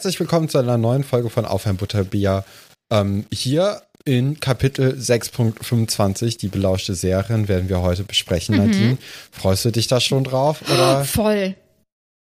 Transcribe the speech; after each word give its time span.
Herzlich 0.00 0.18
willkommen 0.18 0.48
zu 0.48 0.56
einer 0.56 0.78
neuen 0.78 1.04
Folge 1.04 1.28
von 1.28 1.44
Aufwärm 1.44 1.76
Butterbier. 1.76 2.42
Ähm, 2.90 3.26
hier 3.30 3.82
in 4.06 4.40
Kapitel 4.40 4.94
6.25, 4.94 6.38
die 6.38 6.48
belauschte 6.48 6.94
Serien, 6.94 7.48
werden 7.48 7.68
wir 7.68 7.82
heute 7.82 8.04
besprechen, 8.04 8.56
Nadine. 8.56 8.96
Freust 9.30 9.66
du 9.66 9.70
dich 9.70 9.88
da 9.88 10.00
schon 10.00 10.24
drauf? 10.24 10.62
Oder? 10.72 11.04
Voll. 11.04 11.54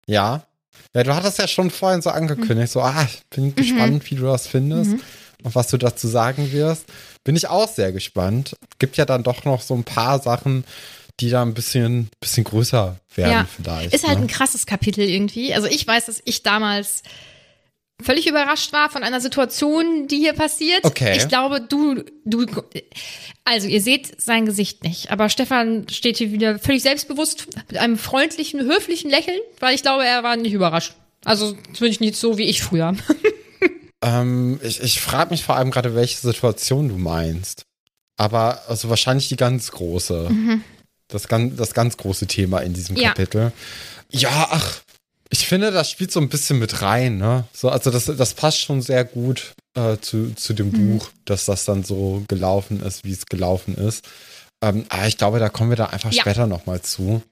Ja. 0.07 0.47
Ja, 0.97 1.03
du 1.03 1.15
hattest 1.15 1.39
ja 1.39 1.47
schon 1.47 1.71
vorhin 1.71 2.01
so 2.01 2.09
angekündigt, 2.09 2.73
so, 2.73 2.81
ah, 2.81 3.07
ich 3.07 3.21
bin 3.29 3.55
gespannt, 3.55 4.11
wie 4.11 4.15
du 4.15 4.23
das 4.23 4.47
findest 4.47 4.93
und 5.43 5.55
was 5.55 5.69
du 5.69 5.77
dazu 5.77 6.09
sagen 6.09 6.51
wirst. 6.53 6.87
Bin 7.23 7.37
ich 7.37 7.49
auch 7.49 7.69
sehr 7.69 7.93
gespannt. 7.93 8.57
Gibt 8.79 8.97
ja 8.97 9.05
dann 9.05 9.25
doch 9.25 9.45
noch 9.45 9.61
so 9.61 9.75
ein 9.75 9.85
paar 9.85 10.23
Sachen, 10.23 10.65
die 11.21 11.29
da 11.29 11.43
ein 11.43 11.53
bisschen, 11.53 12.09
bisschen 12.19 12.45
größer 12.45 12.97
werden 13.15 13.31
Ja. 13.31 13.47
vielleicht. 13.55 13.93
Ist 13.93 14.09
halt 14.09 14.21
ne? 14.21 14.25
ein 14.25 14.29
krasses 14.29 14.65
Kapitel 14.65 15.05
irgendwie. 15.05 15.53
Also 15.53 15.67
ich 15.67 15.87
weiß, 15.87 16.07
dass 16.07 16.23
ich 16.25 16.43
damals 16.43 17.03
völlig 18.03 18.27
überrascht 18.29 18.73
war 18.73 18.91
von 18.91 19.03
einer 19.03 19.21
Situation, 19.21 20.07
die 20.09 20.19
hier 20.19 20.33
passiert. 20.33 20.85
Okay. 20.85 21.17
Ich 21.17 21.29
glaube, 21.29 21.61
du, 21.61 22.05
du, 22.25 22.47
also 23.45 23.67
ihr 23.67 23.81
seht 23.83 24.21
sein 24.21 24.47
Gesicht 24.47 24.85
nicht, 24.85 25.11
aber 25.11 25.29
Stefan 25.29 25.87
steht 25.91 26.19
hier 26.19 26.31
wieder 26.33 26.59
völlig 26.59 26.83
selbstbewusst 26.83 27.47
mit 27.69 27.79
einem 27.79 27.99
freundlichen, 27.99 28.61
höflichen 28.61 29.11
Lächeln, 29.11 29.41
weil 29.61 29.75
ich 29.75 29.83
glaube, 29.83 30.05
er 30.05 30.23
war 30.23 30.37
nicht 30.37 30.53
überrascht. 30.53 30.95
Also 31.25 31.57
zumindest 31.73 32.01
nicht 32.01 32.17
so 32.17 32.39
wie 32.39 32.45
ich 32.45 32.63
früher. 32.63 32.95
Ähm, 34.01 34.61
ich 34.63 34.81
ich 34.81 35.01
frage 35.01 35.31
mich 35.31 35.43
vor 35.43 35.57
allem 35.57 35.73
gerade, 35.73 35.97
welche 35.97 36.19
Situation 36.19 36.89
du 36.89 36.97
meinst. 36.97 37.65
Aber 38.17 38.63
also 38.69 38.89
wahrscheinlich 38.91 39.29
die 39.29 39.35
ganz 39.37 39.73
große. 39.73 40.31
Das, 41.09 41.27
ganz, 41.27 41.57
das 41.57 41.75
ganz 41.75 41.97
große 41.97 42.29
Thema 42.29 42.61
in 42.61 42.75
diesem 42.75 42.95
Mhm. 42.95 43.03
Ja. 43.03 43.09
Kapitel. 43.09 43.53
Ja, 44.11 44.49
ach, 44.51 44.83
ich 45.31 45.47
finde, 45.47 45.71
das 45.71 45.91
spielt 45.91 46.11
so 46.13 46.21
ein 46.21 46.29
bisschen 46.29 46.59
mit 46.59 46.83
rein, 46.83 47.19
ne? 47.19 47.45
So, 47.53 47.69
also 47.69 47.91
das, 47.91 48.07
das 48.07 48.35
passt 48.35 48.59
schon 48.61 48.81
sehr 48.83 49.05
gut 49.05 49.55
äh, 49.75 49.97
zu, 50.01 50.35
zu 50.35 50.55
dem 50.55 50.69
Mhm. 50.71 50.99
Buch, 50.99 51.11
dass 51.25 51.45
das 51.45 51.65
dann 51.65 51.85
so 51.85 52.25
gelaufen 52.29 52.81
ist, 52.83 53.05
wie 53.05 53.13
es 53.13 53.27
gelaufen 53.27 53.75
ist. 53.75 54.05
Ähm, 54.63 54.85
aber 54.89 55.07
ich 55.07 55.19
glaube, 55.19 55.39
da 55.39 55.49
kommen 55.49 55.71
wir 55.71 55.77
da 55.77 55.87
einfach 55.87 56.13
Ja. 56.13 56.23
später 56.23 56.47
nochmal 56.47 56.81
zu. 56.83 57.23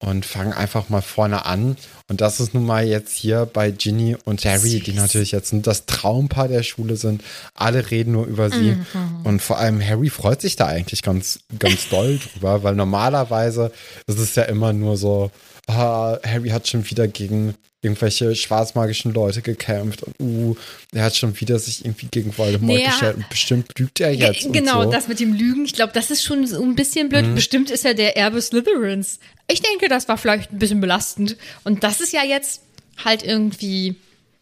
Und 0.00 0.24
fangen 0.24 0.52
einfach 0.52 0.90
mal 0.90 1.00
vorne 1.00 1.44
an. 1.44 1.76
Und 2.08 2.20
das 2.20 2.38
ist 2.38 2.54
nun 2.54 2.64
mal 2.64 2.86
jetzt 2.86 3.16
hier 3.16 3.46
bei 3.52 3.72
Ginny 3.72 4.16
und 4.26 4.44
Harry, 4.44 4.78
die 4.78 4.92
natürlich 4.92 5.32
jetzt 5.32 5.52
das 5.62 5.86
Traumpaar 5.86 6.46
der 6.46 6.62
Schule 6.62 6.94
sind. 6.94 7.24
Alle 7.54 7.90
reden 7.90 8.12
nur 8.12 8.26
über 8.26 8.48
sie. 8.48 8.76
Und 9.24 9.42
vor 9.42 9.58
allem 9.58 9.84
Harry 9.84 10.08
freut 10.08 10.40
sich 10.40 10.54
da 10.54 10.66
eigentlich 10.68 11.02
ganz, 11.02 11.40
ganz 11.58 11.88
doll 11.88 12.20
drüber, 12.20 12.62
weil 12.62 12.76
normalerweise 12.76 13.72
ist 14.06 14.20
es 14.20 14.36
ja 14.36 14.44
immer 14.44 14.72
nur 14.72 14.96
so, 14.96 15.32
ah, 15.68 16.18
Harry 16.24 16.48
hat 16.50 16.66
schon 16.68 16.88
wieder 16.90 17.06
gegen 17.08 17.54
irgendwelche 17.80 18.34
schwarzmagischen 18.34 19.12
Leute 19.14 19.40
gekämpft 19.40 20.02
und 20.02 20.14
uh, 20.20 20.56
er 20.92 21.04
hat 21.04 21.14
schon 21.14 21.38
wieder 21.40 21.60
sich 21.60 21.84
irgendwie 21.84 22.08
gegen 22.10 22.36
Voldemort 22.36 22.76
Naja. 22.78 22.90
gestellt 22.90 23.16
und 23.18 23.28
bestimmt 23.28 23.78
lügt 23.78 24.00
er 24.00 24.12
jetzt. 24.12 24.42
Ge- 24.42 24.50
genau, 24.50 24.82
so. 24.82 24.90
das 24.90 25.06
mit 25.06 25.20
dem 25.20 25.32
Lügen, 25.32 25.64
ich 25.64 25.74
glaube, 25.74 25.92
das 25.92 26.10
ist 26.10 26.24
schon 26.24 26.44
so 26.48 26.60
ein 26.60 26.74
bisschen 26.74 27.08
blöd. 27.08 27.32
Bestimmt 27.36 27.70
ist 27.70 27.84
er 27.84 27.94
der 27.94 28.16
Erbe 28.16 28.42
Slytherins. 28.42 29.20
Ich 29.48 29.62
denke, 29.62 29.88
das 29.88 30.08
war 30.08 30.18
vielleicht 30.18 30.50
ein 30.52 30.58
bisschen 30.58 30.80
belastend. 30.80 31.36
Und 31.62 31.84
das 31.84 32.00
ist 32.00 32.12
ja 32.12 32.24
jetzt 32.24 32.62
halt 33.04 33.22
irgendwie 33.22 33.94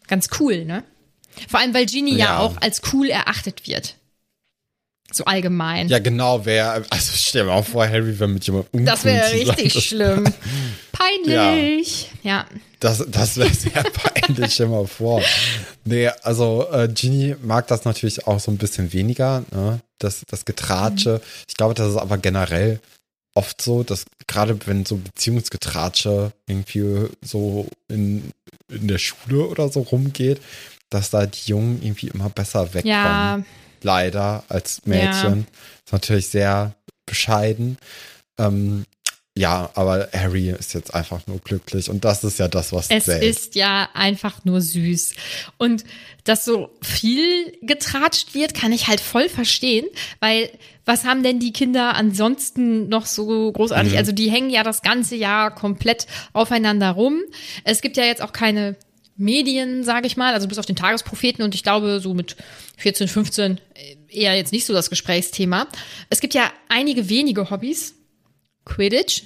ganz 0.07 0.29
cool, 0.39 0.65
ne? 0.65 0.83
Vor 1.47 1.59
allem, 1.59 1.75
weil 1.75 1.85
Ginny 1.85 2.13
ja, 2.13 2.17
Ja. 2.17 2.39
auch 2.39 2.57
als 2.59 2.81
cool 2.91 3.07
erachtet 3.11 3.67
wird. 3.67 3.97
So 5.11 5.23
allgemein. 5.25 5.87
Ja, 5.87 5.99
genau, 5.99 6.45
wer, 6.45 6.83
also 6.89 7.11
stell 7.15 7.43
dir 7.43 7.47
mal 7.49 7.63
vor, 7.63 7.87
Harry 7.87 8.19
wäre 8.19 8.27
mit 8.29 8.45
jemandem 8.45 8.69
uncool 8.73 8.85
das 8.85 9.05
wäre 9.05 9.31
richtig 9.31 9.73
Das- 9.73 9.83
schlimm. 9.83 10.25
Peinlich. 10.91 12.11
Ja. 12.23 12.45
Das, 12.79 13.03
das 13.07 13.37
wäre 13.37 13.53
sehr 13.53 13.83
peinlich, 13.83 14.53
stell 14.53 14.67
mal 14.67 14.85
vor. 14.85 15.21
Nee, 15.85 16.09
also 16.21 16.67
äh, 16.71 16.87
Ginny 16.87 17.35
mag 17.41 17.67
das 17.67 17.85
natürlich 17.85 18.27
auch 18.27 18.39
so 18.39 18.51
ein 18.51 18.57
bisschen 18.57 18.93
weniger, 18.93 19.43
ne? 19.51 19.79
das, 19.99 20.23
das 20.27 20.45
Getratsche. 20.45 21.21
Ich 21.47 21.55
glaube, 21.55 21.73
das 21.73 21.89
ist 21.91 21.97
aber 21.97 22.17
generell 22.17 22.79
oft 23.33 23.61
so, 23.61 23.83
dass 23.83 24.05
gerade 24.27 24.59
wenn 24.67 24.85
so 24.85 24.97
Beziehungsgetratsche 24.97 26.31
irgendwie 26.47 27.07
so 27.23 27.67
in, 27.87 28.31
in 28.69 28.87
der 28.87 28.97
Schule 28.97 29.45
oder 29.47 29.69
so 29.69 29.81
rumgeht, 29.81 30.41
dass 30.89 31.09
da 31.09 31.25
die 31.25 31.49
Jungen 31.49 31.81
irgendwie 31.81 32.07
immer 32.09 32.29
besser 32.29 32.65
wegkommen. 32.73 32.85
Ja. 32.91 33.39
Leider 33.83 34.43
als 34.49 34.85
Mädchen. 34.85 35.47
Ist 35.85 35.93
natürlich 35.93 36.29
sehr 36.29 36.75
bescheiden. 37.05 37.77
Ähm, 38.37 38.85
ja, 39.37 39.69
aber 39.75 40.09
Harry 40.13 40.49
ist 40.49 40.73
jetzt 40.73 40.95
einfach 40.95 41.27
nur 41.27 41.37
glücklich 41.39 41.91
und 41.91 42.03
das 42.03 42.23
ist 42.23 42.39
ja 42.39 42.47
das, 42.47 42.73
was 42.73 42.89
Es 42.89 43.05
zählt. 43.05 43.21
ist 43.23 43.53
ja 43.53 43.87
einfach 43.93 44.43
nur 44.45 44.61
süß. 44.61 45.13
Und 45.57 45.83
dass 46.23 46.43
so 46.43 46.71
viel 46.81 47.55
getratscht 47.61 48.33
wird, 48.33 48.55
kann 48.55 48.71
ich 48.71 48.87
halt 48.87 48.99
voll 48.99 49.29
verstehen, 49.29 49.85
weil 50.19 50.49
was 50.85 51.03
haben 51.05 51.21
denn 51.21 51.39
die 51.39 51.53
Kinder 51.53 51.95
ansonsten 51.95 52.89
noch 52.89 53.05
so 53.05 53.51
großartig? 53.51 53.95
Also 53.97 54.11
die 54.11 54.31
hängen 54.31 54.49
ja 54.49 54.63
das 54.63 54.81
ganze 54.81 55.15
Jahr 55.15 55.53
komplett 55.53 56.07
aufeinander 56.33 56.91
rum. 56.91 57.19
Es 57.63 57.81
gibt 57.81 57.97
ja 57.97 58.05
jetzt 58.05 58.21
auch 58.23 58.33
keine 58.33 58.75
Medien, 59.17 59.83
sage 59.83 60.07
ich 60.07 60.15
mal, 60.17 60.33
also 60.33 60.47
bis 60.47 60.59
auf 60.59 60.65
den 60.65 60.75
Tagespropheten 60.75 61.43
und 61.43 61.55
ich 61.55 61.63
glaube 61.63 61.99
so 61.99 62.13
mit 62.13 62.35
14, 62.77 63.07
15 63.07 63.59
eher 64.07 64.35
jetzt 64.35 64.53
nicht 64.53 64.65
so 64.65 64.73
das 64.73 64.89
Gesprächsthema. 64.89 65.67
Es 66.09 66.21
gibt 66.21 66.33
ja 66.33 66.51
einige 66.69 67.09
wenige 67.09 67.49
Hobbys. 67.49 67.95
Quidditch, 68.65 69.23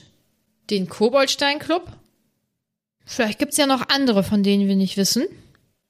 den 0.70 0.88
Koboldstein 0.88 1.60
Club, 1.60 1.92
Vielleicht 3.06 3.40
gibt's 3.40 3.58
ja 3.58 3.68
noch 3.68 3.90
andere, 3.90 4.24
von 4.24 4.42
denen 4.44 4.68
wir 4.68 4.76
nicht 4.76 4.96
wissen. 4.98 5.28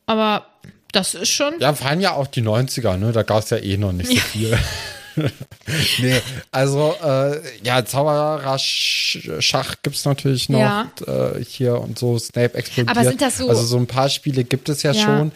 Aber 0.06 0.48
das 0.92 1.14
ist 1.14 1.30
schon. 1.30 1.60
Ja, 1.60 1.80
waren 1.82 2.02
ja 2.02 2.14
auch 2.14 2.28
die 2.28 2.42
90er, 2.42 2.98
ne? 2.98 3.12
Da 3.12 3.24
gab 3.24 3.44
es 3.44 3.52
ja 3.52 3.58
eh 3.58 3.78
noch 3.78 3.92
nicht 3.92 4.10
so 4.10 4.16
viel. 4.16 4.58
nee, 6.00 6.22
also 6.52 6.96
äh, 7.04 7.40
ja, 7.64 7.84
Zauberer-Schach 7.86 9.76
gibt 9.84 9.96
es 9.96 10.06
natürlich 10.06 10.50
noch 10.50 10.60
Ja. 10.60 10.92
äh, 11.08 11.44
hier 11.44 11.80
und 11.80 11.98
so. 11.98 12.18
Snape 12.20 12.56
explodiert. 12.56 12.96
Aber 12.98 13.08
sind 13.08 13.22
das 13.22 13.38
so- 13.38 13.50
Also 13.50 13.64
so 13.64 13.78
ein 13.78 13.88
paar 13.88 14.10
Spiele 14.10 14.44
gibt 14.44 14.70
es 14.70 14.84
ja, 14.84 14.92
Ja. 14.92 15.04
schon. 15.06 15.32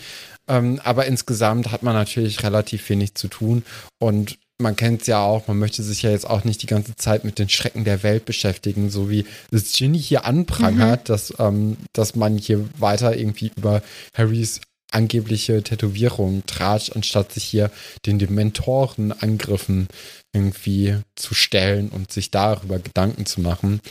Ähm, 0.47 0.79
aber 0.83 1.05
insgesamt 1.07 1.71
hat 1.71 1.81
man 1.83 1.93
natürlich 1.95 2.43
relativ 2.43 2.87
wenig 2.89 3.15
zu 3.15 3.27
tun. 3.27 3.63
Und 3.99 4.37
man 4.59 4.75
kennt 4.75 5.01
es 5.01 5.07
ja 5.07 5.19
auch, 5.19 5.47
man 5.47 5.57
möchte 5.59 5.83
sich 5.83 6.03
ja 6.03 6.11
jetzt 6.11 6.29
auch 6.29 6.43
nicht 6.45 6.61
die 6.61 6.67
ganze 6.67 6.95
Zeit 6.95 7.25
mit 7.25 7.39
den 7.39 7.49
Schrecken 7.49 7.83
der 7.83 8.03
Welt 8.03 8.25
beschäftigen, 8.25 8.89
so 8.89 9.09
wie 9.09 9.25
es 9.51 9.73
Ginny 9.73 9.99
hier 9.99 10.23
anprangert, 10.25 11.09
dass, 11.09 11.33
ähm, 11.39 11.75
dass 11.93 12.15
man 12.15 12.37
hier 12.37 12.63
weiter 12.77 13.17
irgendwie 13.17 13.51
über 13.57 13.81
Harrys 14.15 14.61
angebliche 14.95 15.61
Tätowierung 15.61 16.45
tratscht, 16.45 16.95
anstatt 16.95 17.33
sich 17.33 17.43
hier 17.43 17.69
den 18.05 18.17
Dementoren-Angriffen 18.17 19.87
irgendwie 20.33 20.97
zu 21.15 21.33
stellen 21.33 21.89
und 21.89 22.11
sich 22.11 22.31
darüber 22.31 22.79
Gedanken 22.79 23.25
zu 23.25 23.41
machen. 23.41 23.81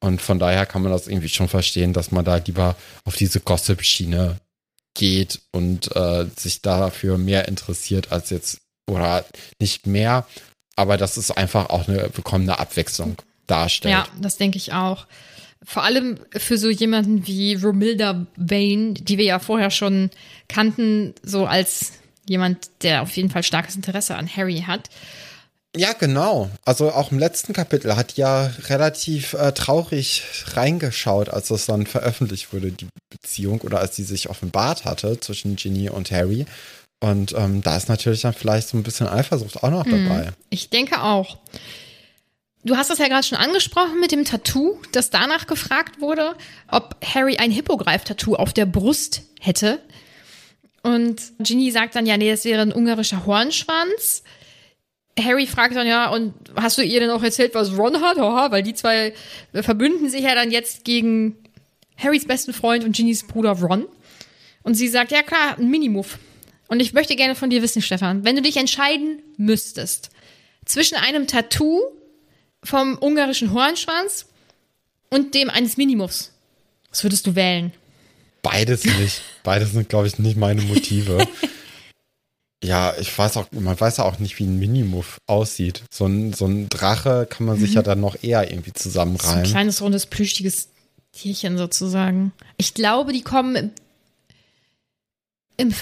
Und 0.00 0.20
von 0.20 0.38
daher 0.38 0.66
kann 0.66 0.82
man 0.82 0.92
das 0.92 1.06
irgendwie 1.06 1.28
schon 1.28 1.48
verstehen, 1.48 1.92
dass 1.92 2.10
man 2.10 2.24
da 2.24 2.36
lieber 2.36 2.76
auf 3.04 3.16
diese 3.16 3.40
Gossip-Schiene 3.40 4.38
geht 4.94 5.40
und 5.52 5.94
äh, 5.94 6.26
sich 6.36 6.62
dafür 6.62 7.18
mehr 7.18 7.48
interessiert 7.48 8.12
als 8.12 8.30
jetzt, 8.30 8.58
oder 8.90 9.24
nicht 9.60 9.86
mehr, 9.86 10.26
aber 10.76 10.96
dass 10.96 11.16
es 11.16 11.30
einfach 11.30 11.70
auch 11.70 11.88
eine 11.88 12.08
bekommene 12.08 12.58
Abwechslung 12.58 13.16
darstellt. 13.46 13.92
Ja, 13.92 14.06
das 14.20 14.36
denke 14.36 14.58
ich 14.58 14.72
auch. 14.72 15.06
Vor 15.64 15.84
allem 15.84 16.18
für 16.36 16.58
so 16.58 16.70
jemanden 16.70 17.26
wie 17.26 17.54
Romilda 17.54 18.26
Vane, 18.36 18.94
die 18.94 19.18
wir 19.18 19.24
ja 19.24 19.38
vorher 19.38 19.70
schon 19.70 20.10
kannten, 20.48 21.14
so 21.22 21.46
als 21.46 21.92
jemand, 22.28 22.70
der 22.82 23.02
auf 23.02 23.16
jeden 23.16 23.30
Fall 23.30 23.42
starkes 23.42 23.76
Interesse 23.76 24.16
an 24.16 24.28
Harry 24.28 24.64
hat. 24.66 24.88
Ja, 25.74 25.94
genau. 25.94 26.50
Also 26.64 26.92
auch 26.92 27.12
im 27.12 27.18
letzten 27.18 27.54
Kapitel 27.54 27.96
hat 27.96 28.16
ja 28.18 28.50
relativ 28.68 29.32
äh, 29.32 29.52
traurig 29.52 30.22
reingeschaut, 30.52 31.30
als 31.30 31.48
das 31.48 31.64
dann 31.64 31.86
veröffentlicht 31.86 32.52
wurde, 32.52 32.72
die 32.72 32.88
Beziehung, 33.08 33.62
oder 33.62 33.80
als 33.80 33.96
sie 33.96 34.04
sich 34.04 34.28
offenbart 34.28 34.84
hatte 34.84 35.18
zwischen 35.20 35.56
Ginny 35.56 35.88
und 35.88 36.10
Harry. 36.10 36.44
Und 37.00 37.34
ähm, 37.36 37.62
da 37.62 37.76
ist 37.76 37.88
natürlich 37.88 38.20
dann 38.20 38.34
vielleicht 38.34 38.68
so 38.68 38.76
ein 38.76 38.82
bisschen 38.82 39.08
Eifersucht 39.08 39.62
auch 39.62 39.70
noch 39.70 39.84
dabei. 39.84 40.32
Ich 40.50 40.68
denke 40.68 41.02
auch. 41.02 41.38
Du 42.64 42.76
hast 42.76 42.90
das 42.90 42.98
ja 42.98 43.08
gerade 43.08 43.26
schon 43.26 43.38
angesprochen 43.38 43.98
mit 43.98 44.12
dem 44.12 44.24
Tattoo, 44.24 44.78
das 44.92 45.10
danach 45.10 45.48
gefragt 45.48 46.00
wurde, 46.00 46.36
ob 46.68 46.96
Harry 47.04 47.36
ein 47.38 47.50
Hippogreif-Tattoo 47.50 48.36
auf 48.36 48.52
der 48.52 48.66
Brust 48.66 49.22
hätte. 49.40 49.80
Und 50.82 51.20
Ginny 51.40 51.72
sagt 51.72 51.96
dann, 51.96 52.06
ja, 52.06 52.16
nee, 52.16 52.30
das 52.30 52.44
wäre 52.44 52.62
ein 52.62 52.72
ungarischer 52.72 53.26
Hornschwanz. 53.26 54.22
Harry 55.18 55.46
fragt 55.46 55.74
dann, 55.74 55.86
ja, 55.86 56.08
und 56.10 56.34
hast 56.54 56.78
du 56.78 56.82
ihr 56.82 57.00
denn 57.00 57.10
auch 57.10 57.22
erzählt, 57.22 57.54
was 57.54 57.76
Ron 57.76 58.00
hat? 58.00 58.18
Haha, 58.18 58.50
weil 58.52 58.62
die 58.62 58.74
zwei 58.74 59.12
verbünden 59.52 60.08
sich 60.08 60.22
ja 60.22 60.34
dann 60.34 60.50
jetzt 60.52 60.84
gegen 60.84 61.36
Harrys 61.96 62.26
besten 62.26 62.52
Freund 62.52 62.84
und 62.84 62.94
Ginnys 62.96 63.26
Bruder 63.26 63.52
Ron. 63.52 63.86
Und 64.62 64.74
sie 64.74 64.88
sagt, 64.88 65.10
ja 65.10 65.22
klar, 65.22 65.58
ein 65.58 65.68
Minimove. 65.68 66.18
Und 66.68 66.80
ich 66.80 66.92
möchte 66.92 67.16
gerne 67.16 67.34
von 67.34 67.50
dir 67.50 67.60
wissen, 67.60 67.82
Stefan, 67.82 68.24
wenn 68.24 68.36
du 68.36 68.42
dich 68.42 68.56
entscheiden 68.56 69.20
müsstest 69.36 70.10
zwischen 70.64 70.94
einem 70.94 71.26
Tattoo 71.26 71.80
vom 72.64 72.96
ungarischen 72.98 73.52
Hornschwanz 73.52 74.26
und 75.10 75.34
dem 75.34 75.50
eines 75.50 75.76
Minimoves, 75.76 76.32
was 76.90 77.02
würdest 77.02 77.26
du 77.26 77.34
wählen? 77.34 77.72
Beides 78.42 78.84
nicht. 78.84 79.22
Beides 79.44 79.72
sind, 79.72 79.88
glaube 79.88 80.08
ich, 80.08 80.18
nicht 80.18 80.36
meine 80.36 80.62
Motive. 80.62 81.26
ja, 82.62 82.94
ich 82.98 83.16
weiß 83.16 83.36
auch, 83.36 83.46
man 83.52 83.78
weiß 83.78 83.98
ja 83.98 84.04
auch 84.04 84.18
nicht, 84.18 84.38
wie 84.38 84.44
ein 84.44 84.58
Minimove 84.58 85.18
aussieht. 85.26 85.82
So 85.90 86.06
ein, 86.06 86.32
so 86.32 86.46
ein 86.46 86.68
Drache 86.68 87.26
kann 87.28 87.46
man 87.46 87.58
sich 87.58 87.74
ja 87.74 87.82
dann 87.82 88.00
noch 88.00 88.22
eher 88.22 88.50
irgendwie 88.50 88.72
So 88.76 89.00
ein 89.00 89.16
kleines, 89.18 89.80
rundes, 89.80 90.06
plüschiges 90.06 90.68
Tierchen 91.12 91.56
sozusagen. 91.56 92.32
Ich 92.56 92.74
glaube, 92.74 93.12
die 93.12 93.22
kommen 93.22 93.56
im, 93.56 93.70
im 95.56 95.72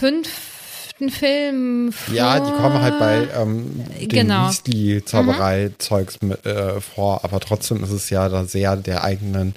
fünften 1.01 1.11
Film 1.11 1.93
vor. 1.93 2.15
Ja, 2.15 2.41
die 2.41 2.51
kommen 2.53 2.81
halt 2.81 2.99
bei 2.99 3.29
ähm, 3.35 3.85
den 4.01 4.09
Genau. 4.09 4.49
Weasley-Zauberei-Zeugs 4.49 6.21
mit, 6.23 6.45
äh, 6.45 6.81
vor, 6.81 7.25
aber 7.25 7.41
trotzdem 7.41 7.83
ist 7.83 7.91
es 7.91 8.11
ja 8.11 8.29
da 8.29 8.45
sehr 8.45 8.77
der 8.77 9.03
eigenen 9.05 9.55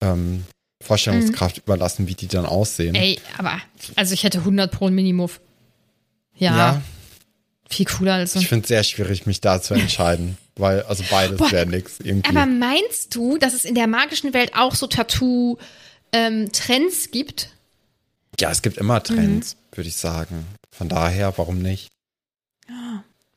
ähm, 0.00 0.44
Vorstellungskraft 0.82 1.58
überlassen, 1.58 2.08
wie 2.08 2.14
die 2.14 2.26
dann 2.26 2.46
aussehen. 2.46 2.96
Ey, 2.96 3.20
aber, 3.38 3.58
also 3.96 4.14
ich 4.14 4.24
hätte 4.24 4.38
100 4.38 4.70
pro 4.70 4.86
ein 4.88 4.94
Minimove. 4.94 5.38
Ja, 6.34 6.56
ja, 6.56 6.80
viel 7.68 7.84
cooler 7.86 8.14
als 8.14 8.32
so 8.32 8.40
ich 8.40 8.48
finde 8.48 8.64
es 8.64 8.68
sehr 8.68 8.82
schwierig, 8.82 9.26
mich 9.26 9.40
da 9.40 9.62
zu 9.62 9.74
entscheiden, 9.74 10.36
weil 10.56 10.82
also 10.82 11.04
beides 11.10 11.38
wäre 11.52 11.66
nix 11.66 12.00
irgendwie. 12.00 12.28
Aber 12.28 12.46
meinst 12.46 13.14
du, 13.14 13.38
dass 13.38 13.54
es 13.54 13.64
in 13.64 13.76
der 13.76 13.86
magischen 13.86 14.34
Welt 14.34 14.52
auch 14.56 14.74
so 14.74 14.88
Tattoo-Trends 14.88 17.12
gibt? 17.12 17.50
Ja, 18.40 18.50
es 18.50 18.62
gibt 18.62 18.78
immer 18.78 19.02
Trends, 19.02 19.54
Mhm. 19.56 19.76
würde 19.76 19.88
ich 19.88 19.96
sagen. 19.96 20.46
Von 20.70 20.88
daher, 20.88 21.36
warum 21.36 21.60
nicht? 21.60 21.88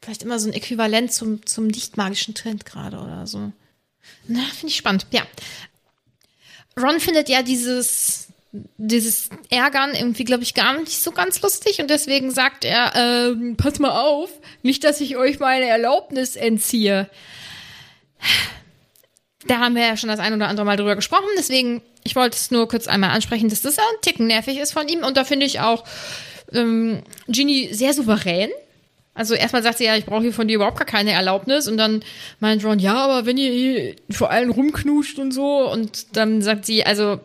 Vielleicht 0.01 0.23
immer 0.23 0.39
so 0.39 0.47
ein 0.49 0.53
Äquivalent 0.53 1.11
zum, 1.11 1.45
zum 1.45 1.67
nicht-magischen 1.67 2.35
Trend 2.35 2.65
gerade 2.65 2.97
oder 2.99 3.25
so. 3.25 3.51
Na, 4.27 4.41
finde 4.53 4.67
ich 4.67 4.75
spannend. 4.77 5.07
Ja. 5.11 5.23
Ron 6.79 6.99
findet 6.99 7.27
ja 7.27 7.41
dieses, 7.41 8.27
dieses 8.77 9.29
Ärgern 9.49 9.95
irgendwie, 9.95 10.23
glaube 10.23 10.43
ich, 10.43 10.53
gar 10.53 10.79
nicht 10.79 11.01
so 11.01 11.11
ganz 11.11 11.41
lustig 11.41 11.79
und 11.81 11.89
deswegen 11.89 12.29
sagt 12.31 12.65
er, 12.65 12.93
ähm, 12.95 13.55
pass 13.57 13.79
mal 13.79 13.99
auf, 13.99 14.29
nicht, 14.61 14.83
dass 14.83 15.01
ich 15.01 15.17
euch 15.17 15.39
meine 15.39 15.65
Erlaubnis 15.67 16.35
entziehe. 16.35 17.09
Da 19.47 19.59
haben 19.59 19.75
wir 19.75 19.83
ja 19.87 19.97
schon 19.97 20.09
das 20.09 20.19
ein 20.19 20.33
oder 20.33 20.47
andere 20.47 20.65
Mal 20.65 20.77
drüber 20.77 20.95
gesprochen, 20.95 21.25
deswegen, 21.37 21.81
ich 22.05 22.15
wollte 22.15 22.37
es 22.37 22.51
nur 22.51 22.67
kurz 22.67 22.87
einmal 22.87 23.09
ansprechen, 23.09 23.49
dass 23.49 23.61
das 23.61 23.79
ein 23.79 23.83
Ticken 24.01 24.27
nervig 24.27 24.59
ist 24.59 24.71
von 24.71 24.87
ihm 24.87 25.03
und 25.03 25.17
da 25.17 25.25
finde 25.25 25.45
ich 25.47 25.59
auch 25.59 25.83
ähm, 26.53 27.01
Ginny 27.27 27.69
sehr 27.71 27.93
souverän. 27.93 28.51
Also 29.15 29.33
erstmal 29.33 29.63
sagt 29.63 29.79
sie 29.79 29.85
ja, 29.85 29.95
ich 29.95 30.05
brauche 30.05 30.21
hier 30.21 30.33
von 30.33 30.47
dir 30.47 30.55
überhaupt 30.55 30.77
gar 30.77 30.85
keine 30.85 31.13
Erlaubnis 31.13 31.67
und 31.67 31.77
dann 31.77 32.03
meint 32.39 32.63
Ron, 32.63 32.79
ja, 32.79 32.95
aber 32.95 33.25
wenn 33.25 33.37
ihr 33.37 33.95
vor 34.11 34.29
allen 34.29 34.51
rumknuscht 34.51 35.17
und 35.17 35.31
so 35.31 35.69
und 35.71 36.15
dann 36.15 36.41
sagt 36.41 36.65
sie, 36.65 36.85
also 36.85 37.19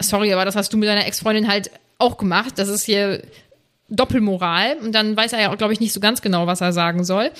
sorry, 0.00 0.32
aber 0.32 0.44
das 0.44 0.56
hast 0.56 0.72
du 0.72 0.78
mit 0.78 0.88
deiner 0.88 1.06
Ex-Freundin 1.06 1.48
halt 1.48 1.70
auch 1.98 2.16
gemacht, 2.16 2.54
das 2.56 2.68
ist 2.68 2.84
hier 2.84 3.22
Doppelmoral 3.90 4.78
und 4.78 4.92
dann 4.92 5.14
weiß 5.16 5.34
er 5.34 5.42
ja 5.42 5.52
auch, 5.52 5.58
glaube 5.58 5.74
ich, 5.74 5.80
nicht 5.80 5.92
so 5.92 6.00
ganz 6.00 6.22
genau, 6.22 6.46
was 6.46 6.62
er 6.62 6.72
sagen 6.72 7.04
soll. 7.04 7.30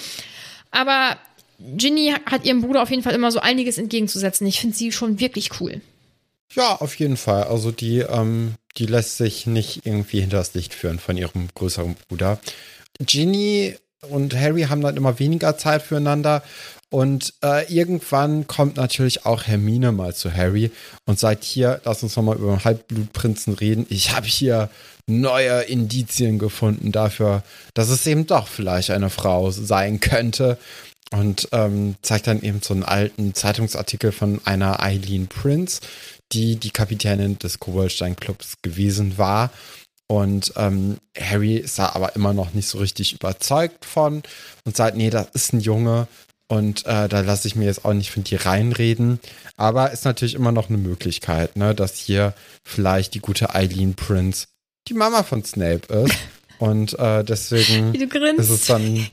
Aber 0.71 1.17
Ginny 1.59 2.15
hat 2.27 2.45
ihrem 2.45 2.61
Bruder 2.61 2.83
auf 2.83 2.91
jeden 2.91 3.03
Fall 3.03 3.15
immer 3.15 3.33
so 3.33 3.41
einiges 3.41 3.79
entgegenzusetzen. 3.79 4.47
Ich 4.47 4.61
finde 4.61 4.77
sie 4.77 4.93
schon 4.93 5.21
wirklich 5.21 5.61
cool. 5.61 5.81
Ja, 6.55 6.77
auf 6.77 6.95
jeden 6.97 7.17
Fall. 7.17 7.45
Also 7.45 7.71
die, 7.71 7.99
ähm, 8.01 8.55
die 8.77 8.87
lässt 8.87 9.17
sich 9.17 9.47
nicht 9.47 9.87
irgendwie 9.87 10.21
hinters 10.21 10.55
Licht 10.55 10.75
führen 10.75 10.99
von 10.99 11.17
ihrem 11.17 11.49
größeren 11.55 11.97
Bruder. 12.09 12.39
Ginny 13.01 13.77
und 14.09 14.35
Harry 14.35 14.63
haben 14.63 14.81
dann 14.81 14.97
immer 14.97 15.19
weniger 15.19 15.59
Zeit 15.59 15.83
füreinander. 15.83 16.43
Und 16.89 17.35
äh, 17.43 17.71
irgendwann 17.73 18.47
kommt 18.47 18.77
natürlich 18.77 19.27
auch 19.27 19.43
Hermine 19.43 19.91
mal 19.91 20.15
zu 20.15 20.33
Harry 20.33 20.71
und 21.05 21.19
sagt 21.19 21.43
hier, 21.43 21.81
lass 21.85 22.03
uns 22.03 22.17
nochmal 22.17 22.37
über 22.37 22.53
den 22.53 22.65
Halbblutprinzen 22.65 23.55
reden. 23.55 23.87
Ich 23.89 24.15
habe 24.15 24.27
hier 24.27 24.71
neue 25.09 25.63
Indizien 25.63 26.39
gefunden 26.39 26.93
dafür, 26.93 27.43
dass 27.75 27.89
es 27.89 28.07
eben 28.07 28.27
doch 28.27 28.47
vielleicht 28.47 28.91
eine 28.91 29.11
Frau 29.11 29.51
sein 29.51 30.01
könnte. 30.01 30.59
Und 31.13 31.49
ähm, 31.53 31.95
zeigt 32.03 32.27
dann 32.27 32.43
eben 32.43 32.63
so 32.63 32.75
einen 32.75 32.83
alten 32.83 33.33
Zeitungsartikel 33.33 34.11
von 34.11 34.41
einer 34.45 34.83
Eileen 34.83 35.29
Prince, 35.29 35.81
die 36.33 36.57
die 36.57 36.71
Kapitänin 36.71 37.39
des 37.39 37.61
Koboldstein-Clubs 37.61 38.57
gewesen 38.63 39.17
war. 39.17 39.51
Und 40.09 40.53
ähm, 40.57 40.99
Harry 41.19 41.57
ist 41.57 41.79
da 41.79 41.91
aber 41.91 42.17
immer 42.17 42.33
noch 42.33 42.55
nicht 42.55 42.69
so 42.69 42.79
richtig 42.79 43.15
überzeugt 43.15 43.85
von 43.85 44.23
und 44.65 44.77
sagt, 44.77 44.97
nee, 44.97 45.11
das 45.11 45.29
ist 45.33 45.53
ein 45.53 45.61
Junge 45.61 46.09
und 46.49 46.87
äh, 46.87 47.09
da 47.09 47.21
lasse 47.21 47.49
ich 47.49 47.57
mir 47.57 47.65
jetzt 47.65 47.85
auch 47.85 47.93
nicht 47.93 48.11
von 48.11 48.23
dir 48.23 48.47
reinreden. 48.47 49.19
Aber 49.57 49.91
ist 49.91 50.05
natürlich 50.05 50.35
immer 50.35 50.53
noch 50.53 50.69
eine 50.69 50.79
Möglichkeit, 50.79 51.57
ne, 51.57 51.75
dass 51.75 51.97
hier 51.97 52.35
vielleicht 52.65 53.15
die 53.15 53.21
gute 53.21 53.55
Eileen 53.55 53.95
Prince 53.95 54.47
die 54.89 54.95
Mama 54.95 55.23
von 55.23 55.45
Snape 55.45 55.93
ist. 55.93 56.15
Und 56.59 56.99
äh, 56.99 57.23
deswegen 57.23 57.95
ist 57.95 58.49
es 58.49 58.67
dann 58.67 59.07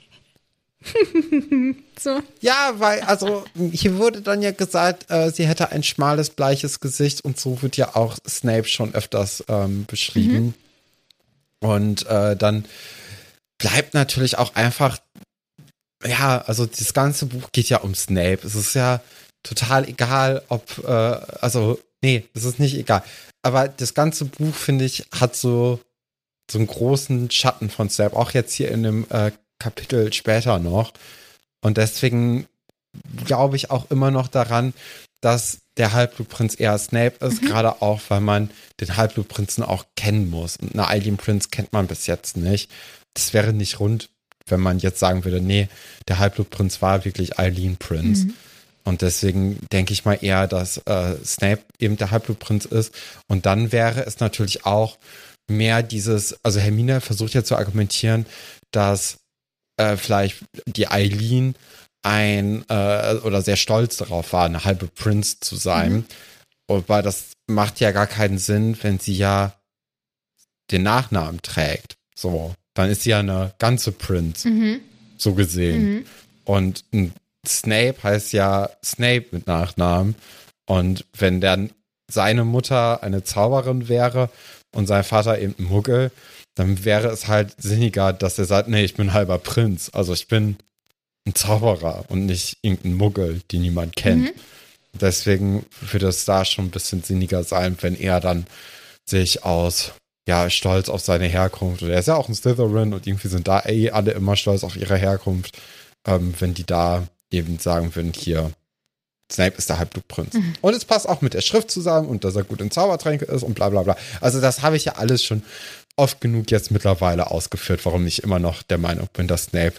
So. 2.00 2.22
ja, 2.42 2.74
weil, 2.80 3.02
also, 3.02 3.46
hier 3.72 3.98
wurde 3.98 4.22
dann 4.22 4.42
ja 4.42 4.52
gesagt, 4.52 5.10
äh, 5.10 5.30
sie 5.30 5.48
hätte 5.48 5.70
ein 5.72 5.84
schmales, 5.84 6.32
bleiches 6.32 6.80
Gesicht 6.82 7.24
und 7.24 7.40
so 7.40 7.62
wird 7.62 7.78
ja 7.78 7.96
auch 7.96 8.18
Snape 8.28 8.68
schon 8.68 8.94
öfters 8.94 9.44
ähm, 9.48 9.86
beschrieben. 9.86 10.54
Und 11.60 12.06
äh, 12.08 12.36
dann 12.36 12.66
bleibt 13.58 13.94
natürlich 13.94 14.38
auch 14.38 14.56
einfach, 14.56 14.98
ja, 16.04 16.40
also 16.42 16.66
das 16.66 16.94
ganze 16.94 17.28
Buch 17.28 17.52
geht 17.54 17.70
ja 17.70 17.78
um 17.78 17.96
Snape. 17.96 18.40
Es 18.44 18.56
ist 18.56 18.74
ja 18.74 19.00
total 19.44 19.88
egal, 19.88 20.42
ob, 20.50 20.84
äh, 20.86 20.92
also, 20.92 21.80
nee, 22.02 22.28
es 22.34 22.44
ist 22.44 22.60
nicht 22.60 22.76
egal. 22.76 23.04
Aber 23.44 23.70
das 23.70 23.94
ganze 23.94 24.26
Buch, 24.26 24.56
finde 24.56 24.84
ich, 24.84 25.06
hat 25.14 25.36
so 25.38 25.80
so 26.52 26.60
einen 26.60 26.68
großen 26.68 27.32
Schatten 27.32 27.70
von 27.70 27.90
Snape, 27.90 28.16
auch 28.16 28.32
jetzt 28.32 28.54
hier 28.54 28.70
in 28.70 28.84
dem 28.84 29.06
äh, 29.10 29.32
Kapitel 29.64 30.12
später 30.14 30.60
noch. 30.60 30.94
Und 31.62 31.78
deswegen 31.78 32.48
glaube 33.26 33.56
ich 33.56 33.72
auch 33.72 33.90
immer 33.90 34.12
noch 34.12 34.28
daran, 34.28 34.74
dass 35.22 35.60
der 35.78 35.94
Halbblutprinz 35.94 36.60
eher 36.60 36.78
Snape 36.78 37.26
ist, 37.26 37.42
gerade 37.42 37.82
auch, 37.82 38.02
weil 38.10 38.20
man 38.20 38.52
den 38.80 38.98
Halbblutprinzen 38.98 39.64
auch 39.64 39.86
kennen 39.96 40.30
muss. 40.30 40.58
Und 40.58 40.74
eine 40.74 40.88
Eileen 40.88 41.18
Prince 41.18 41.50
kennt 41.50 41.72
man 41.74 41.88
bis 41.88 42.08
jetzt 42.08 42.36
nicht. 42.38 42.70
Das 43.14 43.34
wäre 43.34 43.54
nicht 43.54 43.80
rund, 43.80 44.10
wenn 44.48 44.60
man 44.60 44.80
jetzt 44.80 45.00
sagen 45.00 45.24
würde, 45.24 45.40
nee, 45.40 45.70
der 46.08 46.20
Halbblutprinz 46.20 46.82
war 46.82 47.06
wirklich 47.06 47.40
Eileen 47.40 47.78
Prince. 47.78 48.28
Und 48.84 49.02
deswegen 49.02 49.60
denke 49.72 49.94
ich 49.94 50.04
mal 50.04 50.18
eher, 50.22 50.48
dass 50.48 50.78
äh, 50.86 51.16
Snape 51.24 51.64
eben 51.80 51.96
der 51.96 52.12
Halbblutprinz 52.12 52.66
ist. 52.66 52.94
Und 53.28 53.46
dann 53.46 53.72
wäre 53.72 54.06
es 54.06 54.20
natürlich 54.20 54.66
auch 54.66 54.98
mehr 55.48 55.84
dieses, 55.84 56.38
also 56.44 56.60
Hermine 56.60 57.00
versucht 57.02 57.34
ja 57.34 57.44
zu 57.44 57.56
argumentieren, 57.56 58.26
dass 58.72 59.20
äh, 59.78 59.98
vielleicht 59.98 60.44
die 60.66 60.88
Eileen 60.88 61.56
ein 62.02 62.66
äh, 62.70 63.16
oder 63.24 63.42
sehr 63.42 63.56
stolz 63.56 63.98
darauf 63.98 64.34
war, 64.34 64.46
eine 64.46 64.66
halbe 64.66 64.88
Prince 64.88 65.40
zu 65.40 65.56
sein. 65.56 66.06
Aber 66.68 67.02
das 67.02 67.32
macht 67.48 67.80
ja 67.80 67.92
gar 67.92 68.08
keinen 68.08 68.38
Sinn, 68.38 68.78
wenn 68.82 69.00
sie 69.00 69.16
ja 69.16 69.54
den 70.72 70.84
Nachnamen 70.84 71.42
trägt. 71.42 71.96
So, 72.16 72.54
dann 72.74 72.90
ist 72.90 73.04
sie 73.04 73.12
ja 73.12 73.20
eine 73.20 73.54
ganze 73.60 73.92
Prince, 73.92 74.48
Mhm. 74.50 74.82
so 75.18 75.34
gesehen. 75.34 76.06
Und 76.46 76.84
ein 76.94 77.14
Snape 77.48 77.96
heißt 78.04 78.34
ja 78.34 78.70
Snape 78.84 79.26
mit 79.32 79.48
Nachnamen. 79.48 80.16
Und 80.66 81.06
wenn 81.18 81.42
dann 81.42 81.72
seine 82.10 82.44
Mutter 82.44 83.04
eine 83.04 83.24
Zauberin 83.24 83.88
wäre 83.90 84.30
und 84.74 84.88
sein 84.88 85.04
Vater 85.04 85.40
eben 85.40 85.56
ein 85.58 85.66
Muggel, 85.66 86.12
dann 86.56 86.84
wäre 86.86 87.08
es 87.08 87.28
halt 87.28 87.56
sinniger, 87.58 88.14
dass 88.14 88.38
er 88.38 88.46
sagt, 88.46 88.68
nee, 88.68 88.84
ich 88.84 88.96
bin 88.96 89.14
halber 89.14 89.38
Prinz. 89.40 89.90
Also 89.94 90.14
ich 90.14 90.28
bin 90.28 90.58
ein 91.26 91.36
Zauberer 91.36 92.06
und 92.10 92.26
nicht 92.26 92.58
irgendein 92.62 92.96
Muggel, 92.96 93.42
den 93.52 93.62
niemand 93.62 93.96
kennt. 93.96 94.34
Deswegen 95.00 95.66
würde 95.82 96.08
es 96.08 96.26
da 96.26 96.46
schon 96.46 96.66
ein 96.66 96.72
bisschen 96.72 97.02
sinniger 97.02 97.44
sein, 97.44 97.78
wenn 97.82 97.96
er 97.96 98.20
dann 98.20 98.46
sich 99.06 99.44
aus, 99.44 99.94
ja, 100.28 100.50
stolz 100.50 100.90
auf 100.90 101.02
seine 101.02 101.28
Herkunft, 101.28 101.82
und 101.82 101.90
er 101.90 102.00
ist 102.00 102.08
ja 102.08 102.16
auch 102.16 102.30
ein 102.30 102.36
Slytherin 102.36 102.94
und 102.94 103.08
irgendwie 103.08 103.28
sind 103.28 103.48
da 103.48 103.64
eh 103.66 103.90
alle 103.90 104.12
immer 104.12 104.36
stolz 104.36 104.64
auf 104.64 104.76
ihre 104.76 104.96
Herkunft, 104.96 105.58
ähm, 106.06 106.34
wenn 106.40 106.54
die 106.54 106.66
da 106.66 107.08
eben 107.32 107.58
sagen 107.58 107.96
würden, 107.96 108.14
hier, 108.16 108.52
Snape 109.34 109.58
ist 109.58 109.70
der 109.70 109.80
Halbblutprinz. 109.80 110.36
Und 110.62 110.74
es 110.76 110.86
passt 110.86 111.08
auch 111.10 111.22
mit 111.22 111.34
der 111.34 111.42
Schrift 111.42 111.70
zusammen 111.72 112.08
und 112.08 112.24
dass 112.24 112.36
er 112.36 112.44
gut 112.44 112.62
in 112.62 112.72
Zaubertränke 112.72 113.26
ist 113.26 113.44
und 113.44 113.54
bla 113.56 113.70
bla 113.70 113.82
bla. 113.84 113.98
Also 114.22 114.40
das 114.40 114.62
habe 114.62 114.78
ich 114.78 114.86
ja 114.86 114.94
alles 114.96 115.24
schon 115.24 115.44
oft 115.96 116.22
genug 116.22 116.50
jetzt 116.52 116.72
mittlerweile 116.72 117.30
ausgeführt, 117.32 117.86
warum 117.86 118.06
ich 118.08 118.24
immer 118.24 118.40
noch 118.40 118.64
der 118.64 118.78
Meinung 118.78 119.08
bin, 119.14 119.28
dass 119.28 119.46
Snape 119.46 119.74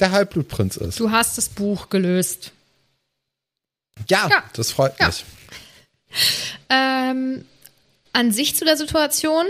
der 0.00 0.10
Halbblutprinz 0.12 0.76
ist. 0.76 1.00
Du 1.00 1.10
hast 1.10 1.38
das 1.38 1.48
Buch 1.48 1.88
gelöst. 1.88 2.52
Ja, 4.08 4.28
Ja. 4.30 4.44
das 4.52 4.70
freut 4.72 4.94
Ja. 5.00 5.06
mich. 5.08 5.24
Ähm, 6.70 7.44
an 8.12 8.32
sich 8.32 8.56
zu 8.56 8.64
der 8.64 8.76
Situation. 8.76 9.46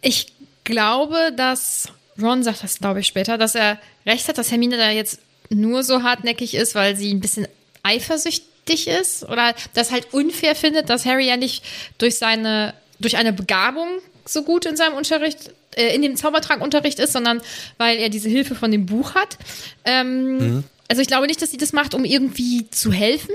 Ich 0.00 0.32
glaube, 0.64 1.32
dass 1.36 1.88
Ron 2.20 2.42
sagt 2.42 2.62
das, 2.62 2.78
glaube 2.78 3.00
ich, 3.00 3.06
später, 3.06 3.38
dass 3.38 3.54
er 3.54 3.78
recht 4.04 4.28
hat, 4.28 4.38
dass 4.38 4.50
Hermine 4.50 4.76
da 4.76 4.90
jetzt 4.90 5.18
nur 5.54 5.82
so 5.82 6.02
hartnäckig 6.02 6.54
ist, 6.54 6.74
weil 6.74 6.96
sie 6.96 7.12
ein 7.12 7.20
bisschen 7.20 7.46
eifersüchtig 7.82 8.88
ist 8.88 9.24
oder 9.24 9.54
das 9.74 9.90
halt 9.90 10.12
unfair 10.12 10.54
findet, 10.54 10.88
dass 10.88 11.04
Harry 11.04 11.26
ja 11.28 11.36
nicht 11.36 11.64
durch 11.98 12.16
seine, 12.16 12.74
durch 13.00 13.16
eine 13.16 13.32
Begabung 13.32 13.88
so 14.24 14.42
gut 14.42 14.66
in 14.66 14.76
seinem 14.76 14.94
Unterricht, 14.94 15.50
äh, 15.76 15.94
in 15.94 16.02
dem 16.02 16.16
Zaubertrankunterricht 16.16 16.98
ist, 16.98 17.12
sondern 17.12 17.40
weil 17.78 17.98
er 17.98 18.08
diese 18.08 18.28
Hilfe 18.28 18.54
von 18.54 18.70
dem 18.70 18.86
Buch 18.86 19.14
hat. 19.14 19.36
Ähm, 19.84 20.64
Also 20.88 21.00
ich 21.00 21.08
glaube 21.08 21.26
nicht, 21.26 21.40
dass 21.40 21.50
sie 21.50 21.56
das 21.56 21.72
macht, 21.72 21.94
um 21.94 22.04
irgendwie 22.04 22.68
zu 22.70 22.92
helfen. 22.92 23.34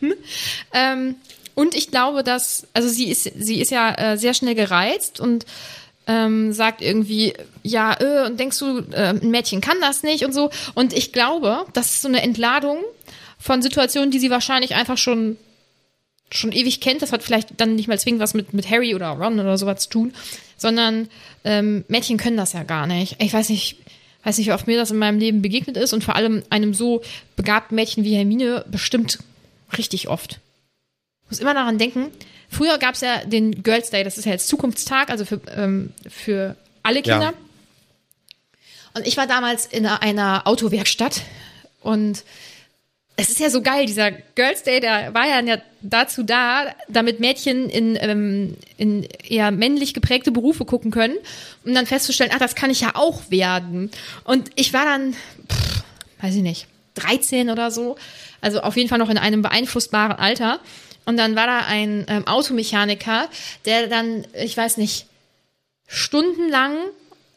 Ähm, 0.72 1.16
und 1.54 1.74
ich 1.74 1.90
glaube, 1.90 2.24
dass, 2.24 2.66
also 2.72 2.88
sie 2.88 3.10
ist, 3.10 3.30
sie 3.38 3.60
ist 3.60 3.70
ja 3.70 3.92
äh, 4.12 4.16
sehr 4.16 4.32
schnell 4.32 4.54
gereizt 4.54 5.20
und 5.20 5.44
ähm, 6.10 6.52
sagt 6.52 6.82
irgendwie, 6.82 7.34
ja, 7.62 7.96
äh, 8.00 8.26
und 8.26 8.40
denkst 8.40 8.58
du, 8.58 8.80
äh, 8.90 9.14
ein 9.14 9.30
Mädchen 9.30 9.60
kann 9.60 9.80
das 9.80 10.02
nicht 10.02 10.24
und 10.24 10.32
so. 10.32 10.50
Und 10.74 10.92
ich 10.92 11.12
glaube, 11.12 11.66
das 11.72 11.92
ist 11.92 12.02
so 12.02 12.08
eine 12.08 12.22
Entladung 12.22 12.78
von 13.38 13.62
Situationen, 13.62 14.10
die 14.10 14.18
sie 14.18 14.30
wahrscheinlich 14.30 14.74
einfach 14.74 14.98
schon 14.98 15.36
schon 16.32 16.52
ewig 16.52 16.80
kennt. 16.80 17.02
Das 17.02 17.12
hat 17.12 17.22
vielleicht 17.22 17.60
dann 17.60 17.76
nicht 17.76 17.88
mal 17.88 17.98
zwingend 17.98 18.20
was 18.20 18.34
mit, 18.34 18.54
mit 18.54 18.70
Harry 18.70 18.94
oder 18.94 19.08
Ron 19.10 19.38
oder 19.38 19.56
sowas 19.56 19.82
zu 19.82 19.88
tun, 19.88 20.12
sondern 20.56 21.08
ähm, 21.44 21.84
Mädchen 21.88 22.18
können 22.18 22.36
das 22.36 22.52
ja 22.52 22.62
gar 22.64 22.86
nicht. 22.86 23.16
Ich 23.20 23.32
weiß 23.32 23.48
nicht, 23.48 23.76
weiß 24.24 24.38
nicht, 24.38 24.48
wie 24.48 24.52
oft 24.52 24.66
mir 24.66 24.78
das 24.78 24.90
in 24.90 24.98
meinem 24.98 25.18
Leben 25.18 25.42
begegnet 25.42 25.76
ist 25.76 25.92
und 25.92 26.04
vor 26.04 26.16
allem 26.16 26.42
einem 26.50 26.74
so 26.74 27.02
begabten 27.36 27.74
Mädchen 27.74 28.04
wie 28.04 28.14
Hermine 28.14 28.64
bestimmt 28.68 29.18
richtig 29.76 30.08
oft. 30.08 30.38
Ich 31.24 31.30
muss 31.30 31.40
immer 31.40 31.54
daran 31.54 31.78
denken, 31.78 32.10
früher 32.50 32.78
gab 32.78 32.94
es 32.94 33.00
ja 33.00 33.24
den 33.24 33.62
Girls 33.62 33.90
Day, 33.90 34.04
das 34.04 34.18
ist 34.18 34.24
ja 34.26 34.32
jetzt 34.32 34.48
Zukunftstag, 34.48 35.08
also 35.08 35.24
für, 35.24 35.40
ähm, 35.56 35.92
für 36.08 36.56
alle 36.82 37.02
Kinder. 37.02 37.20
Ja. 37.20 37.32
Und 38.94 39.06
ich 39.06 39.16
war 39.16 39.26
damals 39.26 39.66
in 39.66 39.86
einer 39.86 40.46
Autowerkstatt 40.46 41.22
und 41.80 42.24
es 43.20 43.28
ist 43.28 43.38
ja 43.38 43.50
so 43.50 43.60
geil, 43.60 43.84
dieser 43.84 44.10
Girls 44.10 44.62
Day, 44.62 44.80
der 44.80 45.12
war 45.12 45.26
ja 45.26 45.58
dazu 45.82 46.22
da, 46.22 46.74
damit 46.88 47.20
Mädchen 47.20 47.68
in, 47.68 47.98
ähm, 48.00 48.56
in 48.78 49.06
eher 49.28 49.50
männlich 49.50 49.92
geprägte 49.92 50.32
Berufe 50.32 50.64
gucken 50.64 50.90
können, 50.90 51.16
um 51.64 51.74
dann 51.74 51.86
festzustellen, 51.86 52.30
ach, 52.32 52.38
das 52.38 52.54
kann 52.54 52.70
ich 52.70 52.80
ja 52.80 52.92
auch 52.94 53.30
werden. 53.30 53.90
Und 54.24 54.50
ich 54.54 54.72
war 54.72 54.86
dann, 54.86 55.12
pff, 55.12 55.82
weiß 56.22 56.34
ich 56.34 56.42
nicht, 56.42 56.66
13 56.94 57.50
oder 57.50 57.70
so, 57.70 57.96
also 58.40 58.60
auf 58.60 58.76
jeden 58.76 58.88
Fall 58.88 58.98
noch 58.98 59.10
in 59.10 59.18
einem 59.18 59.42
beeinflussbaren 59.42 60.12
Alter. 60.12 60.58
Und 61.10 61.16
dann 61.16 61.34
war 61.34 61.48
da 61.48 61.66
ein 61.66 62.06
ähm, 62.08 62.24
Automechaniker, 62.28 63.28
der 63.64 63.88
dann, 63.88 64.24
ich 64.32 64.56
weiß 64.56 64.76
nicht, 64.76 65.06
stundenlang 65.88 66.76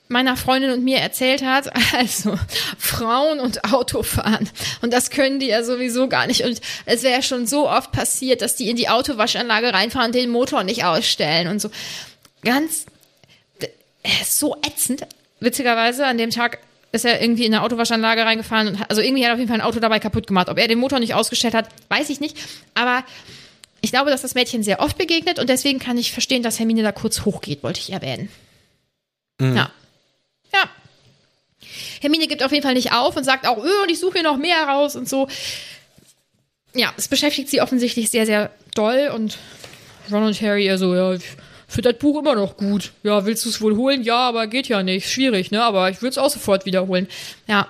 meiner 0.09 0.37
Freundin 0.37 0.69
und 0.69 0.83
mir 0.83 0.99
erzählt 0.99 1.43
hat, 1.43 1.71
also 1.97 2.37
Frauen 2.77 3.39
und 3.39 3.73
Autofahren. 3.73 4.47
Und 4.83 4.93
das 4.93 5.09
können 5.09 5.39
die 5.39 5.47
ja 5.47 5.63
sowieso 5.63 6.07
gar 6.07 6.27
nicht. 6.27 6.43
Und 6.43 6.61
es 6.85 7.01
wäre 7.01 7.23
schon 7.23 7.47
so 7.47 7.67
oft 7.67 7.91
passiert, 7.91 8.43
dass 8.43 8.55
die 8.55 8.69
in 8.69 8.75
die 8.75 8.89
Autowaschanlage 8.89 9.73
reinfahren 9.73 10.09
und 10.09 10.15
den 10.15 10.29
Motor 10.29 10.63
nicht 10.63 10.85
ausstellen 10.85 11.47
und 11.47 11.59
so. 11.59 11.71
Ganz 12.43 12.85
ist 14.21 14.37
so 14.37 14.55
ätzend. 14.63 15.07
Witzigerweise, 15.39 16.05
an 16.05 16.19
dem 16.19 16.29
Tag 16.29 16.59
ist 16.91 17.05
er 17.05 17.23
irgendwie 17.23 17.45
in 17.45 17.55
eine 17.55 17.63
Autowaschanlage 17.63 18.23
reingefahren 18.23 18.67
und 18.67 18.87
also 18.87 19.01
irgendwie 19.01 19.23
hat 19.23 19.31
er 19.31 19.33
auf 19.33 19.39
jeden 19.39 19.49
Fall 19.49 19.61
ein 19.61 19.65
Auto 19.65 19.79
dabei 19.79 19.97
kaputt 19.97 20.27
gemacht. 20.27 20.47
Ob 20.49 20.59
er 20.59 20.67
den 20.67 20.77
Motor 20.77 20.99
nicht 20.99 21.15
ausgestellt 21.15 21.55
hat, 21.55 21.69
weiß 21.89 22.11
ich 22.11 22.19
nicht. 22.19 22.37
Aber 22.75 23.03
ich 23.83 23.91
glaube, 23.91 24.09
dass 24.09 24.21
das 24.21 24.33
Mädchen 24.33 24.63
sehr 24.63 24.79
oft 24.79 24.97
begegnet 24.97 25.39
und 25.39 25.49
deswegen 25.49 25.77
kann 25.77 25.97
ich 25.97 26.13
verstehen, 26.13 26.41
dass 26.41 26.57
Hermine 26.57 26.83
da 26.83 26.93
kurz 26.93 27.25
hochgeht, 27.25 27.63
wollte 27.63 27.81
ich 27.81 27.91
erwähnen. 27.91 28.29
Ja. 29.41 29.69
Ja. 30.53 30.69
Hermine 31.99 32.27
gibt 32.27 32.43
auf 32.43 32.53
jeden 32.53 32.63
Fall 32.63 32.75
nicht 32.75 32.93
auf 32.93 33.17
und 33.17 33.25
sagt 33.25 33.45
auch, 33.45 33.57
öh, 33.57 33.81
und 33.83 33.91
ich 33.91 33.99
suche 33.99 34.19
hier 34.19 34.23
noch 34.23 34.37
mehr 34.37 34.63
raus 34.63 34.95
und 34.95 35.09
so. 35.09 35.27
Ja, 36.73 36.93
es 36.95 37.09
beschäftigt 37.09 37.49
sie 37.49 37.59
offensichtlich 37.59 38.09
sehr, 38.09 38.25
sehr 38.25 38.51
doll 38.73 39.11
und 39.13 39.37
Ron 40.09 40.23
und 40.23 40.41
Harry 40.41 40.65
eher 40.65 40.77
so, 40.77 40.95
ja, 40.95 41.13
ich 41.13 41.23
finde 41.67 41.91
das 41.91 41.99
Buch 41.99 42.19
immer 42.19 42.35
noch 42.35 42.55
gut. 42.55 42.93
Ja, 43.03 43.25
willst 43.25 43.43
du 43.43 43.49
es 43.49 43.59
wohl 43.59 43.75
holen? 43.75 44.03
Ja, 44.03 44.29
aber 44.29 44.47
geht 44.47 44.69
ja 44.69 44.81
nicht. 44.81 45.11
Schwierig, 45.11 45.51
ne? 45.51 45.61
Aber 45.61 45.89
ich 45.89 46.01
würde 46.01 46.11
es 46.11 46.17
auch 46.17 46.29
sofort 46.29 46.65
wiederholen. 46.65 47.09
Ja. 47.47 47.67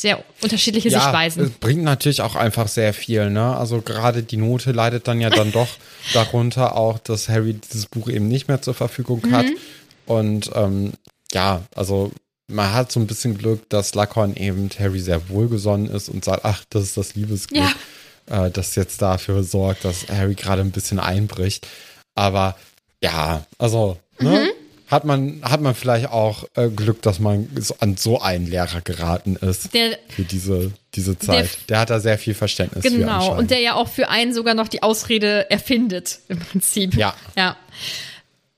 Sehr 0.00 0.24
unterschiedliche 0.42 0.88
Ja, 0.88 1.00
Sichtweisen. 1.00 1.44
es 1.44 1.50
bringt 1.50 1.82
natürlich 1.82 2.22
auch 2.22 2.34
einfach 2.34 2.68
sehr 2.68 2.94
viel, 2.94 3.28
ne? 3.28 3.54
Also 3.54 3.82
gerade 3.82 4.22
die 4.22 4.38
Note 4.38 4.72
leidet 4.72 5.06
dann 5.06 5.20
ja 5.20 5.28
dann 5.28 5.52
doch 5.52 5.68
darunter 6.14 6.74
auch, 6.74 6.98
dass 6.98 7.28
Harry 7.28 7.52
dieses 7.52 7.84
Buch 7.84 8.08
eben 8.08 8.26
nicht 8.26 8.48
mehr 8.48 8.62
zur 8.62 8.72
Verfügung 8.72 9.30
hat. 9.30 9.44
Mhm. 9.44 9.56
Und 10.06 10.50
ähm, 10.54 10.92
ja, 11.32 11.62
also 11.74 12.12
man 12.48 12.72
hat 12.72 12.90
so 12.90 12.98
ein 12.98 13.06
bisschen 13.06 13.36
Glück, 13.36 13.68
dass 13.68 13.94
Lackhorn 13.94 14.34
eben 14.36 14.70
Harry 14.78 15.00
sehr 15.00 15.28
wohlgesonnen 15.28 15.90
ist 15.90 16.08
und 16.08 16.24
sagt, 16.24 16.44
ach, 16.46 16.64
das 16.70 16.82
ist 16.84 16.96
das 16.96 17.14
Liebesglück, 17.14 17.62
äh, 18.26 18.50
das 18.50 18.74
jetzt 18.76 19.02
dafür 19.02 19.42
sorgt, 19.44 19.84
dass 19.84 20.08
Harry 20.08 20.34
gerade 20.34 20.62
ein 20.62 20.72
bisschen 20.72 20.98
einbricht. 20.98 21.66
Aber 22.14 22.56
ja, 23.02 23.44
also, 23.58 23.98
ne? 24.18 24.30
Mhm. 24.46 24.59
Hat 24.90 25.04
man, 25.04 25.40
hat 25.42 25.60
man 25.60 25.76
vielleicht 25.76 26.08
auch 26.08 26.44
äh, 26.56 26.68
Glück, 26.68 27.00
dass 27.02 27.20
man 27.20 27.48
an 27.78 27.96
so 27.96 28.20
einen 28.20 28.48
Lehrer 28.48 28.80
geraten 28.80 29.36
ist 29.36 29.72
Der, 29.72 29.96
für 30.08 30.24
diese, 30.24 30.72
diese 30.96 31.16
Zeit. 31.16 31.58
Der, 31.68 31.78
hat 31.78 31.90
da 31.90 32.00
sehr 32.00 32.18
viel 32.18 32.34
Verständnis 32.34 32.84
für 32.84 32.90
Genau, 32.90 33.38
und 33.38 33.52
der 33.52 33.60
ja 33.60 33.74
auch 33.74 33.86
für 33.86 34.08
einen 34.08 34.34
sogar 34.34 34.54
noch 34.54 34.66
die 34.66 34.82
Ausrede 34.82 35.48
erfindet, 35.48 36.18
im 36.28 36.40
Prinzip. 36.40 36.94
Ja. 36.94 37.14
Ja. 37.36 37.56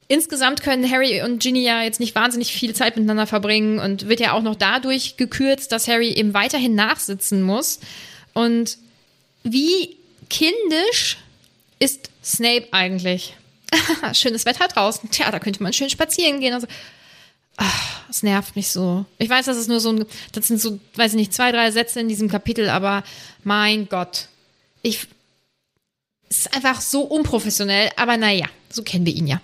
Insgesamt 0.09 0.63
können 0.63 0.91
Harry 0.91 1.23
und 1.23 1.43
Ginny 1.43 1.65
ja 1.65 1.83
jetzt 1.83 2.01
nicht 2.01 2.15
wahnsinnig 2.15 2.51
viel 2.51 2.75
Zeit 2.75 2.97
miteinander 2.97 3.27
verbringen 3.27 3.79
und 3.79 4.09
wird 4.09 4.21
ja 4.21 4.33
auch 4.33 4.43
noch 4.43 4.57
dadurch 4.57 5.19
gekürzt, 5.19 5.71
dass 5.71 5.87
Harry 5.87 6.13
eben 6.13 6.33
weiterhin 6.33 6.75
nachsitzen 6.75 7.43
muss. 7.43 7.79
Und 8.33 8.79
wie 9.43 9.97
kindisch 10.31 11.19
ist 11.79 12.09
Snape 12.25 12.69
eigentlich? 12.71 13.35
schönes 14.15 14.45
Wetter 14.45 14.69
draußen. 14.69 15.11
Tja, 15.11 15.31
da 15.31 15.39
könnte 15.39 15.63
man 15.63 15.73
schön 15.73 15.91
spazieren 15.91 16.41
gehen. 16.41 16.55
Also, 16.55 16.67
ach, 17.57 18.09
es 18.11 18.23
nervt 18.23 18.57
mich 18.57 18.69
so. 18.69 19.05
Ich 19.19 19.29
weiß, 19.29 19.47
das 19.47 19.57
ist 19.57 19.69
nur 19.69 19.81
so 19.81 19.93
ein, 19.93 20.05
das 20.33 20.49
sind 20.49 20.61
so, 20.61 20.79
weiß 20.95 21.13
ich 21.13 21.17
nicht, 21.17 21.35
zwei, 21.35 21.53
drei 21.53 21.71
Sätze 21.71 22.01
in 22.01 22.09
diesem 22.09 22.29
Kapitel, 22.29 22.69
aber 22.69 23.05
mein 23.45 23.89
Gott. 23.89 24.29
Ich, 24.83 25.07
es 26.29 26.39
ist 26.39 26.55
einfach 26.55 26.81
so 26.81 27.03
unprofessionell, 27.03 27.91
aber 27.97 28.17
naja, 28.17 28.47
so 28.71 28.83
kennen 28.83 29.07
wir 29.07 29.15
ihn 29.15 29.27
ja. 29.27 29.41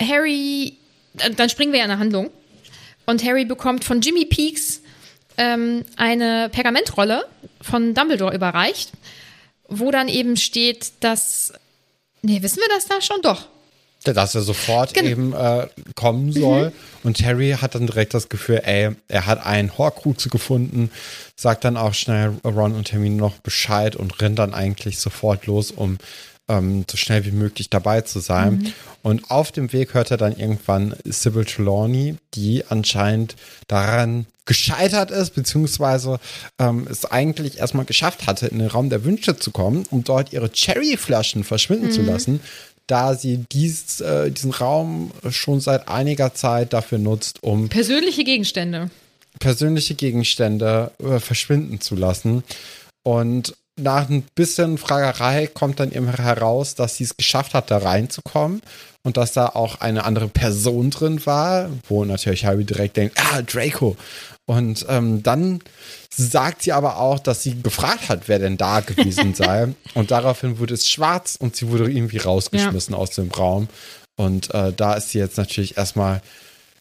Harry, 0.00 0.76
dann 1.14 1.48
springen 1.48 1.72
wir 1.72 1.80
ja 1.80 1.84
in 1.84 1.90
eine 1.90 2.00
Handlung. 2.00 2.30
Und 3.06 3.24
Harry 3.24 3.44
bekommt 3.44 3.84
von 3.84 4.00
Jimmy 4.00 4.24
Peaks 4.24 4.80
ähm, 5.36 5.84
eine 5.96 6.48
Pergamentrolle 6.50 7.26
von 7.60 7.94
Dumbledore 7.94 8.34
überreicht, 8.34 8.92
wo 9.68 9.90
dann 9.90 10.08
eben 10.08 10.36
steht, 10.36 10.92
dass. 11.00 11.52
Nee, 12.26 12.40
wissen 12.42 12.56
wir 12.58 12.68
das 12.74 12.86
da 12.86 13.00
schon? 13.00 13.20
Doch. 13.22 13.46
Dass 14.04 14.34
er 14.34 14.42
sofort 14.42 14.92
Genau. 14.94 15.08
eben 15.08 15.32
äh, 15.32 15.66
kommen 15.94 16.32
soll. 16.32 16.72
Und 17.04 17.22
Harry 17.22 17.56
hat 17.60 17.74
dann 17.74 17.86
direkt 17.86 18.12
das 18.14 18.28
Gefühl, 18.28 18.60
ey, 18.64 18.90
er 19.08 19.26
hat 19.26 19.44
einen 19.46 19.76
Horcrux 19.78 20.28
gefunden, 20.28 20.90
sagt 21.36 21.64
dann 21.64 21.76
auch 21.78 21.94
schnell 21.94 22.32
Ron 22.44 22.74
und 22.74 22.92
Hermine 22.92 23.16
noch 23.16 23.38
Bescheid 23.38 23.94
und 23.96 24.20
rennt 24.20 24.38
dann 24.38 24.52
eigentlich 24.54 24.98
sofort 24.98 25.46
los, 25.46 25.70
um 25.70 25.96
ähm, 26.48 26.84
so 26.90 26.96
schnell 26.96 27.24
wie 27.24 27.32
möglich 27.32 27.70
dabei 27.70 28.02
zu 28.02 28.20
sein. 28.20 28.72
Und 29.02 29.30
auf 29.30 29.52
dem 29.52 29.72
Weg 29.72 29.94
hört 29.94 30.10
er 30.10 30.16
dann 30.16 30.36
irgendwann 30.36 30.94
Sybil 31.04 31.44
Trelawney, 31.44 32.16
die 32.34 32.64
anscheinend 32.68 33.36
daran 33.68 34.26
gescheitert 34.46 35.10
ist, 35.10 35.30
beziehungsweise 35.34 36.20
ähm, 36.58 36.86
es 36.90 37.06
eigentlich 37.06 37.58
erstmal 37.58 37.86
geschafft 37.86 38.26
hatte, 38.26 38.46
in 38.46 38.58
den 38.58 38.68
Raum 38.68 38.90
der 38.90 39.04
Wünsche 39.04 39.36
zu 39.36 39.50
kommen, 39.50 39.84
um 39.90 40.04
dort 40.04 40.32
ihre 40.32 40.50
Cherryflaschen 40.52 41.44
verschwinden 41.44 41.90
zu 41.90 42.02
lassen, 42.02 42.40
da 42.86 43.14
sie 43.14 43.38
dies, 43.50 44.00
äh, 44.00 44.30
diesen 44.30 44.50
Raum 44.50 45.12
schon 45.30 45.60
seit 45.60 45.88
einiger 45.88 46.34
Zeit 46.34 46.74
dafür 46.74 46.98
nutzt, 46.98 47.42
um 47.42 47.70
Persönliche 47.70 48.24
Gegenstände. 48.24 48.90
persönliche 49.38 49.94
Gegenstände 49.94 50.90
äh, 50.98 51.20
verschwinden 51.20 51.80
zu 51.80 51.94
lassen. 51.94 52.44
Und 53.02 53.54
nach 53.76 54.08
ein 54.08 54.22
bisschen 54.34 54.78
Fragerei 54.78 55.46
kommt 55.46 55.80
dann 55.80 55.92
eben 55.92 56.08
heraus, 56.08 56.74
dass 56.74 56.96
sie 56.96 57.04
es 57.04 57.16
geschafft 57.16 57.54
hat, 57.54 57.70
da 57.70 57.78
reinzukommen 57.78 58.62
und 59.02 59.16
dass 59.16 59.32
da 59.32 59.46
auch 59.48 59.80
eine 59.80 60.04
andere 60.04 60.28
Person 60.28 60.90
drin 60.90 61.24
war, 61.26 61.68
wo 61.88 62.04
natürlich 62.04 62.44
Harry 62.44 62.64
direkt 62.64 62.96
denkt, 62.96 63.18
ah, 63.20 63.42
Draco. 63.42 63.96
Und 64.46 64.84
ähm, 64.88 65.22
dann 65.22 65.60
sagt 66.10 66.62
sie 66.62 66.72
aber 66.72 66.98
auch, 66.98 67.18
dass 67.18 67.42
sie 67.42 67.60
gefragt 67.62 68.08
hat, 68.08 68.28
wer 68.28 68.38
denn 68.38 68.56
da 68.56 68.80
gewesen 68.80 69.34
sei. 69.34 69.74
und 69.94 70.10
daraufhin 70.10 70.58
wurde 70.58 70.74
es 70.74 70.88
schwarz 70.88 71.36
und 71.38 71.56
sie 71.56 71.68
wurde 71.68 71.90
irgendwie 71.90 72.18
rausgeschmissen 72.18 72.94
aus 72.94 73.10
dem 73.10 73.30
Raum. 73.30 73.68
Und 74.16 74.54
äh, 74.54 74.72
da 74.72 74.94
ist 74.94 75.10
sie 75.10 75.18
jetzt 75.18 75.38
natürlich 75.38 75.76
erstmal 75.76 76.22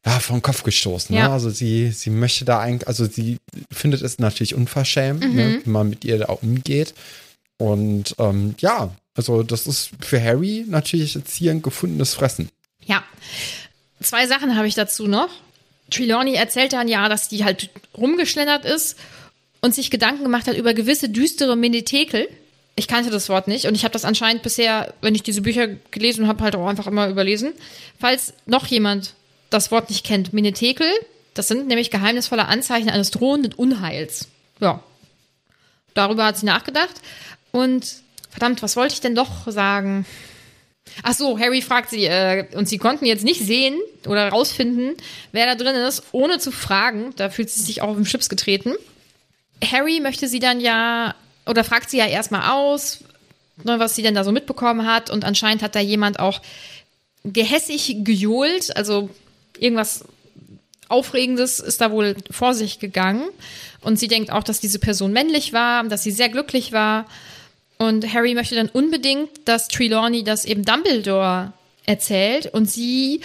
ja, 0.05 0.19
vom 0.19 0.41
Kopf 0.41 0.63
gestoßen. 0.63 1.15
Ja. 1.15 1.27
Ne? 1.27 1.33
Also 1.33 1.49
sie, 1.49 1.91
sie 1.91 2.09
möchte 2.09 2.45
da 2.45 2.59
eigentlich, 2.59 2.87
also 2.87 3.05
sie 3.05 3.37
findet 3.71 4.01
es 4.01 4.19
natürlich 4.19 4.55
unverschämt, 4.55 5.33
ne, 5.33 5.61
wie 5.63 5.69
man 5.69 5.89
mit 5.89 6.03
ihr 6.03 6.19
da 6.19 6.25
umgeht. 6.33 6.93
Und 7.57 8.15
ähm, 8.19 8.55
ja, 8.59 8.93
also 9.15 9.43
das 9.43 9.67
ist 9.67 9.91
für 10.01 10.21
Harry 10.21 10.65
natürlich 10.67 11.15
jetzt 11.15 11.35
hier 11.35 11.51
ein 11.51 11.61
gefundenes 11.61 12.13
Fressen. 12.13 12.49
Ja. 12.85 13.03
Zwei 14.01 14.27
Sachen 14.27 14.57
habe 14.57 14.67
ich 14.67 14.75
dazu 14.75 15.07
noch. 15.07 15.29
Trelawney 15.89 16.33
erzählt 16.33 16.73
dann 16.73 16.87
ja, 16.87 17.07
dass 17.07 17.29
die 17.29 17.45
halt 17.45 17.69
rumgeschlendert 17.95 18.65
ist 18.65 18.97
und 19.61 19.73
sich 19.73 19.91
Gedanken 19.91 20.23
gemacht 20.23 20.47
hat 20.47 20.57
über 20.57 20.73
gewisse 20.73 21.07
düstere 21.07 21.55
Menetekel. 21.55 22.27
Ich 22.75 22.87
kannte 22.87 23.11
das 23.11 23.29
Wort 23.29 23.47
nicht 23.47 23.65
und 23.67 23.75
ich 23.75 23.83
habe 23.83 23.93
das 23.93 24.03
anscheinend 24.03 24.41
bisher, 24.41 24.93
wenn 25.01 25.15
ich 25.15 25.23
diese 25.23 25.41
Bücher 25.41 25.67
gelesen 25.91 26.27
habe, 26.27 26.43
halt 26.43 26.55
auch 26.55 26.67
einfach 26.67 26.87
immer 26.87 27.07
überlesen. 27.07 27.53
Falls 27.99 28.33
noch 28.45 28.65
jemand 28.65 29.13
das 29.53 29.71
Wort 29.71 29.89
nicht 29.89 30.05
kennt, 30.05 30.33
Menetekel, 30.33 30.89
das 31.33 31.47
sind 31.47 31.67
nämlich 31.67 31.91
geheimnisvolle 31.91 32.47
Anzeichen 32.47 32.89
eines 32.89 33.11
drohenden 33.11 33.53
Unheils. 33.53 34.27
Ja. 34.59 34.83
Darüber 35.93 36.25
hat 36.25 36.37
sie 36.37 36.45
nachgedacht 36.45 37.01
und 37.51 37.85
verdammt, 38.29 38.61
was 38.63 38.75
wollte 38.75 38.95
ich 38.95 39.01
denn 39.01 39.15
doch 39.15 39.49
sagen? 39.51 40.05
Ach 41.01 41.13
so, 41.13 41.39
Harry 41.39 41.61
fragt 41.61 41.89
sie, 41.89 42.05
äh, 42.05 42.45
und 42.55 42.67
sie 42.67 42.77
konnten 42.77 43.05
jetzt 43.05 43.23
nicht 43.23 43.41
sehen 43.41 43.79
oder 44.05 44.29
rausfinden, 44.29 44.95
wer 45.31 45.45
da 45.45 45.55
drin 45.55 45.75
ist, 45.75 46.03
ohne 46.11 46.39
zu 46.39 46.51
fragen. 46.51 47.13
Da 47.15 47.29
fühlt 47.29 47.49
sie 47.49 47.61
sich 47.61 47.81
auch 47.81 47.89
auf 47.89 47.95
den 47.95 48.05
Chips 48.05 48.29
getreten. 48.29 48.73
Harry 49.63 49.99
möchte 50.01 50.27
sie 50.27 50.39
dann 50.39 50.59
ja, 50.59 51.15
oder 51.45 51.63
fragt 51.63 51.89
sie 51.89 51.97
ja 51.97 52.05
erstmal 52.05 52.51
aus, 52.51 52.99
ne, 53.63 53.79
was 53.79 53.95
sie 53.95 54.03
denn 54.03 54.15
da 54.15 54.23
so 54.23 54.31
mitbekommen 54.31 54.85
hat. 54.85 55.09
Und 55.09 55.25
anscheinend 55.25 55.63
hat 55.63 55.75
da 55.75 55.79
jemand 55.79 56.19
auch 56.19 56.41
gehässig 57.23 57.97
gejohlt, 57.99 58.75
also 58.75 59.09
irgendwas 59.57 60.05
Aufregendes 60.89 61.59
ist 61.59 61.81
da 61.81 61.91
wohl 61.91 62.15
vor 62.29 62.53
sich 62.53 62.79
gegangen. 62.79 63.27
Und 63.81 63.97
sie 63.97 64.07
denkt 64.07 64.31
auch, 64.31 64.43
dass 64.43 64.59
diese 64.59 64.79
Person 64.79 65.11
männlich 65.11 65.53
war, 65.53 65.83
dass 65.85 66.03
sie 66.03 66.11
sehr 66.11 66.29
glücklich 66.29 66.71
war. 66.71 67.05
Und 67.77 68.13
Harry 68.13 68.33
möchte 68.33 68.55
dann 68.55 68.69
unbedingt, 68.69 69.29
dass 69.45 69.67
Trelawney 69.67 70.23
das 70.23 70.45
eben 70.45 70.63
Dumbledore 70.63 71.51
erzählt. 71.85 72.47
Und 72.47 72.69
sie 72.69 73.21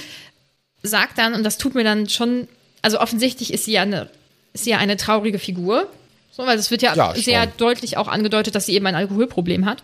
sagt 0.83 1.19
dann, 1.19 1.35
und 1.35 1.45
das 1.45 1.59
tut 1.59 1.75
mir 1.75 1.85
dann 1.85 2.09
schon, 2.09 2.49
also 2.83 3.01
offensichtlich 3.01 3.53
ist 3.53 3.65
sie 3.67 3.73
ja 3.73 3.83
eine, 3.83 4.09
ist 4.53 4.65
sie 4.65 4.71
ja 4.71 4.79
eine 4.79 4.97
traurige 4.97 5.39
Figur. 5.39 5.89
So, 6.33 6.47
weil 6.47 6.59
es 6.59 6.71
wird 6.71 6.83
ja, 6.83 6.95
Ja, 7.17 7.23
sehr 7.23 7.47
deutlich 7.47 7.97
auch 7.97 8.09
angedeutet, 8.09 8.55
dass 8.55 8.67
sie 8.67 8.75
eben 8.75 8.87
ein 8.87 8.95
Alkoholproblem 8.95 9.67
hat. 9.67 9.83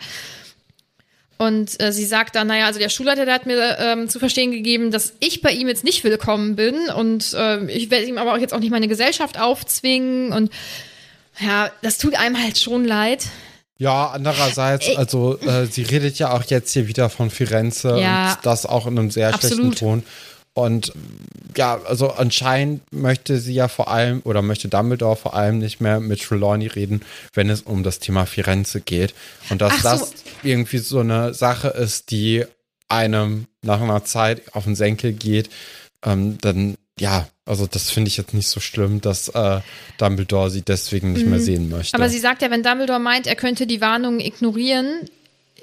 Und 1.37 1.83
äh, 1.83 1.93
sie 1.93 2.05
sagt 2.05 2.37
dann, 2.37 2.47
naja, 2.47 2.67
also 2.67 2.79
der 2.79 2.89
Schulleiter, 2.89 3.25
der 3.25 3.35
hat 3.35 3.47
mir 3.47 3.77
ähm, 3.81 4.09
zu 4.09 4.19
verstehen 4.21 4.53
gegeben, 4.53 4.91
dass 4.93 5.15
ich 5.21 5.43
bei 5.43 5.51
ihm 5.51 5.67
jetzt 5.69 5.83
nicht 5.85 6.05
willkommen 6.05 6.55
bin 6.55 6.89
und 6.97 7.35
äh, 7.35 7.65
ich 7.73 7.91
werde 7.91 8.07
ihm 8.07 8.19
aber 8.19 8.35
auch 8.35 8.39
jetzt 8.39 8.55
auch 8.55 8.61
nicht 8.61 8.71
meine 8.71 8.87
Gesellschaft 8.89 9.41
aufzwingen 9.41 10.33
und 10.33 10.53
ja, 11.41 11.71
das 11.83 11.99
tut 11.99 12.15
einem 12.17 12.41
halt 12.41 12.59
schon 12.59 12.85
leid. 12.85 13.27
Ja, 13.79 14.11
andererseits, 14.11 14.87
Ey. 14.87 14.97
also 14.97 15.37
äh, 15.41 15.67
sie 15.67 15.83
redet 15.83 16.17
ja 16.21 16.33
auch 16.33 16.45
jetzt 16.45 16.73
hier 16.73 16.87
wieder 16.87 17.11
von 17.11 17.29
Firenze 17.31 17.99
Ja. 18.01 18.35
und 18.35 18.47
das 18.47 18.67
auch 18.67 18.87
in 18.87 18.97
einem 18.97 19.11
sehr 19.11 19.35
Absolut. 19.35 19.57
schlechten 19.59 19.75
Ton. 19.77 20.03
Und 20.55 20.93
ja, 21.57 21.81
also 21.85 22.13
anscheinend 22.13 22.81
möchte 22.93 23.39
sie 23.39 23.55
ja 23.55 23.69
vor 23.69 23.89
allem 23.89 24.23
oder 24.25 24.41
möchte 24.41 24.69
Dumbledore 24.69 25.17
vor 25.17 25.35
allem 25.35 25.59
nicht 25.59 25.81
mehr 25.81 26.01
mit 26.01 26.23
Trelawney 26.23 26.69
reden, 26.69 27.03
wenn 27.33 27.51
es 27.51 27.63
um 27.63 27.83
das 27.83 27.99
Thema 27.99 28.25
Firenze 28.25 28.81
geht. 28.81 29.15
Und 29.51 29.61
dass 29.61 29.77
so. 29.79 29.83
das 29.83 30.15
irgendwie 30.45 30.79
so 30.79 31.01
eine 31.01 31.35
Sache 31.35 31.69
ist, 31.69 32.11
die 32.13 32.45
einem 32.89 33.47
nach 33.63 33.81
einer 33.81 34.05
Zeit 34.05 34.43
auf 34.55 34.65
den 34.65 34.77
Senkel 34.77 35.13
geht, 35.13 35.51
ähm, 36.05 36.39
dann 36.41 36.77
ja, 36.99 37.27
also 37.45 37.67
das 37.67 37.91
finde 37.91 38.09
ich 38.09 38.17
jetzt 38.17 38.35
nicht 38.35 38.47
so 38.47 38.61
schlimm, 38.61 39.01
dass 39.01 39.29
äh, 39.29 39.61
Dumbledore 39.99 40.51
sie 40.51 40.63
deswegen 40.63 41.13
nicht 41.13 41.27
mehr 41.27 41.41
sehen 41.41 41.69
möchte. 41.69 41.97
Mhm. 41.97 42.03
Aber 42.03 42.11
sie 42.11 42.21
sagt 42.21 42.43
ja, 42.43 42.51
wenn 42.51 42.63
Dumbledore 42.63 43.01
meint, 43.01 43.27
er 43.27 43.35
könnte 43.35 43.67
die 43.67 43.81
Warnungen 43.81 44.21
ignorieren, 44.21 45.11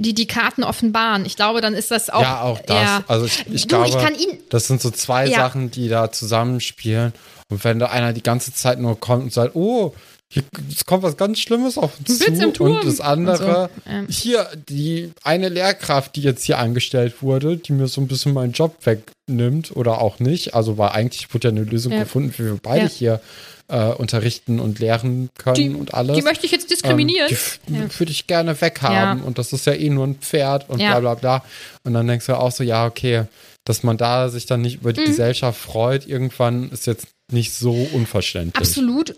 die 0.02 0.14
die 0.14 0.28
Karten 0.28 0.64
offenbaren. 0.64 1.26
Ich 1.26 1.36
glaube, 1.36 1.62
dann 1.62 1.74
ist 1.74 1.92
das 1.92 2.10
auch. 2.10 2.22
ja, 2.22 2.42
auch 2.42 2.60
das. 2.60 2.78
Ja. 2.78 3.04
Also 3.08 3.26
ich, 3.26 3.46
ich 3.52 3.64
du, 3.64 3.68
glaube, 3.70 3.88
ich 3.88 4.28
das 4.50 4.68
sind 4.68 4.82
so 4.82 4.92
zwei 4.92 5.28
Ja. 5.28 5.38
Sachen, 5.40 5.72
die 5.72 5.88
da 5.88 6.12
zusammenspielen. 6.12 7.14
Und 7.50 7.64
wenn 7.64 7.80
da 7.80 7.88
einer 7.88 8.14
die 8.14 8.24
ganze 8.24 8.54
Zeit 8.54 8.80
nur 8.80 9.00
kommt 9.00 9.24
und 9.24 9.34
sagt, 9.34 9.56
oh, 9.56 9.94
hier 10.34 10.44
es 10.72 10.86
kommt 10.86 11.04
was 11.04 11.17
ganz 11.17 11.39
Schlimmes 11.39 11.78
auf 11.78 11.91
uns 12.00 12.20
zu. 12.20 12.63
Und 12.63 12.86
das 12.86 13.02
andere, 13.02 13.70
Und 13.86 14.13
so, 14.13 14.32
ja. 14.32 14.48
hier, 14.48 14.48
die 14.70 15.12
eine 15.24 15.50
Lehrkraft, 15.50 16.15
die 16.15 16.22
jetzt 16.22 16.46
hier 16.46 16.58
angestellt 16.58 17.22
wurde, 17.22 17.58
die 17.58 17.74
mir 17.74 17.88
so 17.88 18.00
ein 18.00 18.08
bisschen 18.08 18.34
meinen 18.34 18.54
Job 18.54 18.78
wegnimmt 18.86 19.76
oder 19.76 20.00
auch 20.00 20.20
nicht. 20.20 20.56
Also 20.56 20.78
weil 20.78 20.89
eigentlich 20.91 21.34
wurde 21.34 21.50
ja 21.50 21.52
eine 21.52 21.63
Lösung 21.65 21.91
Ja. 21.91 22.00
gefunden, 22.04 22.34
wie 22.38 22.46
wir 22.46 22.58
beide 22.63 22.86
Ja. 22.86 22.89
hier 22.89 23.22
äh, 23.67 23.94
unterrichten 23.94 24.60
und 24.60 24.80
lehren 24.80 25.30
können 25.38 25.56
Die, 25.56 25.70
und 25.70 25.94
alles. 25.94 26.15
die 26.17 26.22
möchte 26.24 26.46
ich 26.46 26.52
jetzt 26.52 26.70
diskriminieren. 26.72 27.30
Ähm, 27.30 27.38
die 27.67 27.74
Ja. 27.76 28.00
würde 28.00 28.12
ich 28.12 28.28
gerne 28.28 28.60
weghaben 28.60 29.24
und 29.24 29.38
das 29.38 29.54
ist 29.54 29.65
ja 29.65 29.74
eh 29.74 29.89
nur 29.89 30.08
ein 30.08 30.15
Pferd 30.15 30.70
und 30.70 30.78
bla 30.78 31.00
bla 31.00 31.13
bla. 31.15 31.44
Und 31.84 31.94
dann 31.94 32.06
denkst 32.08 32.26
du 32.26 32.38
auch 32.38 32.52
so, 32.52 32.63
ja, 32.63 32.86
okay, 32.86 33.24
dass 33.65 33.84
man 33.84 33.98
da 33.98 34.28
sich 34.30 34.46
dann 34.46 34.62
nicht 34.62 34.76
Mhm. 34.78 34.82
über 34.82 34.94
die 34.94 35.04
Gesellschaft 35.06 35.60
freut, 35.60 36.06
irgendwann 36.08 36.70
ist 36.72 36.86
jetzt 36.88 37.08
nicht 37.32 37.54
so 37.54 37.72
unverständlich. 37.94 38.56
Absolut. 38.56 39.15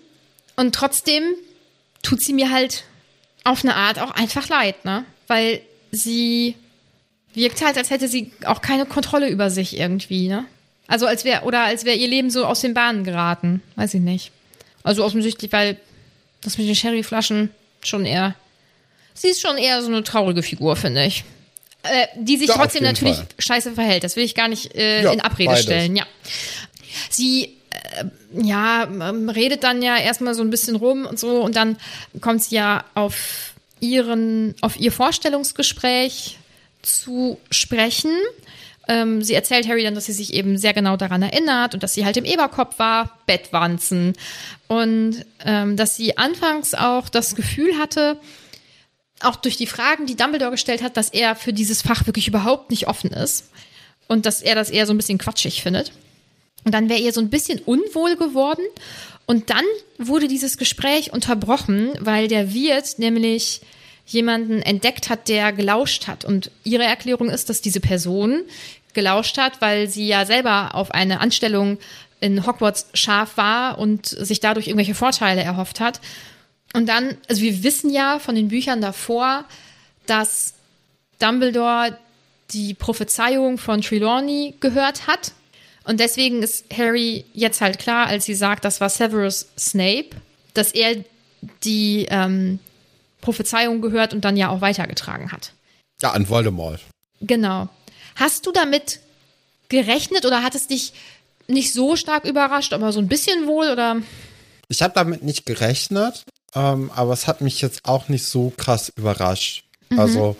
Und 0.56 0.76
trotzdem 0.76 1.24
tut 2.02 2.22
sie 2.22 2.34
mir 2.34 2.52
halt 2.52 2.84
auf 3.44 3.63
eine 3.63 3.76
Art 3.76 4.00
auch 4.00 4.12
einfach 4.12 4.48
leid, 4.50 4.86
ne? 4.86 5.06
Weil 5.28 5.62
sie 5.92 6.56
wirkt 7.34 7.63
halt, 7.66 7.78
als 7.78 7.89
hätte 7.89 8.08
sie 8.08 8.32
auch 8.46 8.62
keine 8.62 8.86
Kontrolle 8.86 9.30
über 9.30 9.50
sich 9.50 9.78
irgendwie, 9.78 10.28
ne? 10.28 10.46
Also 10.88 11.08
als 11.08 11.24
wäre, 11.26 11.44
oder 11.44 11.62
als 11.63 11.86
wäre 11.86 11.96
ihr 11.98 12.08
Leben 12.08 12.30
so 12.30 12.46
aus 12.46 12.62
den 12.62 12.74
Bahnen 12.74 13.04
geraten. 13.04 13.62
Weiß 13.76 13.94
ich 13.94 14.02
nicht. 14.02 14.32
Also 14.84 15.04
offensichtlich, 15.04 15.52
weil 15.52 15.78
das 16.42 16.58
mit 16.58 16.68
den 16.68 16.76
Sherryflaschen 16.76 17.50
schon 17.82 18.06
eher. 18.06 18.36
Sie 19.13 19.30
ist 19.30 19.42
schon 19.42 19.58
eher 19.58 19.82
so 19.82 19.88
eine 19.88 20.04
traurige 20.04 20.44
Figur, 20.44 20.76
finde 20.76 21.06
ich. 21.06 21.24
Äh, 21.84 22.08
die 22.18 22.38
sich 22.38 22.50
Ja, 22.50 22.56
trotzdem 22.56 22.84
natürlich 22.84 23.16
Fall. 23.18 23.28
scheiße 23.39 23.74
verhält. 23.74 24.04
Das 24.04 24.16
will 24.16 24.24
ich 24.24 24.36
gar 24.36 24.48
nicht 24.48 24.76
äh, 24.76 25.04
Ja, 25.04 25.12
in 25.12 25.22
Abrede 25.22 25.50
beides. 25.52 25.63
stellen, 25.63 25.96
ja. 25.96 26.06
Sie 27.10 27.56
ja, 28.33 28.83
ähm, 28.83 29.29
redet 29.29 29.63
dann 29.63 29.81
ja 29.81 29.97
erstmal 29.97 30.33
so 30.33 30.41
ein 30.41 30.49
bisschen 30.49 30.75
rum 30.75 31.05
und 31.05 31.19
so 31.19 31.41
und 31.41 31.55
dann 31.55 31.77
kommt 32.21 32.43
sie 32.43 32.55
ja 32.55 32.83
auf 32.93 33.53
ihren, 33.79 34.55
auf 34.62 34.79
ihr 34.79 34.91
Vorstellungsgespräch 34.91 36.38
zu 36.81 37.39
sprechen, 37.51 38.12
Ähm, 38.88 39.21
sie 39.21 39.33
erzählt 39.33 39.67
Harry 39.67 39.83
dann, 39.83 39.95
dass 39.95 40.07
sie 40.07 40.13
sich 40.13 40.33
eben 40.33 40.57
sehr 40.57 40.73
genau 40.73 40.97
daran 40.97 41.21
erinnert 41.21 41.73
und 41.73 41.83
dass 41.83 41.93
sie 41.93 42.03
halt 42.03 42.17
im 42.17 42.25
Eberkopf 42.25 42.79
war, 42.79 43.17
Bettwanzen. 43.25 44.13
Und 44.67 45.25
ähm, 45.45 45.77
dass 45.77 45.95
sie 45.95 46.17
anfangs 46.17 46.73
auch 46.73 47.07
das 47.07 47.36
Gefühl 47.36 47.77
hatte, 47.77 48.17
auch 49.21 49.38
durch 49.38 49.55
die 49.55 49.67
Fragen, 49.67 50.05
die 50.05 50.17
Dumbledore 50.17 50.51
gestellt 50.51 50.83
hat, 50.83 50.97
dass 50.97 51.09
er 51.09 51.36
für 51.36 51.53
dieses 51.53 51.81
Fach 51.81 52.05
wirklich 52.07 52.27
überhaupt 52.27 52.71
nicht 52.71 52.88
offen 52.89 53.12
ist. 53.12 53.49
Und 54.09 54.25
dass 54.25 54.41
er 54.41 54.53
das 54.53 54.69
eher 54.69 54.86
so 54.86 54.93
ein 54.93 54.97
bisschen 54.97 55.17
quatschig 55.17 55.63
findet. 55.63 55.93
Und 56.65 56.73
dann 56.73 56.89
wäre 56.89 56.99
ihr 56.99 57.13
so 57.13 57.21
ein 57.21 57.30
bisschen 57.30 57.60
unwohl 57.60 58.15
geworden. 58.15 58.63
Und 59.26 59.49
dann 59.49 59.63
wurde 59.97 60.28
dieses 60.28 60.58
Gespräch 60.58 61.13
unterbrochen, 61.13 61.91
weil 61.99 62.28
der 62.28 62.54
Wirt 62.54 62.99
nämlich 62.99 63.62
jemanden 64.06 64.62
entdeckt 64.62 65.10
hat, 65.10 65.30
der 65.30 65.54
gelauscht 65.54 66.08
hat. 66.08 66.26
Und 66.26 66.52
ihre 66.63 66.84
Erklärung 66.84 67.30
ist, 67.30 67.49
dass 67.49 67.62
diese 67.62 67.80
Person 67.80 68.43
gelauscht 68.93 69.38
hat, 69.38 69.62
weil 69.62 69.88
sie 69.88 70.08
ja 70.08 70.26
selber 70.26 70.76
auf 70.76 70.91
eine 70.91 71.19
Anstellung 71.19 71.78
in 72.19 72.45
Hogwarts 72.45 72.88
scharf 72.93 73.38
war 73.38 73.80
und 73.80 74.06
sich 74.06 74.39
dadurch 74.39 74.67
irgendwelche 74.67 74.95
Vorteile 74.95 75.41
erhofft 75.41 75.80
hat. 75.80 75.99
Und 76.73 76.88
dann, 76.88 77.17
also 77.28 77.41
wir 77.41 77.63
wissen 77.63 77.91
ja 77.91 78.19
von 78.19 78.36
den 78.36 78.47
Büchern 78.47 78.82
davor, 78.82 79.45
dass 80.06 80.54
Dumbledore 81.19 81.97
die 82.52 82.73
Prophezeiung 82.73 83.58
von 83.58 83.82
Trelawney 83.82 84.56
gehört 84.60 85.08
hat. 85.08 85.32
Und 85.84 86.00
deswegen 86.00 86.41
ist 86.41 86.65
Harry 86.76 87.26
jetzt 87.34 87.62
halt 87.62 87.80
klar, 87.80 88.08
als 88.08 88.26
sie 88.26 88.36
sagt, 88.36 88.65
das 88.65 88.80
war 88.80 88.89
Severus 88.89 89.48
Snape, 89.58 90.10
dass 90.54 90.72
er 90.72 91.04
die 91.63 92.08
ähm, 92.10 92.60
Prophezeiung 93.22 93.82
gehört 93.82 94.13
und 94.13 94.22
dann 94.24 94.38
ja 94.38 94.50
auch 94.50 94.62
weitergetragen 94.62 95.32
hat. 95.32 95.54
Ja, 96.02 96.12
an 96.12 96.30
Voldemort. 96.30 96.80
Genau. 97.22 97.69
Hast 98.15 98.46
du 98.46 98.52
damit 98.52 99.00
gerechnet 99.69 100.26
oder 100.26 100.43
hat 100.43 100.56
es 100.56 100.67
dich 100.67 100.93
nicht 101.48 101.74
so 101.74 101.96
stark 101.96 102.26
überrascht, 102.26 102.74
aber 102.74 102.91
so 102.91 103.00
ein 103.00 103.08
bisschen 103.08 103.48
wohl 103.48 103.69
oder? 103.69 103.98
Ich 104.69 104.82
habe 104.82 104.93
damit 104.93 105.24
nicht 105.24 105.46
gerechnet, 105.46 106.24
ähm, 106.56 106.91
aber 106.96 107.13
es 107.13 107.28
hat 107.28 107.41
mich 107.41 107.62
jetzt 107.62 107.86
auch 107.86 108.08
nicht 108.08 108.26
so 108.26 108.54
krass 108.56 108.91
überrascht. 108.96 109.65
Mhm. 109.89 110.00
Also 110.00 110.36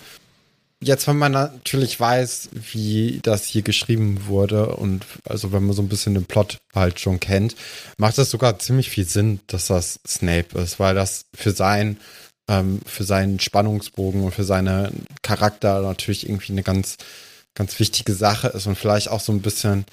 jetzt, 0.84 1.08
wenn 1.08 1.18
man 1.18 1.32
natürlich 1.32 2.00
weiß, 2.00 2.50
wie 2.54 3.20
das 3.24 3.46
hier 3.46 3.62
geschrieben 3.62 4.28
wurde 4.28 4.76
und 4.76 5.06
also 5.28 5.52
wenn 5.52 5.64
man 5.64 5.76
so 5.76 5.82
ein 5.82 5.90
bisschen 5.90 6.14
den 6.14 6.26
Plot 6.26 6.58
halt 6.74 7.00
schon 7.00 7.20
kennt, 7.20 7.56
macht 7.98 8.18
es 8.18 8.30
sogar 8.30 8.60
ziemlich 8.60 8.90
viel 8.90 9.06
Sinn, 9.06 9.40
dass 9.48 9.68
das 9.68 10.00
Snape 10.08 10.58
ist, 10.60 10.80
weil 10.80 10.96
das 10.96 11.26
für 11.34 11.52
sein 11.52 11.98
ähm, 12.50 12.82
für 12.86 13.04
seinen 13.04 13.40
Spannungsbogen 13.40 14.24
und 14.24 14.34
für 14.34 14.44
seinen 14.44 15.06
Charakter 15.22 15.82
natürlich 15.82 16.28
irgendwie 16.28 16.52
eine 16.52 16.64
ganz 16.64 16.98
ganz 17.56 17.80
wichtige 17.80 18.14
Sache 18.14 18.50
ist 18.50 18.68
und 18.68 18.78
vielleicht 18.78 19.10
auch 19.10 19.20
so 19.20 19.32
ein 19.32 19.42
bisschen 19.42 19.86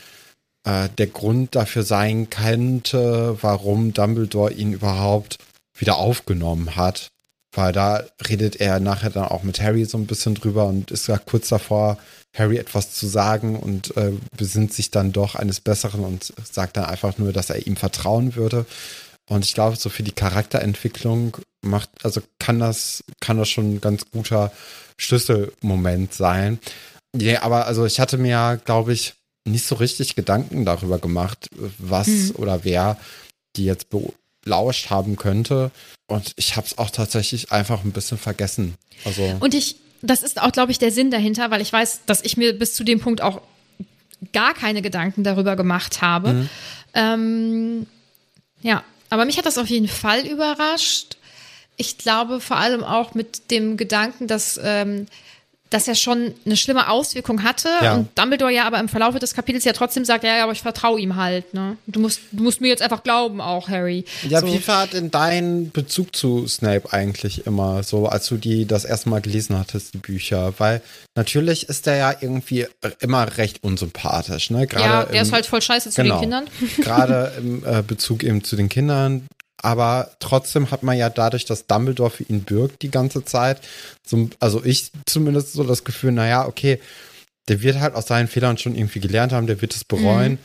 äh, 0.65 0.89
der 0.99 1.07
Grund 1.07 1.55
dafür 1.55 1.83
sein 1.83 2.31
könnte, 2.31 3.39
warum 3.41 3.93
Dumbledore 3.93 4.53
ihn 4.53 4.73
überhaupt 4.73 5.39
wieder 5.75 5.97
aufgenommen 5.97 6.77
hat. 6.77 7.11
Weil 7.53 7.73
da 7.73 8.05
redet 8.29 8.57
er 8.57 8.79
nachher 8.79 9.11
dann 9.11 9.25
auch 9.25 9.43
mit 9.43 9.61
Harry 9.61 9.85
so 9.85 9.99
ein 9.99 10.07
bisschen 10.07 10.35
drüber 10.35 10.67
und 10.67 10.91
ist 10.91 11.09
ja 11.09 11.19
kurz 11.19 11.49
davor, 11.49 11.99
Harry 12.37 12.59
etwas 12.59 12.93
zu 12.93 13.09
sagen 13.09 13.59
und 13.59 13.97
äh, 13.97 14.13
besinnt 14.37 14.73
sich 14.73 14.91
dann 14.91 15.13
doch 15.13 15.35
eines 15.35 15.61
Besseren 15.61 16.05
und 16.05 16.33
sagt 16.51 16.77
dann 16.77 16.85
einfach 16.85 17.19
nur, 17.19 17.33
dass 17.33 17.51
er 17.51 17.67
ihm 17.67 17.77
vertrauen 17.77 18.37
würde. 18.37 18.67
Und 19.29 19.45
ich 19.45 19.55
glaube, 19.55 19.77
so 19.77 19.91
für 19.91 20.03
die 20.03 20.13
Charakterentwicklung 20.13 21.37
macht, 21.63 21.91
also 22.03 22.21
kann 22.39 22.61
das, 22.61 23.05
kann 23.21 23.39
das 23.39 23.49
schon 23.49 23.75
ein 23.75 23.81
ganz 23.81 24.05
guter 24.11 24.53
Schlüsselmoment 24.97 26.15
sein. 26.15 26.59
Ja, 27.17 27.43
aber 27.43 27.67
also 27.67 27.85
ich 27.85 27.99
hatte 27.99 28.19
mir, 28.19 28.61
glaube 28.65 28.93
ich, 28.93 29.15
nicht 29.45 29.67
so 29.67 29.75
richtig 29.75 30.15
Gedanken 30.15 30.65
darüber 30.65 30.99
gemacht, 30.99 31.49
was 31.79 32.07
mhm. 32.07 32.33
oder 32.37 32.65
wer 32.65 32.99
die 33.57 33.65
jetzt 33.65 33.89
belauscht 34.43 34.91
haben 34.91 35.17
könnte. 35.17 35.71
Und 36.07 36.33
ich 36.37 36.57
habe 36.57 36.67
es 36.67 36.79
auch 36.79 36.91
tatsächlich 36.91 37.53
einfach 37.53 37.85
ein 37.85 37.93
bisschen 37.93 38.19
vergessen. 38.19 38.75
Also 39.05 39.37
und 39.41 39.55
ich, 39.55 39.77
das 40.03 40.23
ist 40.23 40.41
auch, 40.41 40.53
glaube 40.53 40.73
ich, 40.73 40.79
der 40.79 40.91
Sinn 40.91 41.11
dahinter, 41.11 41.51
weil 41.51 41.61
ich 41.61 41.73
weiß, 41.73 42.01
dass 42.07 42.23
ich 42.23 42.37
mir 42.37 42.59
bis 42.59 42.75
zu 42.75 42.85
dem 42.85 43.01
Punkt 43.01 43.21
auch 43.21 43.41
gar 44.33 44.55
keine 44.55 44.83
Gedanken 44.83 45.25
darüber 45.25 45.57
gemacht 45.57 46.03
habe. 46.03 46.33
Mhm. 46.33 46.49
Ähm, 46.95 47.87
ja, 48.61 48.85
aber 49.09 49.25
mich 49.25 49.39
hat 49.39 49.47
das 49.47 49.59
auf 49.59 49.69
jeden 49.69 49.89
Fall 49.89 50.27
überrascht. 50.27 51.17
Ich 51.77 51.97
glaube 51.97 52.41
vor 52.41 52.59
allem 52.59 52.85
auch 52.85 53.15
mit 53.15 53.51
dem 53.51 53.77
Gedanken, 53.77 54.27
dass 54.27 54.61
ähm, 54.63 55.07
das 55.71 55.87
ja 55.87 55.95
schon 55.95 56.35
eine 56.45 56.57
schlimme 56.57 56.89
Auswirkung 56.89 57.45
hatte 57.45 57.69
ja. 57.81 57.95
und 57.95 58.09
Dumbledore 58.19 58.53
ja 58.53 58.67
aber 58.67 58.81
im 58.81 58.89
Verlauf 58.89 59.17
des 59.19 59.35
Kapitels 59.35 59.65
ja 59.65 59.73
trotzdem 59.73 60.05
sagt, 60.05 60.25
ja, 60.25 60.37
ja, 60.37 60.43
aber 60.43 60.53
ich 60.53 60.63
vertraue 60.63 61.01
ihm 61.01 61.15
halt, 61.15 61.55
ne? 61.55 61.77
Du 61.87 62.01
musst, 62.01 62.21
du 62.33 62.43
musst 62.43 62.61
mir 62.61 62.69
jetzt 62.69 62.83
einfach 62.83 63.05
glauben 63.05 63.41
auch, 63.41 63.69
Harry. 63.69 64.05
Ja, 64.29 64.41
so. 64.41 64.49
wie 64.49 64.67
war 64.67 64.89
denn 64.89 65.11
dein 65.11 65.71
Bezug 65.71 66.15
zu 66.15 66.49
Snape 66.49 66.93
eigentlich 66.93 67.47
immer 67.47 67.85
so, 67.85 68.07
als 68.07 68.27
du 68.27 68.37
die 68.37 68.67
das 68.67 68.85
erste 68.85 69.09
Mal 69.11 69.21
gelesen 69.21 69.57
hattest, 69.57 69.95
die 69.95 69.99
Bücher? 69.99 70.55
Weil 70.59 70.83
natürlich 71.15 71.69
ist 71.69 71.87
der 71.87 71.97
ja 71.97 72.15
irgendwie 72.21 72.67
immer 72.99 73.37
recht 73.37 73.63
unsympathisch, 73.63 74.51
ne? 74.51 74.67
Gerade 74.67 74.85
ja, 74.85 75.05
der 75.05 75.21
im, 75.21 75.23
ist 75.23 75.33
halt 75.33 75.47
voll 75.47 75.63
scheiße 75.63 75.91
zu 75.91 76.03
genau, 76.03 76.17
den 76.17 76.21
Kindern. 76.23 76.47
Gerade 76.79 77.33
im 77.39 77.65
äh, 77.65 77.83
Bezug 77.83 78.25
eben 78.25 78.43
zu 78.43 78.57
den 78.57 78.69
Kindern, 78.69 79.29
aber 79.63 80.11
trotzdem 80.21 80.71
hat 80.71 80.83
man 80.83 80.97
ja 80.97 81.11
dadurch, 81.11 81.45
dass 81.45 81.67
Dumbledore 81.67 82.11
für 82.11 82.25
ihn 82.25 82.43
bürgt 82.43 82.83
die 82.83 82.91
ganze 82.91 83.25
Zeit, 83.25 83.61
so, 84.07 84.29
also 84.41 84.65
ich 84.65 84.91
zumindest 85.07 85.53
so 85.53 85.65
das 85.65 85.85
Gefühl, 85.85 86.13
naja, 86.13 86.47
okay, 86.47 86.81
der 87.49 87.63
wird 87.63 87.81
halt 87.81 87.95
aus 87.95 88.07
seinen 88.07 88.29
Fehlern 88.29 88.59
schon 88.59 88.75
irgendwie 88.75 89.01
gelernt 89.01 89.33
haben, 89.33 89.47
der 89.47 89.61
wird 89.61 89.75
es 89.75 89.85
bereuen. 89.85 90.33
Mhm. 90.33 90.39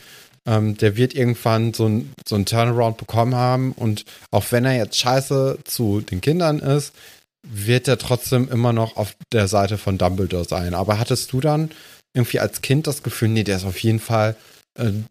Ähm, 0.48 0.78
der 0.78 0.96
wird 0.96 1.16
irgendwann 1.16 1.74
so 1.74 1.88
ein, 1.88 2.14
so 2.28 2.36
ein 2.36 2.46
Turnaround 2.46 2.98
bekommen 2.98 3.34
haben 3.34 3.72
und 3.72 4.06
auch 4.30 4.46
wenn 4.52 4.66
er 4.66 4.76
jetzt 4.76 5.00
scheiße 5.00 5.58
zu 5.64 6.02
den 6.02 6.22
Kindern 6.22 6.60
ist, 6.60 6.94
wird 7.42 7.88
er 7.88 7.98
trotzdem 7.98 8.50
immer 8.50 8.72
noch 8.72 8.96
auf 8.96 9.16
der 9.32 9.48
Seite 9.48 9.78
von 9.78 9.98
Dumbledore 9.98 10.46
sein. 10.46 10.74
Aber 10.74 11.00
hattest 11.00 11.32
du 11.34 11.42
dann 11.42 11.72
irgendwie 12.14 12.40
als 12.40 12.62
Kind 12.62 12.88
das 12.88 13.04
Gefühl, 13.04 13.30
nee, 13.30 13.44
der 13.44 13.58
ist 13.58 13.66
auf 13.66 13.80
jeden 13.80 14.00
Fall 14.00 14.36
ein 14.78 15.08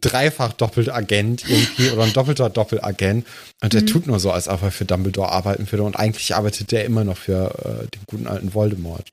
dreifach 0.00 0.52
Doppelagent 0.52 1.48
irgendwie 1.48 1.90
oder 1.90 2.04
ein 2.04 2.12
doppelter 2.12 2.50
Doppelagent 2.50 3.26
und 3.62 3.72
der 3.72 3.82
mhm. 3.82 3.86
tut 3.86 4.06
nur 4.06 4.18
so, 4.18 4.32
als 4.32 4.48
ob 4.48 4.62
er 4.62 4.72
für 4.72 4.84
Dumbledore 4.84 5.30
arbeiten 5.30 5.70
würde 5.70 5.84
und 5.84 5.96
eigentlich 5.96 6.34
arbeitet 6.34 6.72
der 6.72 6.84
immer 6.84 7.04
noch 7.04 7.16
für 7.16 7.54
äh, 7.84 7.86
den 7.88 8.02
guten 8.06 8.26
alten 8.26 8.52
Voldemort. 8.52 9.08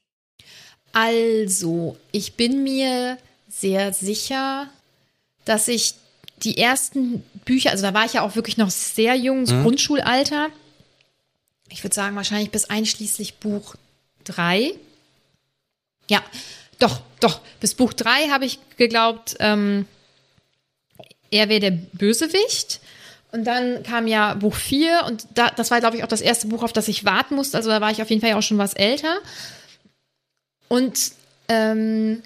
Also, 0.93 1.97
ich 2.11 2.33
bin 2.33 2.63
mir 2.63 3.17
sehr 3.49 3.93
sicher, 3.93 4.67
dass 5.45 5.67
ich 5.67 5.95
die 6.43 6.57
ersten 6.57 7.23
Bücher, 7.45 7.71
also 7.71 7.83
da 7.83 7.93
war 7.93 8.05
ich 8.05 8.13
ja 8.13 8.21
auch 8.21 8.35
wirklich 8.35 8.57
noch 8.57 8.69
sehr 8.69 9.15
jung, 9.15 9.45
so 9.45 9.55
mhm. 9.55 9.63
Grundschulalter. 9.63 10.49
Ich 11.69 11.83
würde 11.83 11.95
sagen, 11.95 12.15
wahrscheinlich 12.15 12.51
bis 12.51 12.65
einschließlich 12.65 13.35
Buch 13.35 13.75
3. 14.25 14.73
Ja, 16.09 16.21
doch, 16.79 17.01
doch. 17.23 17.41
Bis 17.59 17.73
Buch 17.75 17.93
3 17.93 18.29
habe 18.29 18.45
ich 18.45 18.59
geglaubt, 18.77 19.35
ähm, 19.39 19.85
er 21.31 21.49
wäre 21.49 21.59
der 21.59 21.71
Bösewicht. 21.71 22.79
Und 23.31 23.45
dann 23.45 23.81
kam 23.81 24.05
ja 24.05 24.35
Buch 24.35 24.53
4 24.55 25.05
und 25.07 25.25
da, 25.33 25.49
das 25.49 25.71
war, 25.71 25.79
glaube 25.79 25.97
ich, 25.97 26.03
auch 26.03 26.07
das 26.07 26.21
erste 26.21 26.47
Buch, 26.47 26.61
auf 26.61 26.73
das 26.73 26.87
ich 26.87 27.03
warten 27.03 27.35
musste. 27.35 27.57
Also 27.57 27.69
da 27.69 27.81
war 27.81 27.89
ich 27.89 28.01
auf 28.01 28.09
jeden 28.11 28.21
Fall 28.21 28.33
auch 28.33 28.43
schon 28.43 28.59
was 28.59 28.75
älter. 28.75 29.17
Und 30.67 31.13
ähm, 31.47 32.21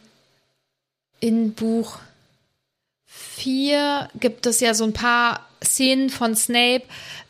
in 1.21 1.53
Buch 1.53 1.99
4 3.37 4.09
gibt 4.19 4.45
es 4.45 4.59
ja 4.59 4.73
so 4.73 4.83
ein 4.83 4.93
paar 4.93 5.47
Szenen 5.63 6.09
von 6.09 6.35
Snape, 6.35 6.83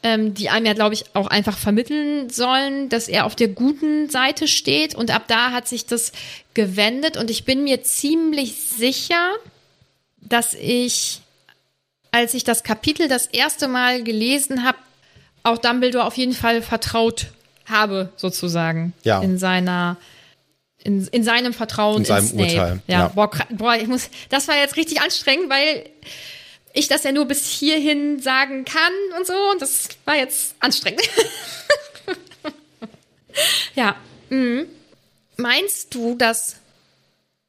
ähm, 0.03 0.33
die 0.33 0.49
einem 0.49 0.65
ja, 0.65 0.73
glaube 0.73 0.93
ich, 0.93 1.05
auch 1.15 1.27
einfach 1.27 1.57
vermitteln 1.57 2.29
sollen, 2.29 2.89
dass 2.89 3.07
er 3.07 3.25
auf 3.25 3.35
der 3.35 3.47
guten 3.47 4.09
Seite 4.09 4.47
steht. 4.47 4.95
Und 4.95 5.11
ab 5.11 5.23
da 5.27 5.51
hat 5.51 5.67
sich 5.67 5.85
das 5.85 6.11
gewendet. 6.53 7.17
Und 7.17 7.29
ich 7.29 7.45
bin 7.45 7.63
mir 7.63 7.83
ziemlich 7.83 8.55
sicher, 8.55 9.31
dass 10.17 10.53
ich, 10.53 11.21
als 12.11 12.33
ich 12.33 12.43
das 12.43 12.63
Kapitel 12.63 13.07
das 13.07 13.27
erste 13.27 13.67
Mal 13.67 14.03
gelesen 14.03 14.63
habe, 14.63 14.77
auch 15.43 15.57
Dumbledore 15.57 16.05
auf 16.05 16.17
jeden 16.17 16.33
Fall 16.33 16.61
vertraut 16.61 17.27
habe, 17.65 18.09
sozusagen. 18.17 18.93
Ja. 19.03 19.21
In 19.21 19.37
seiner 19.37 19.97
in, 20.83 21.07
in 21.07 21.23
seinem 21.23 21.53
Vertrauen 21.53 21.99
in 21.99 22.05
seinem 22.05 22.31
in 22.31 22.39
Urteil. 22.39 22.81
Ja, 22.87 22.99
ja. 22.99 23.07
Boah, 23.09 23.29
boah, 23.49 23.75
ich 23.75 23.87
muss, 23.87 24.09
das 24.29 24.47
war 24.47 24.55
jetzt 24.55 24.77
richtig 24.77 25.01
anstrengend, 25.01 25.49
weil 25.49 25.89
ich 26.73 26.87
das 26.87 27.03
ja 27.03 27.11
nur 27.11 27.25
bis 27.25 27.47
hierhin 27.47 28.19
sagen 28.19 28.65
kann 28.65 28.93
und 29.17 29.25
so. 29.25 29.33
Und 29.51 29.61
das 29.61 29.89
war 30.05 30.15
jetzt 30.15 30.55
anstrengend. 30.59 31.01
ja. 33.75 33.95
Mhm. 34.29 34.67
Meinst 35.37 35.93
du, 35.93 36.15
dass 36.15 36.57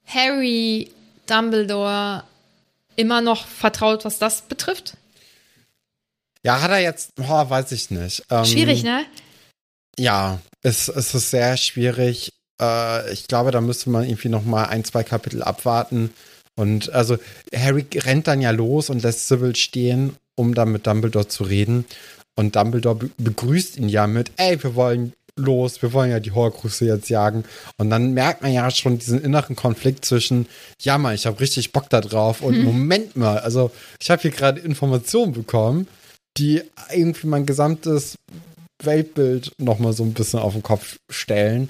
Harry 0.07 0.91
Dumbledore 1.27 2.25
immer 2.97 3.21
noch 3.21 3.47
vertraut, 3.47 4.05
was 4.05 4.19
das 4.19 4.43
betrifft? 4.43 4.97
Ja, 6.43 6.61
hat 6.61 6.71
er 6.71 6.79
jetzt, 6.79 7.13
oh, 7.19 7.51
weiß 7.51 7.73
ich 7.73 7.91
nicht. 7.91 8.25
Ähm, 8.31 8.45
schwierig, 8.45 8.83
ne? 8.83 9.05
Ja, 9.99 10.41
es, 10.63 10.89
es 10.89 11.15
ist 11.15 11.31
sehr 11.31 11.57
schwierig. 11.57 12.33
Äh, 12.61 13.13
ich 13.13 13.29
glaube, 13.29 13.51
da 13.51 13.61
müsste 13.61 13.91
man 13.91 14.05
irgendwie 14.05 14.29
noch 14.29 14.45
mal 14.45 14.65
ein, 14.65 14.85
zwei 14.85 15.03
Kapitel 15.03 15.43
abwarten. 15.43 16.11
Und 16.57 16.93
also 16.93 17.17
Harry 17.55 17.87
rennt 17.95 18.27
dann 18.27 18.41
ja 18.41 18.51
los 18.51 18.91
und 18.91 19.03
lässt 19.03 19.29
Sybil 19.29 19.55
stehen, 19.55 20.17
um 20.37 20.55
dann 20.55 20.73
mit 20.73 20.87
Dumbledore 20.87 21.29
zu 21.29 21.45
reden. 21.45 21.85
Und 22.37 22.57
Dumbledore 22.57 22.95
be 22.97 23.11
begrüßt 23.19 23.77
ihn 23.77 23.89
ja 23.89 24.07
mit, 24.07 24.33
ey, 24.37 24.63
wir 24.63 24.75
wollen 24.75 25.13
los, 25.39 25.81
wir 25.83 25.93
wollen 25.93 26.11
ja 26.11 26.21
die 26.21 26.33
Horcruxe 26.33 26.85
jetzt 26.85 27.09
jagen. 27.09 27.45
Und 27.79 27.91
dann 27.91 28.13
merkt 28.13 28.43
man 28.43 28.53
ja 28.53 28.71
schon 28.71 28.99
diesen 28.99 29.23
inneren 29.23 29.57
Konflikt 29.57 30.05
zwischen, 30.05 30.47
ja 30.83 30.99
Mann, 30.99 31.15
ich 31.15 31.27
habe 31.27 31.41
richtig 31.41 31.73
Bock 31.73 31.89
da 31.91 32.01
drauf 32.01 32.43
und 32.43 32.63
Moment 32.63 33.17
mal, 33.17 33.39
also 33.39 33.71
ich 34.01 34.11
habe 34.11 34.23
hier 34.23 34.31
gerade 34.31 34.61
Informationen 34.61 35.33
bekommen, 35.33 35.89
die 36.37 36.63
irgendwie 36.93 37.27
mein 37.29 37.47
gesamtes 37.47 38.17
Weltbild 38.83 39.53
nochmal 39.59 39.93
so 39.93 40.05
ein 40.05 40.15
bisschen 40.15 40.41
auf 40.41 40.53
den 40.53 40.63
Kopf 40.63 40.99
stellen. 41.11 41.69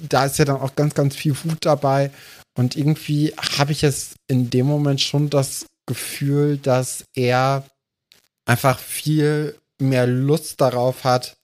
Da 0.00 0.26
ist 0.26 0.38
ja 0.38 0.44
dann 0.44 0.60
auch 0.60 0.74
ganz, 0.74 0.94
ganz 0.94 1.14
viel 1.16 1.36
Wut 1.44 1.58
dabei. 1.64 2.10
Und 2.54 2.76
irgendwie 2.76 3.34
habe 3.58 3.72
ich 3.72 3.82
jetzt 3.82 4.14
in 4.28 4.50
dem 4.50 4.66
Moment 4.66 5.00
schon 5.00 5.30
das 5.30 5.66
Gefühl, 5.86 6.58
dass 6.58 7.04
er 7.14 7.64
einfach 8.44 8.78
viel 8.78 9.56
mehr 9.78 10.06
Lust 10.06 10.60
darauf 10.60 11.04
hat, 11.04 11.36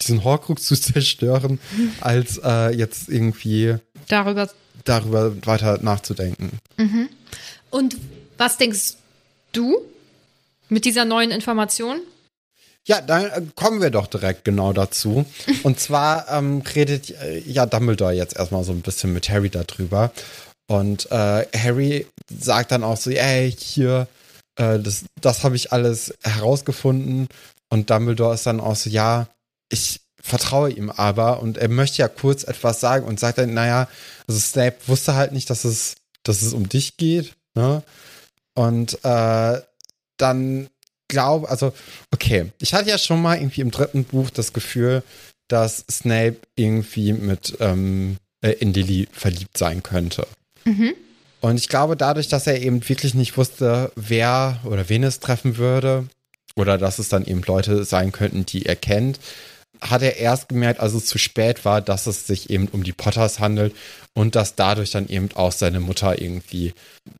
diesen 0.00 0.24
Horcrux 0.24 0.64
zu 0.64 0.76
zerstören, 0.80 1.58
als 2.00 2.40
äh, 2.42 2.74
jetzt 2.74 3.08
irgendwie 3.08 3.76
Darüber. 4.08 4.50
darüber 4.84 5.34
weiter 5.46 5.78
nachzudenken. 5.82 6.58
Und 7.70 7.96
was 8.36 8.56
denkst 8.56 8.94
du 9.52 9.78
mit 10.68 10.84
dieser 10.84 11.04
neuen 11.04 11.30
Information? 11.30 12.00
Ja, 12.86 13.00
dann 13.00 13.26
äh, 13.26 13.42
kommen 13.54 13.80
wir 13.80 13.90
doch 13.90 14.06
direkt 14.06 14.44
genau 14.44 14.72
dazu. 14.72 15.26
Und 15.62 15.80
zwar 15.80 16.30
ähm, 16.30 16.62
redet 16.74 17.10
äh, 17.10 17.38
ja 17.40 17.66
Dumbledore 17.66 18.12
jetzt 18.12 18.36
erstmal 18.36 18.64
so 18.64 18.72
ein 18.72 18.82
bisschen 18.82 19.12
mit 19.12 19.28
Harry 19.28 19.50
darüber. 19.50 20.12
Und 20.70 21.10
äh, 21.10 21.46
Harry 21.56 22.06
sagt 22.30 22.72
dann 22.72 22.84
auch 22.84 22.96
so, 22.96 23.10
ey, 23.10 23.50
hier, 23.50 24.06
äh, 24.56 24.78
das, 24.78 25.04
das 25.20 25.44
habe 25.44 25.56
ich 25.56 25.72
alles 25.72 26.14
herausgefunden. 26.22 27.28
Und 27.70 27.90
Dumbledore 27.90 28.34
ist 28.34 28.46
dann 28.46 28.60
auch 28.60 28.76
so, 28.76 28.90
ja, 28.90 29.28
ich 29.70 30.00
vertraue 30.20 30.70
ihm 30.70 30.90
aber. 30.90 31.40
Und 31.40 31.58
er 31.58 31.68
möchte 31.68 31.98
ja 31.98 32.08
kurz 32.08 32.44
etwas 32.44 32.80
sagen 32.80 33.06
und 33.06 33.18
sagt 33.18 33.38
dann, 33.38 33.54
naja, 33.54 33.88
also 34.26 34.38
Snape 34.38 34.76
wusste 34.86 35.14
halt 35.14 35.32
nicht, 35.32 35.50
dass 35.50 35.64
es, 35.64 35.96
dass 36.22 36.42
es 36.42 36.52
um 36.52 36.68
dich 36.68 36.96
geht. 36.96 37.34
Ne? 37.54 37.82
Und 38.54 39.04
äh, 39.04 39.60
dann 40.16 40.68
glaube, 41.08 41.48
also, 41.48 41.72
okay, 42.12 42.52
ich 42.60 42.74
hatte 42.74 42.90
ja 42.90 42.98
schon 42.98 43.20
mal 43.20 43.36
irgendwie 43.36 43.62
im 43.62 43.70
dritten 43.70 44.04
Buch 44.04 44.30
das 44.30 44.52
Gefühl, 44.52 45.02
dass 45.48 45.84
Snape 45.90 46.36
irgendwie 46.54 47.12
mit 47.12 47.56
ähm, 47.60 48.18
äh, 48.42 48.50
in 48.50 48.72
Lily 48.72 49.08
verliebt 49.12 49.56
sein 49.56 49.82
könnte. 49.82 50.26
Und 51.40 51.56
ich 51.56 51.68
glaube, 51.68 51.96
dadurch, 51.96 52.28
dass 52.28 52.46
er 52.46 52.60
eben 52.60 52.86
wirklich 52.88 53.14
nicht 53.14 53.36
wusste, 53.36 53.92
wer 53.96 54.60
oder 54.64 54.88
wen 54.88 55.04
es 55.04 55.20
treffen 55.20 55.56
würde, 55.56 56.06
oder 56.56 56.76
dass 56.76 56.98
es 56.98 57.08
dann 57.08 57.24
eben 57.24 57.42
Leute 57.42 57.84
sein 57.84 58.12
könnten, 58.12 58.44
die 58.44 58.66
er 58.66 58.76
kennt, 58.76 59.20
hat 59.80 60.02
er 60.02 60.16
erst 60.16 60.48
gemerkt, 60.48 60.80
als 60.80 60.92
es 60.94 61.06
zu 61.06 61.18
spät 61.18 61.64
war, 61.64 61.80
dass 61.80 62.08
es 62.08 62.26
sich 62.26 62.50
eben 62.50 62.66
um 62.68 62.82
die 62.82 62.92
Potters 62.92 63.38
handelt 63.38 63.74
und 64.12 64.34
dass 64.34 64.56
dadurch 64.56 64.90
dann 64.90 65.08
eben 65.08 65.28
auch 65.34 65.52
seine 65.52 65.78
Mutter 65.78 66.20
irgendwie 66.20 66.74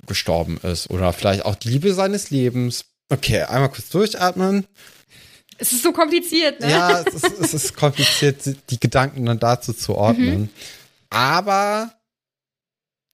gestorben 0.07 0.59
ist. 0.64 0.90
Oder 0.90 1.12
vielleicht 1.12 1.44
auch 1.44 1.55
die 1.55 1.68
Liebe 1.68 1.94
seines 1.94 2.31
Lebens. 2.31 2.85
Okay, 3.09 3.42
einmal 3.42 3.71
kurz 3.71 3.88
durchatmen. 3.88 4.66
Es 5.59 5.73
ist 5.73 5.83
so 5.83 5.92
kompliziert, 5.92 6.61
ne? 6.61 6.71
Ja, 6.71 7.01
es 7.01 7.14
ist, 7.14 7.40
es 7.40 7.55
ist 7.55 7.75
kompliziert, 7.77 8.37
die 8.71 8.79
Gedanken 8.79 9.27
dann 9.27 9.40
dazu 9.40 9.73
zu 9.73 9.97
ordnen. 9.97 10.51
Aber 11.11 11.92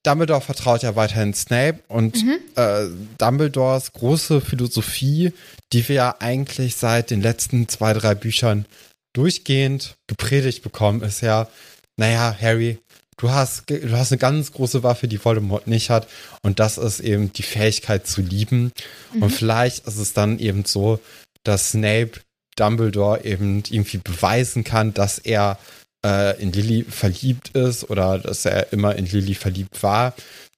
Dumbledore 0.04 0.42
vertraut 0.42 0.82
ja 0.82 0.94
weiterhin 0.96 1.32
Snape 1.32 1.80
und 1.88 2.22
äh, 2.56 2.86
Dumbledores 3.18 3.92
große 3.92 4.40
Philosophie, 4.42 5.32
die 5.72 5.88
wir 5.88 5.96
ja 5.96 6.16
eigentlich 6.20 6.76
seit 6.76 7.10
den 7.10 7.22
letzten 7.22 7.68
zwei, 7.68 7.94
drei 7.94 8.14
Büchern 8.14 8.66
durchgehend 9.14 9.96
gepredigt 10.06 10.62
bekommen, 10.62 11.02
ist 11.02 11.22
ja, 11.22 11.48
naja, 11.96 12.36
Harry, 12.38 12.78
du 13.16 13.30
hast, 13.30 13.68
du 13.68 13.92
hast 13.92 14.12
eine 14.12 14.18
ganz 14.18 14.52
große 14.52 14.82
Waffe, 14.82 15.08
die 15.08 15.24
Voldemort 15.24 15.66
nicht 15.66 15.90
hat 15.90 16.08
und 16.42 16.60
das 16.60 16.78
ist 16.78 17.00
eben 17.00 17.32
die 17.32 17.42
Fähigkeit 17.42 18.06
zu 18.06 18.20
lieben. 18.20 18.72
Und 19.20 19.30
vielleicht 19.30 19.86
ist 19.86 19.98
es 19.98 20.12
dann 20.12 20.38
eben 20.38 20.64
so, 20.64 21.00
dass 21.44 21.70
Snape 21.70 22.12
Dumbledore 22.56 23.24
eben 23.24 23.62
irgendwie 23.68 23.98
beweisen 23.98 24.64
kann, 24.64 24.94
dass 24.94 25.18
er 25.18 25.58
äh, 26.04 26.40
in 26.40 26.52
Lily 26.52 26.84
verliebt 26.84 27.50
ist 27.50 27.90
oder 27.90 28.18
dass 28.18 28.44
er 28.44 28.72
immer 28.72 28.96
in 28.96 29.06
Lily 29.06 29.34
verliebt 29.34 29.82
war. 29.82 30.14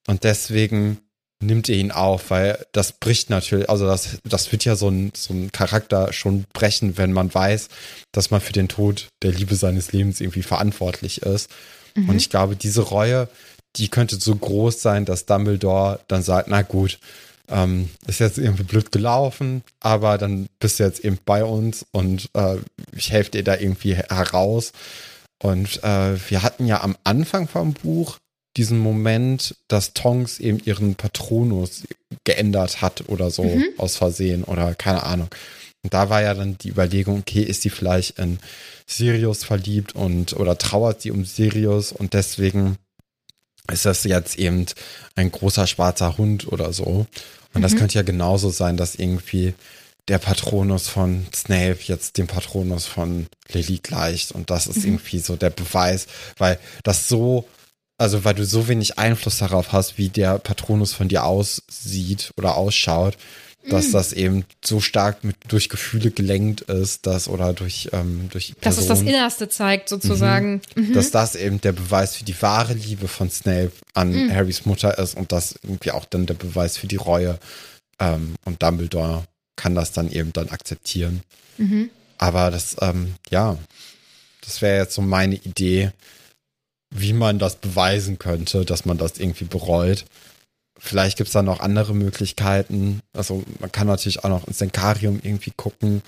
Und 0.06 0.24
deswegen 0.24 0.98
nimmt 1.42 1.68
er 1.68 1.76
ihn 1.76 1.90
auf, 1.90 2.30
weil 2.30 2.64
das 2.72 2.92
bricht 2.92 3.30
natürlich, 3.30 3.68
also 3.68 3.86
das, 3.86 4.18
das 4.24 4.50
wird 4.52 4.64
ja 4.64 4.74
so 4.74 4.88
ein, 4.88 5.12
so 5.14 5.34
ein 5.34 5.52
Charakter 5.52 6.12
schon 6.12 6.44
brechen, 6.52 6.96
wenn 6.96 7.12
man 7.12 7.32
weiß, 7.32 7.68
dass 8.12 8.30
man 8.30 8.40
für 8.40 8.52
den 8.52 8.68
Tod 8.68 9.08
der 9.22 9.32
Liebe 9.32 9.54
seines 9.54 9.92
Lebens 9.92 10.20
irgendwie 10.20 10.42
verantwortlich 10.42 11.22
ist. 11.22 11.50
Und 11.96 12.16
ich 12.16 12.30
glaube, 12.30 12.56
diese 12.56 12.82
Reue, 12.82 13.28
die 13.76 13.88
könnte 13.88 14.16
so 14.16 14.34
groß 14.34 14.80
sein, 14.80 15.04
dass 15.04 15.26
Dumbledore 15.26 16.00
dann 16.08 16.22
sagt, 16.22 16.48
na 16.48 16.62
gut, 16.62 16.98
ähm, 17.48 17.90
ist 18.06 18.20
jetzt 18.20 18.38
irgendwie 18.38 18.64
blöd 18.64 18.90
gelaufen, 18.92 19.62
aber 19.80 20.18
dann 20.18 20.48
bist 20.58 20.78
du 20.78 20.84
jetzt 20.84 21.00
eben 21.00 21.18
bei 21.24 21.44
uns 21.44 21.86
und 21.92 22.28
äh, 22.34 22.56
ich 22.92 23.12
helfe 23.12 23.32
dir 23.32 23.44
da 23.44 23.56
irgendwie 23.56 23.94
heraus. 23.94 24.72
Und 25.42 25.82
äh, 25.84 26.16
wir 26.30 26.42
hatten 26.42 26.66
ja 26.66 26.82
am 26.82 26.96
Anfang 27.04 27.46
vom 27.46 27.74
Buch 27.74 28.18
diesen 28.56 28.78
Moment, 28.78 29.54
dass 29.68 29.92
Tonks 29.92 30.38
eben 30.38 30.58
ihren 30.64 30.94
Patronus 30.94 31.82
geändert 32.24 32.80
hat 32.80 33.08
oder 33.08 33.30
so 33.30 33.60
aus 33.76 33.96
Versehen 33.96 34.44
oder 34.44 34.74
keine 34.74 35.02
Ahnung. 35.02 35.28
Und 35.86 35.94
da 35.94 36.10
war 36.10 36.20
ja 36.20 36.34
dann 36.34 36.58
die 36.58 36.70
Überlegung, 36.70 37.20
okay, 37.20 37.42
ist 37.42 37.62
sie 37.62 37.70
vielleicht 37.70 38.18
in 38.18 38.40
Sirius 38.88 39.44
verliebt 39.44 39.94
und 39.94 40.32
oder 40.32 40.58
trauert 40.58 41.00
sie 41.00 41.12
um 41.12 41.24
Sirius 41.24 41.92
und 41.92 42.12
deswegen 42.12 42.76
ist 43.70 43.86
das 43.86 44.02
jetzt 44.02 44.36
eben 44.36 44.66
ein 45.14 45.30
großer 45.30 45.68
schwarzer 45.68 46.18
Hund 46.18 46.50
oder 46.50 46.72
so. 46.72 47.06
Und 47.54 47.62
das 47.62 47.76
könnte 47.76 47.94
ja 47.94 48.02
genauso 48.02 48.50
sein, 48.50 48.76
dass 48.76 48.96
irgendwie 48.96 49.54
der 50.08 50.18
Patronus 50.18 50.88
von 50.88 51.24
Snape 51.32 51.78
jetzt 51.82 52.18
dem 52.18 52.26
Patronus 52.26 52.86
von 52.86 53.28
Lily 53.52 53.78
gleicht. 53.78 54.32
Und 54.32 54.50
das 54.50 54.66
ist 54.66 54.84
irgendwie 54.84 55.20
so 55.20 55.36
der 55.36 55.50
Beweis, 55.50 56.08
weil 56.36 56.58
das 56.82 57.08
so, 57.08 57.46
also 57.96 58.24
weil 58.24 58.34
du 58.34 58.44
so 58.44 58.66
wenig 58.66 58.98
Einfluss 58.98 59.38
darauf 59.38 59.70
hast, 59.70 59.98
wie 59.98 60.08
der 60.08 60.40
Patronus 60.40 60.92
von 60.92 61.06
dir 61.06 61.24
aussieht 61.24 62.32
oder 62.36 62.56
ausschaut, 62.56 63.16
dass 63.68 63.90
das 63.90 64.12
eben 64.12 64.44
so 64.64 64.80
stark 64.80 65.24
mit 65.24 65.36
durch 65.48 65.68
Gefühle 65.68 66.10
gelenkt 66.10 66.62
ist, 66.62 67.06
dass 67.06 67.28
oder 67.28 67.52
durch 67.52 67.90
ähm, 67.92 68.28
durch 68.30 68.54
Dass 68.60 68.78
es 68.78 68.86
das 68.86 68.98
Person, 68.98 69.06
Innerste 69.08 69.48
zeigt, 69.48 69.88
sozusagen. 69.88 70.60
Mhm. 70.74 70.92
dass 70.92 71.10
das 71.10 71.34
eben 71.34 71.60
der 71.60 71.72
Beweis 71.72 72.16
für 72.16 72.24
die 72.24 72.40
wahre 72.40 72.74
Liebe 72.74 73.08
von 73.08 73.30
Snape 73.30 73.72
an 73.94 74.34
Harrys 74.34 74.66
Mutter 74.66 74.98
ist 74.98 75.16
und 75.16 75.32
das 75.32 75.56
irgendwie 75.62 75.90
auch 75.90 76.04
dann 76.04 76.26
der 76.26 76.34
Beweis 76.34 76.76
für 76.76 76.86
die 76.86 76.96
Reue. 76.96 77.38
Ähm, 77.98 78.34
und 78.44 78.62
Dumbledore 78.62 79.24
kann 79.56 79.74
das 79.74 79.92
dann 79.92 80.10
eben 80.10 80.32
dann 80.32 80.50
akzeptieren. 80.50 81.22
Aber 82.18 82.50
das, 82.50 82.76
ähm, 82.80 83.14
ja, 83.30 83.58
das 84.42 84.62
wäre 84.62 84.82
jetzt 84.82 84.94
so 84.94 85.02
meine 85.02 85.36
Idee, 85.36 85.92
wie 86.90 87.12
man 87.12 87.38
das 87.38 87.56
beweisen 87.56 88.18
könnte, 88.18 88.64
dass 88.64 88.84
man 88.84 88.98
das 88.98 89.18
irgendwie 89.18 89.44
bereut. 89.44 90.04
Vielleicht 90.78 91.16
gibt 91.16 91.28
es 91.28 91.32
da 91.32 91.42
noch 91.42 91.60
andere 91.60 91.94
Möglichkeiten. 91.94 93.00
Also 93.12 93.44
man 93.60 93.72
kann 93.72 93.86
natürlich 93.86 94.24
auch 94.24 94.28
noch 94.28 94.46
ins 94.46 94.58
Senkarium 94.58 95.20
irgendwie 95.22 95.52
gucken. 95.56 96.02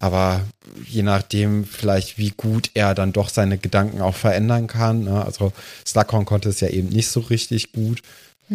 Aber 0.00 0.42
je 0.86 1.02
nachdem, 1.02 1.64
vielleicht 1.64 2.18
wie 2.18 2.30
gut 2.30 2.70
er 2.74 2.94
dann 2.94 3.12
doch 3.12 3.28
seine 3.28 3.58
Gedanken 3.58 4.00
auch 4.00 4.16
verändern 4.16 4.66
kann. 4.66 5.04
Ne? 5.04 5.24
Also 5.24 5.52
Slughorn 5.86 6.24
konnte 6.24 6.48
es 6.48 6.60
ja 6.60 6.68
eben 6.68 6.88
nicht 6.88 7.08
so 7.08 7.20
richtig 7.20 7.72
gut. 7.72 8.02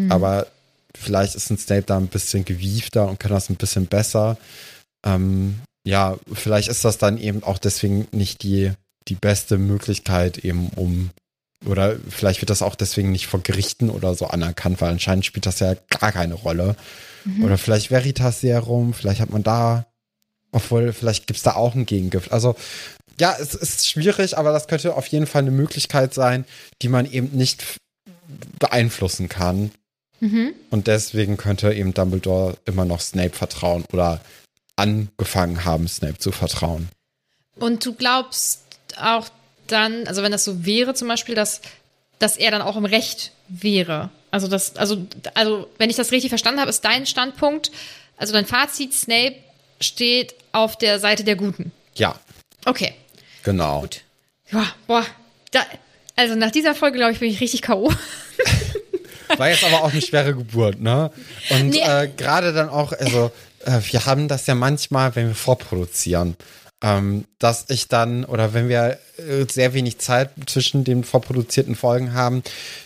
Aber 0.09 0.47
vielleicht 0.93 1.35
ist 1.35 1.49
ein 1.49 1.57
Snape 1.57 1.83
da 1.83 1.97
ein 1.97 2.07
bisschen 2.07 2.45
gewiefter 2.45 3.07
und 3.07 3.19
kann 3.19 3.31
das 3.31 3.49
ein 3.49 3.55
bisschen 3.55 3.87
besser. 3.87 4.37
Ähm, 5.05 5.59
ja, 5.83 6.17
vielleicht 6.31 6.67
ist 6.69 6.85
das 6.85 6.97
dann 6.97 7.17
eben 7.17 7.43
auch 7.43 7.57
deswegen 7.57 8.07
nicht 8.11 8.43
die, 8.43 8.71
die 9.07 9.15
beste 9.15 9.57
Möglichkeit 9.57 10.39
eben 10.39 10.69
um 10.75 11.09
oder 11.65 11.97
vielleicht 12.09 12.41
wird 12.41 12.49
das 12.49 12.61
auch 12.61 12.75
deswegen 12.75 13.11
nicht 13.11 13.27
vor 13.27 13.41
Gerichten 13.41 13.89
oder 13.89 14.15
so 14.15 14.27
anerkannt, 14.27 14.79
weil 14.79 14.91
anscheinend 14.91 15.25
spielt 15.25 15.45
das 15.45 15.59
ja 15.59 15.75
gar 15.89 16.11
keine 16.11 16.35
Rolle. 16.35 16.75
Oder 17.43 17.57
vielleicht 17.57 17.91
Veritas 17.91 18.39
Serum, 18.39 18.93
vielleicht 18.93 19.19
hat 19.19 19.31
man 19.31 19.43
da, 19.43 19.85
obwohl 20.53 20.93
vielleicht 20.93 21.27
gibt 21.27 21.37
es 21.37 21.43
da 21.43 21.55
auch 21.55 21.75
ein 21.75 21.85
Gegengift. 21.85 22.31
Also 22.31 22.55
ja, 23.19 23.35
es 23.37 23.53
ist 23.53 23.89
schwierig, 23.89 24.37
aber 24.37 24.53
das 24.53 24.67
könnte 24.67 24.95
auf 24.95 25.07
jeden 25.07 25.27
Fall 25.27 25.41
eine 25.41 25.51
Möglichkeit 25.51 26.13
sein, 26.13 26.45
die 26.81 26.87
man 26.87 27.11
eben 27.11 27.35
nicht 27.35 27.65
beeinflussen 28.59 29.27
kann. 29.27 29.71
Und 30.19 30.87
deswegen 30.87 31.37
könnte 31.37 31.73
eben 31.73 31.93
Dumbledore 31.93 32.57
immer 32.65 32.85
noch 32.85 33.01
Snape 33.01 33.35
vertrauen 33.35 33.83
oder 33.93 34.21
angefangen 34.75 35.63
haben, 35.65 35.87
Snape 35.87 36.17
zu 36.17 36.31
vertrauen. 36.31 36.89
Und 37.55 37.85
du 37.85 37.93
glaubst 37.93 38.61
auch 38.99 39.29
dann, 39.71 40.08
also 40.08 40.23
wenn 40.23 40.32
das 40.32 40.43
so 40.43 40.65
wäre 40.65 40.93
zum 40.93 41.08
Beispiel, 41.08 41.36
dass 41.36 41.62
dass 42.19 42.36
er 42.36 42.49
dann 42.49 42.63
auch 42.63 42.75
im 42.77 42.86
Recht 42.86 43.32
wäre. 43.47 44.10
Also 44.32 44.47
das, 44.47 44.75
also, 44.75 45.06
also 45.36 45.69
wenn 45.77 45.91
ich 45.91 45.95
das 45.97 46.12
richtig 46.12 46.30
verstanden 46.30 46.60
habe, 46.60 46.69
ist 46.71 46.84
dein 46.84 47.06
Standpunkt, 47.06 47.69
also 48.17 48.34
dein 48.34 48.47
Fazit, 48.47 48.91
Snape 48.95 49.36
steht 49.80 50.34
auf 50.51 50.75
der 50.80 50.99
Seite 50.99 51.23
der 51.23 51.36
Guten. 51.36 51.71
Ja, 51.93 52.19
Okay, 52.65 52.93
genau. 53.43 53.82
gut. 53.82 54.01
Ja, 54.51 54.65
boah, 54.88 55.06
da, 55.51 55.63
also 56.15 56.34
nach 56.34 56.49
dieser 56.49 56.73
Folge, 56.73 56.97
glaube 56.97 57.13
ich, 57.13 57.19
bin 57.19 57.30
ich 57.30 57.39
richtig 57.39 57.62
K.O. 57.62 57.91
War 59.38 59.49
jetzt 59.49 59.63
aber 59.63 59.84
auch 59.84 59.91
eine 59.91 60.01
schwere 60.01 60.34
Geburt, 60.34 60.80
ne? 60.82 61.12
Und 61.51 61.69
Nee. 61.69 61.82
äh, 61.82 62.08
gerade 62.17 62.51
dann 62.53 62.69
auch, 62.69 62.93
also 62.93 63.32
äh, 63.65 63.80
wir 63.91 64.06
haben 64.08 64.27
das 64.27 64.47
ja 64.47 64.56
manchmal, 64.56 65.15
wenn 65.15 65.27
wir 65.27 65.36
vorproduzieren, 65.36 66.36
ähm, 66.83 67.25
dass 67.39 67.65
ich 67.69 67.87
dann, 67.87 68.25
oder 68.25 68.53
wenn 68.53 68.69
wir 68.69 68.99
äh, 69.17 69.45
sehr 69.49 69.73
wenig 69.73 69.97
Zeit 69.99 70.29
zwischen 70.45 70.83
den 70.83 71.03
vorproduzierten 71.03 71.75
Folgen 71.75 72.13
haben, 72.13 72.43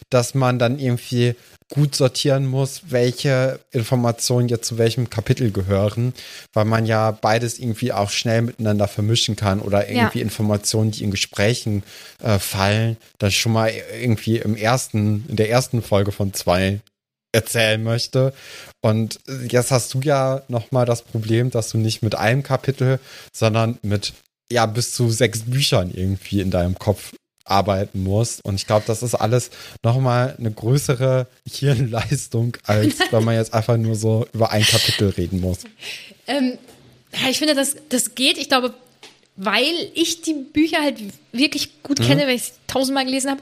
dass 0.10 0.34
man 0.34 0.60
dann 0.60 0.80
irgendwie 0.80 1.36
gut 1.69 1.95
sortieren 1.95 2.45
muss, 2.45 2.82
welche 2.89 3.60
Informationen 3.71 4.49
jetzt 4.49 4.67
zu 4.67 4.77
welchem 4.77 5.10
Kapitel 5.10 5.51
gehören, 5.51 6.13
weil 6.54 6.65
man 6.65 6.86
ja 6.86 7.12
beides 7.12 7.60
irgendwie 7.60 7.93
auch 7.93 8.10
schnell 8.10 8.41
miteinander 8.41 8.89
vermischen 8.89 9.38
kann 9.38 9.62
oder 9.62 9.88
irgendwie 9.89 10.19
Ja. 10.19 10.23
Informationen, 10.23 10.91
die 10.91 11.04
in 11.06 11.12
Gesprächen 11.12 11.84
äh, 12.21 12.39
fallen, 12.39 12.97
dann 13.19 13.32
schon 13.32 13.54
mal 13.54 13.71
irgendwie 14.01 14.38
im 14.38 14.58
ersten, 14.58 15.25
in 15.30 15.38
der 15.38 15.49
ersten 15.49 15.82
Folge 15.82 16.12
von 16.12 16.34
zwei 16.34 16.82
erzählen 17.32 17.82
möchte. 17.82 18.34
Und 18.82 19.20
jetzt 19.48 19.72
hast 19.72 19.94
du 19.94 20.02
ja 20.02 20.41
nochmal 20.48 20.86
das 20.86 21.02
Problem, 21.02 21.52
dass 21.52 21.70
du 21.70 21.78
nicht 21.78 22.02
mit 22.02 22.15
einem 22.15 22.44
Kapitel, 22.44 23.00
sondern 23.32 23.78
mit 23.82 24.13
ja 24.52 24.65
bis 24.65 24.94
zu 24.94 25.10
sechs 25.10 25.44
Büchern 25.44 25.91
irgendwie 25.91 26.41
in 26.41 26.52
deinem 26.52 26.78
Kopf 26.78 27.13
arbeiten 27.46 28.04
musst. 28.04 28.44
Und 28.46 28.56
ich 28.56 28.67
glaube, 28.67 28.84
das 28.88 29.04
ist 29.04 29.15
alles 29.15 29.50
nochmal 29.84 30.36
eine 30.38 30.52
größere 30.52 31.28
Hirnleistung, 31.50 32.58
als 32.63 33.00
wenn 33.12 33.24
man 33.24 33.36
jetzt 33.36 33.54
einfach 33.54 33.78
nur 33.78 33.96
so 33.96 34.28
über 34.34 34.52
ein 34.52 34.63
Kapitel 34.63 35.10
reden 35.10 35.41
muss. 35.41 35.60
Ähm, 36.28 36.58
ja, 37.13 37.30
ich 37.30 37.39
finde, 37.39 37.56
das, 37.56 37.76
das 37.89 38.15
geht. 38.15 38.38
Ich 38.38 38.48
glaube, 38.48 38.74
weil 39.36 39.91
ich 39.96 40.22
die 40.22 40.34
Bücher 40.34 40.82
halt 40.82 41.00
wirklich 41.32 41.84
gut 41.84 42.02
kenne, 42.02 42.24
weil 42.24 42.36
ich 42.36 42.44
sie 42.44 42.52
tausendmal 42.67 43.06
gelesen 43.06 43.32
habe. 43.32 43.41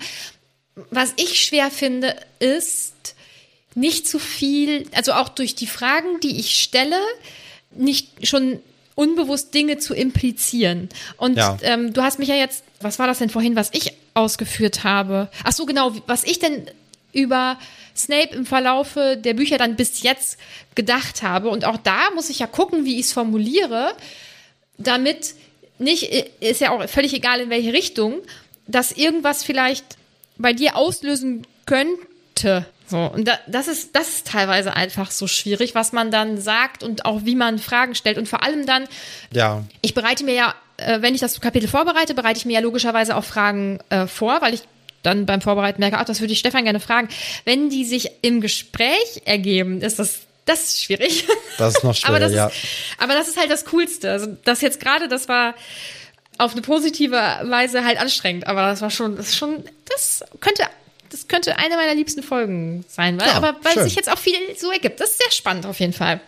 Was 0.92 1.14
ich 1.18 1.44
schwer 1.44 1.70
finde, 1.72 2.16
ist 2.40 3.16
nicht 3.76 4.08
zu 4.08 4.20
viel, 4.20 4.86
also 4.94 5.14
auch 5.14 5.30
durch 5.30 5.56
die 5.56 5.68
Fragen, 5.68 6.20
die 6.22 6.40
ich 6.40 6.60
stelle, 6.60 6.98
nicht 7.72 8.28
schon 8.28 8.60
unbewusst 8.96 9.54
Dinge 9.54 9.78
zu 9.78 9.94
implizieren. 9.94 10.90
Und 11.18 11.38
Ja. 11.38 11.58
ähm, 11.62 11.94
du 11.94 12.02
hast 12.02 12.20
mich 12.20 12.28
ja 12.28 12.36
jetzt, 12.36 12.64
was 12.82 13.00
war 13.00 13.08
das 13.08 13.20
denn 13.20 13.30
vorhin, 13.30 13.56
was 13.56 13.70
ich 13.74 13.94
ausgeführt 14.14 14.84
habe? 14.84 15.30
Ach 15.44 15.54
so, 15.54 15.66
genau, 15.66 15.94
was 16.08 16.24
ich 16.24 16.40
denn 16.40 16.70
über 17.14 17.58
Snape 17.96 18.36
im 18.36 18.46
Verlaufe 18.46 19.18
der 19.18 19.34
Bücher 19.34 19.58
dann 19.58 19.76
bis 19.76 20.04
jetzt 20.04 20.38
gedacht 20.76 21.22
habe. 21.22 21.50
Und 21.50 21.66
auch 21.66 21.78
da 21.78 22.10
muss 22.16 22.30
ich 22.30 22.40
ja 22.40 22.48
gucken, 22.48 22.86
wie 22.86 23.00
ich 23.00 23.08
es 23.08 23.14
formuliere, 23.14 23.96
damit 24.78 25.34
nicht, 25.78 26.04
ist 26.42 26.62
ja 26.62 26.72
auch 26.72 26.88
völlig 26.90 27.14
egal 27.14 27.40
in 27.40 27.50
welche 27.50 27.72
Richtung, 27.74 28.16
dass 28.68 28.92
irgendwas 28.92 29.44
vielleicht 29.44 29.86
bei 30.38 30.54
dir 30.54 30.76
auslösen 30.76 31.48
könnte. 31.66 32.66
So, 32.90 32.98
und 32.98 33.28
da, 33.28 33.38
das 33.48 33.68
ist, 33.68 33.96
das 33.96 34.10
ist 34.10 34.28
teilweise 34.28 34.76
einfach 34.76 35.12
so 35.12 35.28
schwierig, 35.28 35.76
was 35.76 35.92
man 35.92 36.10
dann 36.10 36.40
sagt 36.40 36.84
und 36.84 37.06
auch 37.06 37.22
wie 37.24 37.36
man 37.36 37.60
Fragen 37.60 37.94
stellt. 37.94 38.18
Und 38.18 38.28
vor 38.28 38.44
allem 38.44 38.66
dann, 38.66 38.86
Ja, 39.32 39.64
ich 39.82 39.94
bereite 39.94 40.24
mir 40.24 40.34
ja, 40.34 40.56
äh, 40.78 41.02
wenn 41.02 41.14
ich 41.14 41.22
das 41.22 41.40
Kapitel 41.40 41.68
vorbereite, 41.68 42.16
bereite 42.16 42.40
ich 42.40 42.46
mir 42.46 42.54
ja 42.54 42.60
logischerweise 42.62 43.16
auch 43.16 43.24
Fragen 43.24 43.80
äh, 43.90 44.08
vor, 44.08 44.42
weil 44.42 44.56
ich 44.56 44.62
dann 45.04 45.26
beim 45.26 45.42
Vorbereiten 45.42 45.80
merke, 45.80 45.98
ach, 45.98 46.06
das 46.06 46.20
würde 46.20 46.34
ich 46.34 46.40
Stefan 46.40 46.64
gerne 46.64 46.80
fragen. 46.80 47.10
Wenn 47.46 47.70
die 47.70 47.86
sich 47.86 48.12
im 48.22 48.42
Gespräch 48.42 49.22
ergeben, 49.26 49.82
ist 49.82 50.00
das, 50.00 50.22
das 50.46 50.64
ist 50.64 50.84
schwierig. 50.84 51.26
das 51.58 51.76
ist 51.76 51.84
noch 51.84 51.96
schwer, 51.96 52.10
aber, 52.16 52.20
das 52.20 52.34
ja. 52.34 52.48
ist, 52.48 52.56
aber 52.98 53.14
das 53.14 53.28
ist 53.28 53.38
halt 53.38 53.52
das 53.52 53.66
Coolste. 53.66 54.12
Also 54.12 54.38
das 54.44 54.62
jetzt 54.62 54.80
gerade, 54.80 55.08
das 55.08 55.30
war 55.30 55.56
auf 56.38 56.54
eine 56.54 56.62
positive 56.62 57.16
Weise 57.44 57.84
halt 57.84 58.00
anstrengend, 58.00 58.48
aber 58.48 58.68
das 58.68 58.82
war 58.82 58.90
schon, 58.90 59.16
das 59.16 59.30
ist 59.30 59.38
schon, 59.38 59.64
das 59.86 60.24
könnte, 60.40 60.64
das 61.10 61.28
könnte 61.28 61.58
eine 61.58 61.76
meiner 61.76 61.96
liebsten 61.96 62.24
Folgen 62.24 62.86
sein, 62.88 63.20
weil, 63.20 63.28
Ja, 63.28 63.34
aber 63.36 63.56
weil 63.64 63.74
schön. 63.74 63.84
sich 63.84 63.96
jetzt 63.96 64.12
auch 64.12 64.18
viel 64.18 64.34
so 64.58 64.72
ergibt. 64.72 65.00
Das 65.00 65.12
ist 65.12 65.20
sehr 65.22 65.32
spannend 65.32 65.66
auf 65.66 65.80
jeden 65.80 65.94
Fall. 65.94 66.22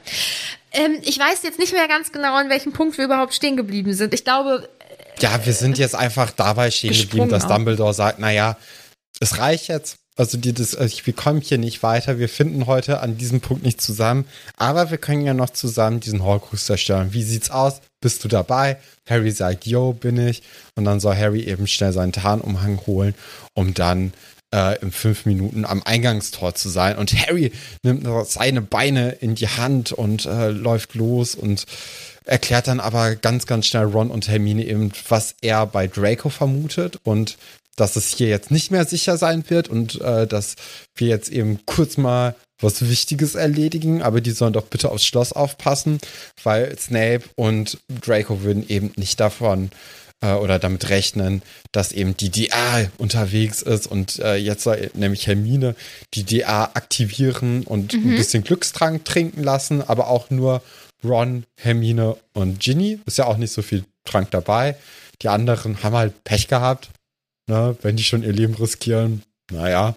Ähm, 0.74 0.98
ich 1.04 1.18
weiß 1.20 1.44
jetzt 1.44 1.60
nicht 1.60 1.74
mehr 1.74 1.88
ganz 1.88 2.12
genau, 2.12 2.36
an 2.36 2.50
welchem 2.50 2.74
Punkt 2.74 2.98
wir 2.98 3.06
überhaupt 3.06 3.34
stehen 3.34 3.58
geblieben 3.58 3.94
sind. 3.94 4.14
Ich 4.14 4.24
glaube, 4.24 4.70
Ja, 5.20 5.46
wir 5.46 5.54
sind 5.54 5.78
jetzt 5.78 5.96
einfach 5.96 6.32
dabei 6.32 6.72
stehen 6.72 6.94
geblieben, 6.94 7.30
dass 7.30 7.46
auch. 7.46 7.50
Dumbledore 7.56 7.94
sagt, 7.94 8.20
naja, 8.20 8.58
es 9.20 9.38
reicht 9.38 9.68
jetzt. 9.68 9.96
Also 10.18 10.38
die, 10.38 10.54
das, 10.54 10.76
also 10.76 10.98
wir 11.06 11.14
kommen 11.14 11.42
hier 11.42 11.58
nicht 11.58 11.84
weiter. 11.84 12.20
Wir 12.20 12.28
finden 12.30 12.68
heute 12.68 13.00
an 13.00 13.18
diesem 13.18 13.40
Punkt 13.42 13.64
nicht 13.64 13.82
zusammen. 13.82 14.26
Aber 14.58 14.92
wir 14.92 14.98
können 14.98 15.26
ja 15.26 15.34
noch 15.34 15.50
zusammen 15.52 16.00
diesen 16.02 16.24
Horcrux 16.24 16.66
zerstören. 16.66 17.14
Wie 17.14 17.24
sieht's 17.24 17.50
aus? 17.50 17.82
Bist 18.02 18.24
du 18.24 18.28
dabei? 18.28 18.78
Harry 19.10 19.32
sagt, 19.32 19.66
yo, 19.66 19.94
bin 19.94 20.18
ich. 20.28 20.44
Und 20.76 20.86
dann 20.86 21.00
soll 21.00 21.16
Harry 21.16 21.44
eben 21.44 21.66
schnell 21.66 21.94
seinen 21.94 22.12
Tarnumhang 22.12 22.82
holen, 22.88 23.16
um 23.54 23.74
dann 23.74 24.14
äh, 24.54 24.80
in 24.82 24.92
fünf 24.92 25.26
Minuten 25.26 25.66
am 25.66 25.82
Eingangstor 25.84 26.56
zu 26.56 26.70
sein. 26.70 26.98
Und 26.98 27.14
Harry 27.14 27.52
nimmt 27.84 28.08
seine 28.28 28.62
Beine 28.62 29.12
in 29.22 29.36
die 29.36 29.48
Hand 29.48 29.92
und 29.92 30.26
äh, 30.26 30.50
läuft 30.50 30.96
los 30.96 31.36
und 31.36 31.66
erklärt 32.26 32.68
dann 32.68 32.80
aber 32.80 33.16
ganz, 33.16 33.46
ganz 33.46 33.68
schnell 33.68 33.86
Ron 33.86 34.12
und 34.12 34.28
Hermine 34.28 34.66
eben, 34.66 34.92
was 35.10 35.36
er 35.42 35.66
bei 35.66 35.88
Draco 35.88 36.30
vermutet 36.30 37.00
und 37.04 37.38
dass 37.76 37.96
es 37.96 38.10
hier 38.10 38.28
jetzt 38.28 38.52
nicht 38.52 38.70
mehr 38.70 38.86
sicher 38.86 39.18
sein 39.18 39.44
wird 39.48 39.70
und 39.70 40.00
äh, 40.02 40.28
dass 40.28 40.56
wir 40.96 41.08
jetzt 41.08 41.30
eben 41.30 41.60
kurz 41.66 41.98
mal 41.98 42.36
was 42.60 42.88
Wichtiges 42.88 43.34
erledigen, 43.34 44.04
aber 44.04 44.22
die 44.22 44.32
sollen 44.32 44.54
doch 44.54 44.68
bitte 44.68 44.92
aufs 44.92 45.06
Schloss 45.06 45.34
aufpassen, 45.34 46.00
weil 46.44 46.78
Snape 46.78 47.24
und 47.36 47.80
Draco 47.88 48.44
würden 48.44 48.68
eben 48.68 48.92
nicht 48.98 49.20
davon 49.20 49.72
äh, 50.22 50.34
oder 50.34 50.60
damit 50.60 50.90
rechnen, 50.90 51.42
dass 51.72 51.92
eben 51.92 52.16
die 52.16 52.30
DA 52.30 52.90
unterwegs 52.98 53.62
ist 53.62 53.88
und 53.88 54.20
äh, 54.20 54.36
jetzt 54.36 54.64
soll 54.64 54.92
nämlich 54.94 55.28
Hermine 55.28 55.76
die 56.14 56.24
DA 56.24 56.66
aktivieren 56.74 57.64
und 57.64 57.94
ein 57.94 58.16
bisschen 58.16 58.44
Glückstrank 58.44 59.04
trinken 59.06 59.44
lassen, 59.44 59.82
aber 59.82 60.08
auch 60.08 60.30
nur 60.30 60.62
Ron, 61.04 61.46
Hermine 61.58 62.16
und 62.34 62.60
Ginny. 62.60 63.00
Ist 63.06 63.18
ja 63.18 63.26
auch 63.26 63.38
nicht 63.38 63.52
so 63.52 63.62
viel 63.62 63.84
Trank 64.06 64.32
dabei. 64.32 64.76
Die 65.22 65.30
anderen 65.30 65.84
haben 65.84 65.96
halt 65.96 66.24
Pech 66.24 66.48
gehabt, 66.48 66.90
ne? 67.48 67.76
wenn 67.82 67.96
die 67.96 68.04
schon 68.04 68.24
ihr 68.24 68.34
Leben 68.34 68.56
riskieren. 68.56 69.24
Naja, 69.52 69.96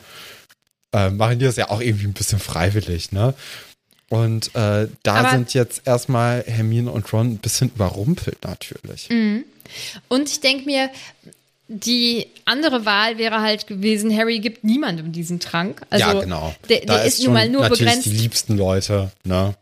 äh, 0.92 1.10
machen 1.10 1.38
die 1.38 1.44
das 1.44 1.56
ja 1.56 1.70
auch 1.70 1.80
irgendwie 1.80 2.06
ein 2.06 2.12
bisschen 2.12 2.38
freiwillig, 2.40 3.12
ne? 3.12 3.34
Und 4.14 4.54
äh, 4.54 4.86
da 5.02 5.14
Aber- 5.16 5.30
sind 5.30 5.54
jetzt 5.54 5.82
erstmal 5.86 6.44
Hermine 6.46 6.90
und 6.90 7.12
Ron 7.12 7.32
ein 7.32 7.38
bisschen 7.38 7.70
überrumpelt 7.74 8.38
natürlich. 8.44 9.08
und 10.08 10.28
ich 10.28 10.40
denke 10.40 10.66
mir, 10.66 10.88
die 11.66 12.28
andere 12.44 12.84
Wahl 12.84 13.18
wäre 13.18 13.40
halt 13.40 13.66
gewesen, 13.66 14.16
Harry 14.16 14.38
gibt 14.38 14.62
niemandem 14.62 15.10
diesen 15.12 15.40
Trank. 15.40 15.82
Also 15.90 16.06
ja, 16.06 16.20
genau. 16.20 16.54
Der, 16.68 16.80
da 16.80 16.96
der 16.98 17.04
ist, 17.06 17.24
nun 17.24 17.32
mal 17.32 17.48
nur 17.48 17.62
natürlich 17.62 17.80
begrenzt. 17.86 18.06
die 18.06 18.10
liebsten 18.10 18.56
Leute, 18.56 19.10
ne? 19.24 19.54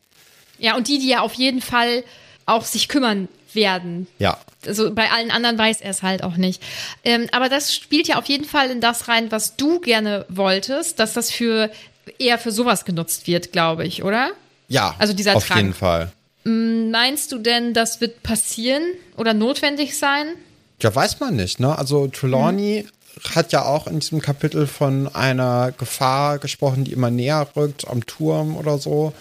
Ja, 0.58 0.76
und 0.76 0.88
die, 0.88 0.98
die 0.98 1.08
ja 1.08 1.20
auf 1.20 1.34
jeden 1.34 1.62
Fall 1.62 2.04
auch 2.44 2.64
sich 2.64 2.88
kümmern 2.88 3.28
werden. 3.54 4.06
Ja. 4.18 4.38
Also 4.66 4.92
bei 4.92 5.10
allen 5.10 5.30
anderen 5.30 5.56
weiß 5.56 5.80
er 5.80 5.90
es 5.90 6.02
halt 6.02 6.22
auch 6.24 6.36
nicht. 6.36 6.62
Ähm, 7.04 7.28
aber 7.32 7.48
das 7.48 7.74
spielt 7.74 8.06
ja 8.08 8.18
auf 8.18 8.26
jeden 8.26 8.44
Fall 8.44 8.70
in 8.70 8.80
das 8.80 9.08
rein, 9.08 9.30
was 9.32 9.56
du 9.56 9.80
gerne 9.80 10.26
wolltest, 10.28 10.98
dass 10.98 11.14
das 11.14 11.30
für 11.30 11.70
eher 12.18 12.38
für 12.38 12.50
sowas 12.50 12.84
genutzt 12.84 13.26
wird, 13.28 13.52
glaube 13.52 13.86
ich, 13.86 14.02
oder? 14.02 14.32
Ja, 14.72 14.94
Also 14.98 15.12
dieser 15.12 15.36
auf 15.36 15.46
Trank. 15.46 15.60
jeden 15.60 15.74
Fall. 15.74 16.10
Meinst 16.44 17.30
du 17.30 17.38
denn, 17.38 17.74
das 17.74 18.00
wird 18.00 18.22
passieren 18.22 18.82
oder 19.16 19.34
notwendig 19.34 19.96
sein? 19.98 20.28
Ja, 20.80 20.92
weiß 20.94 21.20
man 21.20 21.36
nicht, 21.36 21.60
ne? 21.60 21.78
Also 21.78 22.08
Trelawney 22.08 22.86
hat 23.34 23.52
ja 23.52 23.64
auch 23.66 23.86
in 23.86 24.00
diesem 24.00 24.20
Kapitel 24.20 24.66
von 24.66 25.06
einer 25.14 25.72
Gefahr 25.72 26.38
gesprochen, 26.38 26.84
die 26.84 26.92
immer 26.92 27.10
näher 27.10 27.46
rückt 27.54 27.86
am 27.86 28.04
Turm 28.06 28.56
oder 28.56 28.78
so. 28.78 29.12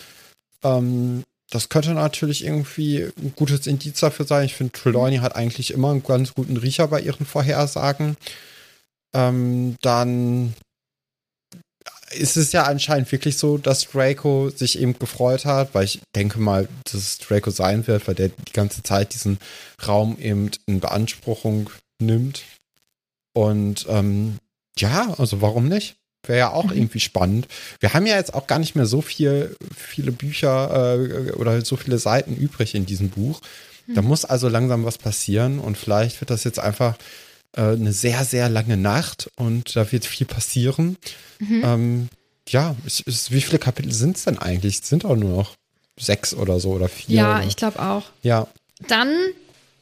Ähm, 0.63 1.23
das 1.51 1.67
könnte 1.67 1.91
natürlich 1.93 2.45
irgendwie 2.45 3.09
ein 3.17 3.33
gutes 3.35 3.67
Indiz 3.67 3.99
dafür 3.99 4.25
sein. 4.25 4.45
Ich 4.45 4.55
finde, 4.55 4.71
Trelawney 4.71 5.17
hat 5.17 5.35
eigentlich 5.35 5.71
immer 5.71 5.91
einen 5.91 6.01
ganz 6.03 6.33
guten 6.33 6.55
Riecher 6.57 6.87
bei 6.87 7.01
ihren 7.01 7.25
Vorhersagen. 7.25 8.15
Ähm, 9.13 9.75
dann 9.81 10.53
ist 12.13 12.37
es 12.37 12.51
ja 12.51 12.63
anscheinend 12.63 13.11
wirklich 13.11 13.37
so, 13.37 13.57
dass 13.57 13.87
Draco 13.89 14.49
sich 14.49 14.79
eben 14.79 14.97
gefreut 14.97 15.45
hat, 15.45 15.73
weil 15.73 15.85
ich 15.85 16.01
denke 16.15 16.39
mal, 16.39 16.67
dass 16.85 16.93
es 16.93 17.17
Draco 17.17 17.51
sein 17.51 17.87
wird, 17.87 18.07
weil 18.07 18.15
der 18.15 18.29
die 18.29 18.53
ganze 18.53 18.83
Zeit 18.83 19.13
diesen 19.13 19.39
Raum 19.85 20.17
eben 20.19 20.51
in 20.65 20.79
Beanspruchung 20.79 21.69
nimmt. 21.99 22.43
Und 23.33 23.85
ähm, 23.89 24.37
ja, 24.77 25.13
also 25.17 25.41
warum 25.41 25.67
nicht? 25.67 25.95
Wäre 26.25 26.39
ja 26.39 26.51
auch 26.51 26.71
irgendwie 26.71 26.99
spannend. 26.99 27.47
Wir 27.79 27.93
haben 27.93 28.05
ja 28.05 28.15
jetzt 28.15 28.33
auch 28.33 28.45
gar 28.45 28.59
nicht 28.59 28.75
mehr 28.75 28.85
so 28.85 29.01
viel, 29.01 29.55
viele 29.75 30.11
Bücher 30.11 30.95
äh, 30.95 31.31
oder 31.31 31.63
so 31.65 31.77
viele 31.77 31.97
Seiten 31.97 32.35
übrig 32.35 32.75
in 32.75 32.85
diesem 32.85 33.09
Buch. 33.09 33.41
Da 33.87 34.01
muss 34.01 34.25
also 34.25 34.47
langsam 34.47 34.85
was 34.85 34.97
passieren 34.97 35.59
und 35.59 35.77
vielleicht 35.77 36.21
wird 36.21 36.29
das 36.29 36.43
jetzt 36.43 36.59
einfach 36.59 36.95
eine 37.53 37.91
sehr, 37.93 38.23
sehr 38.25 38.49
lange 38.49 38.77
Nacht 38.77 39.29
und 39.35 39.75
da 39.75 39.91
wird 39.91 40.05
viel 40.05 40.25
passieren. 40.27 40.97
Mhm. 41.39 41.61
Ähm, 41.63 42.09
ja, 42.47 42.75
es, 42.85 43.03
es, 43.05 43.31
wie 43.31 43.41
viele 43.41 43.59
Kapitel 43.59 43.91
sind 43.91 44.17
es 44.17 44.23
denn 44.25 44.37
eigentlich? 44.37 44.79
Es 44.81 44.89
sind 44.89 45.05
auch 45.05 45.15
nur 45.15 45.35
noch 45.35 45.55
sechs 45.99 46.33
oder 46.33 46.59
so 46.59 46.71
oder 46.71 46.87
vier. 46.89 47.15
Ja, 47.17 47.35
oder? 47.37 47.45
ich 47.47 47.55
glaube 47.57 47.79
auch. 47.81 48.03
Ja, 48.23 48.47
Dann, 48.87 49.13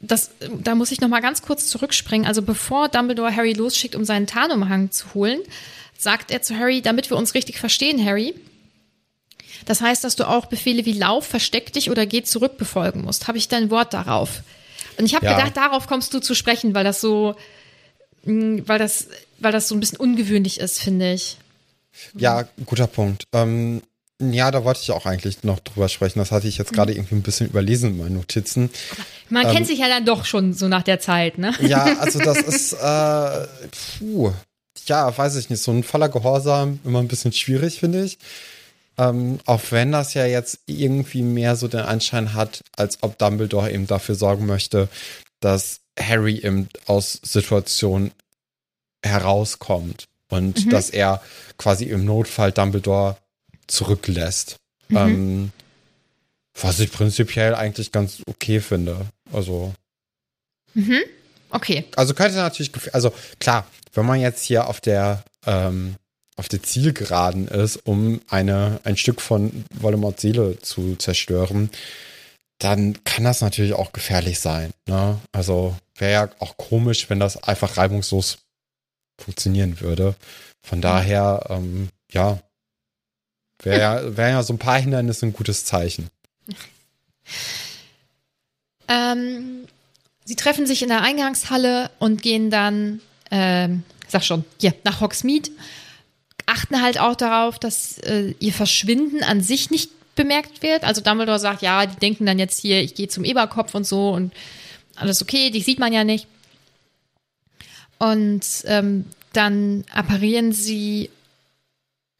das, 0.01 0.31
da 0.61 0.75
muss 0.75 0.91
ich 0.91 0.99
noch 1.01 1.07
mal 1.09 1.21
ganz 1.21 1.41
kurz 1.41 1.67
zurückspringen. 1.67 2.27
Also 2.27 2.41
bevor 2.41 2.89
Dumbledore 2.89 3.35
Harry 3.35 3.53
losschickt, 3.53 3.95
um 3.95 4.03
seinen 4.03 4.27
Tarnumhang 4.27 4.91
zu 4.91 5.13
holen, 5.13 5.39
sagt 5.97 6.31
er 6.31 6.41
zu 6.41 6.57
Harry, 6.57 6.81
damit 6.81 7.09
wir 7.09 7.17
uns 7.17 7.33
richtig 7.35 7.59
verstehen, 7.59 8.03
Harry. 8.03 8.33
Das 9.65 9.81
heißt, 9.81 10.03
dass 10.03 10.15
du 10.15 10.27
auch 10.27 10.45
Befehle 10.47 10.85
wie 10.85 10.93
Lauf, 10.93 11.27
Versteck 11.27 11.73
dich 11.73 11.89
oder 11.91 12.05
Geh 12.05 12.23
zurück 12.23 12.57
befolgen 12.57 13.01
musst. 13.03 13.27
Habe 13.27 13.37
ich 13.37 13.47
dein 13.47 13.69
Wort 13.69 13.93
darauf? 13.93 14.41
Und 14.97 15.05
ich 15.05 15.15
habe 15.15 15.25
Ja. 15.25 15.35
gedacht, 15.35 15.55
darauf 15.57 15.87
kommst 15.87 16.13
du 16.13 16.19
zu 16.19 16.33
sprechen, 16.33 16.73
weil 16.73 16.83
das 16.83 17.01
so, 17.01 17.35
weil 18.67 18.79
das, 18.79 19.07
weil 19.39 19.51
das 19.51 19.67
so 19.67 19.75
ein 19.75 19.79
bisschen 19.79 19.97
ungewöhnlich 19.97 20.59
ist, 20.59 20.79
finde 20.79 21.13
ich. 21.13 21.37
ja, 22.15 22.43
guter 22.65 22.87
Punkt. 22.87 23.25
Ähm, 23.33 23.81
ja, 24.21 24.51
da 24.51 24.65
wollte 24.65 24.81
ich 24.83 24.91
auch 24.91 25.05
eigentlich 25.05 25.43
noch 25.43 25.59
drüber 25.61 25.87
sprechen. 25.87 26.19
Das 26.19 26.31
hatte 26.31 26.47
ich 26.47 26.57
jetzt 26.57 26.73
gerade 26.73 26.93
irgendwie 26.93 27.15
ein 27.15 27.21
bisschen 27.21 27.47
überlesen 27.47 27.91
in 27.91 27.97
meinen 27.97 28.15
Notizen. 28.15 28.69
Man 29.29 29.45
Ähm, 29.47 29.53
kennt 29.53 29.67
sich 29.67 29.79
ja 29.79 29.87
dann 29.87 30.05
doch 30.05 30.25
schon 30.25 30.53
so 30.53 30.67
nach 30.67 30.83
der 30.83 30.99
Zeit, 30.99 31.37
ne? 31.37 31.53
Ja, 31.61 31.99
also 31.99 32.19
das 32.23 32.37
ist, 32.39 32.73
äh, 32.73 33.47
puh, 33.97 34.33
ja, 34.87 35.17
weiß 35.17 35.35
ich 35.37 35.49
nicht, 35.49 35.61
so 35.63 35.71
ein 35.71 35.83
voller 35.83 36.09
Gehorsam 36.09 36.79
immer 36.83 36.99
ein 36.99 37.07
bisschen 37.07 37.31
schwierig, 37.31 37.79
finde 37.79 38.03
ich. 38.03 38.17
Ähm, 38.97 39.39
auch 39.45 39.61
wenn 39.69 39.93
das 39.93 40.13
ja 40.13 40.25
jetzt 40.25 40.59
irgendwie 40.65 41.21
mehr 41.21 41.55
so 41.55 41.69
den 41.69 41.79
Anschein 41.81 42.33
hat, 42.33 42.61
als 42.75 42.97
ob 43.01 43.17
Dumbledore 43.17 43.71
eben 43.71 43.87
dafür 43.87 44.15
sorgen 44.15 44.45
möchte, 44.45 44.89
dass 45.39 45.79
Harry 45.99 46.39
eben 46.39 46.69
aus 46.85 47.19
Situationen 47.23 48.11
herauskommt 49.03 50.07
und 50.29 50.71
dass 50.71 50.89
er 50.89 51.21
quasi 51.57 51.85
im 51.85 52.05
Notfall 52.05 52.51
Dumbledore 52.51 53.17
zurücklässt. 53.67 54.57
Ähm, 54.91 55.51
was 56.61 56.79
ich 56.79 56.91
prinzipiell 56.91 57.55
eigentlich 57.55 57.91
ganz 57.91 58.21
okay 58.27 58.59
finde. 58.59 59.05
Also. 59.31 59.73
Okay. 61.51 61.85
Also 61.95 62.13
könnte 62.13 62.37
natürlich, 62.37 62.71
also 62.93 63.13
klar, 63.39 63.67
wenn 63.93 64.05
man 64.05 64.19
jetzt 64.19 64.43
hier 64.43 64.67
auf 64.67 64.81
der 64.81 65.23
ähm, 65.45 65.95
auf 66.35 66.47
der 66.47 66.63
Zielgeraden 66.63 67.47
ist, 67.47 67.77
um 67.85 68.21
eine 68.29 68.79
ein 68.83 68.97
Stück 68.97 69.19
von 69.21 69.65
Voldemorts 69.73 70.21
Seele 70.21 70.59
zu 70.61 70.95
zerstören, 70.95 71.69
dann 72.59 73.03
kann 73.05 73.23
das 73.23 73.41
natürlich 73.41 73.73
auch 73.73 73.93
gefährlich 73.93 74.39
sein. 74.39 74.71
Ne? 74.85 75.19
Also 75.31 75.75
wäre 75.95 76.11
ja 76.11 76.29
auch 76.39 76.57
komisch, 76.57 77.09
wenn 77.09 77.19
das 77.19 77.41
einfach 77.41 77.77
reibungslos 77.77 78.39
funktionieren 79.17 79.79
würde. 79.79 80.15
Von 80.61 80.81
daher, 80.81 81.47
ähm, 81.49 81.89
ja, 82.11 82.39
wäre 83.63 83.79
ja, 83.79 84.17
wär 84.17 84.29
ja 84.29 84.43
so 84.43 84.53
ein 84.53 84.59
paar 84.59 84.79
Hindernisse 84.79 85.25
ein 85.25 85.33
gutes 85.33 85.65
Zeichen. 85.65 86.09
Ähm, 88.91 89.67
sie 90.25 90.35
treffen 90.35 90.65
sich 90.65 90.81
in 90.81 90.89
der 90.89 91.03
Eingangshalle 91.03 91.91
und 91.99 92.23
gehen 92.23 92.49
dann, 92.49 93.01
ähm, 93.29 93.83
sag 94.07 94.23
schon, 94.23 94.43
hier, 94.59 94.73
nach 94.83 94.99
Hogsmeade. 94.99 95.51
Achten 96.47 96.81
halt 96.81 96.99
auch 96.99 97.15
darauf, 97.15 97.59
dass 97.59 97.99
äh, 97.99 98.33
ihr 98.39 98.51
Verschwinden 98.51 99.23
an 99.23 99.41
sich 99.41 99.69
nicht 99.69 99.91
bemerkt 100.19 100.61
wird. 100.61 100.83
Also 100.83 100.99
Dumbledore 101.01 101.39
sagt, 101.39 101.61
ja, 101.61 101.85
die 101.85 101.95
denken 101.95 102.25
dann 102.25 102.37
jetzt 102.39 102.59
hier, 102.59 102.81
ich 102.81 102.93
gehe 102.93 103.07
zum 103.07 103.23
Eberkopf 103.23 103.73
und 103.73 103.87
so 103.87 104.09
und 104.11 104.33
alles 104.97 105.21
okay, 105.21 105.49
die 105.49 105.61
sieht 105.61 105.79
man 105.79 105.93
ja 105.93 106.03
nicht. 106.03 106.27
Und 107.97 108.45
ähm, 108.65 109.05
dann 109.33 109.85
apparieren 109.93 110.51
sie, 110.53 111.09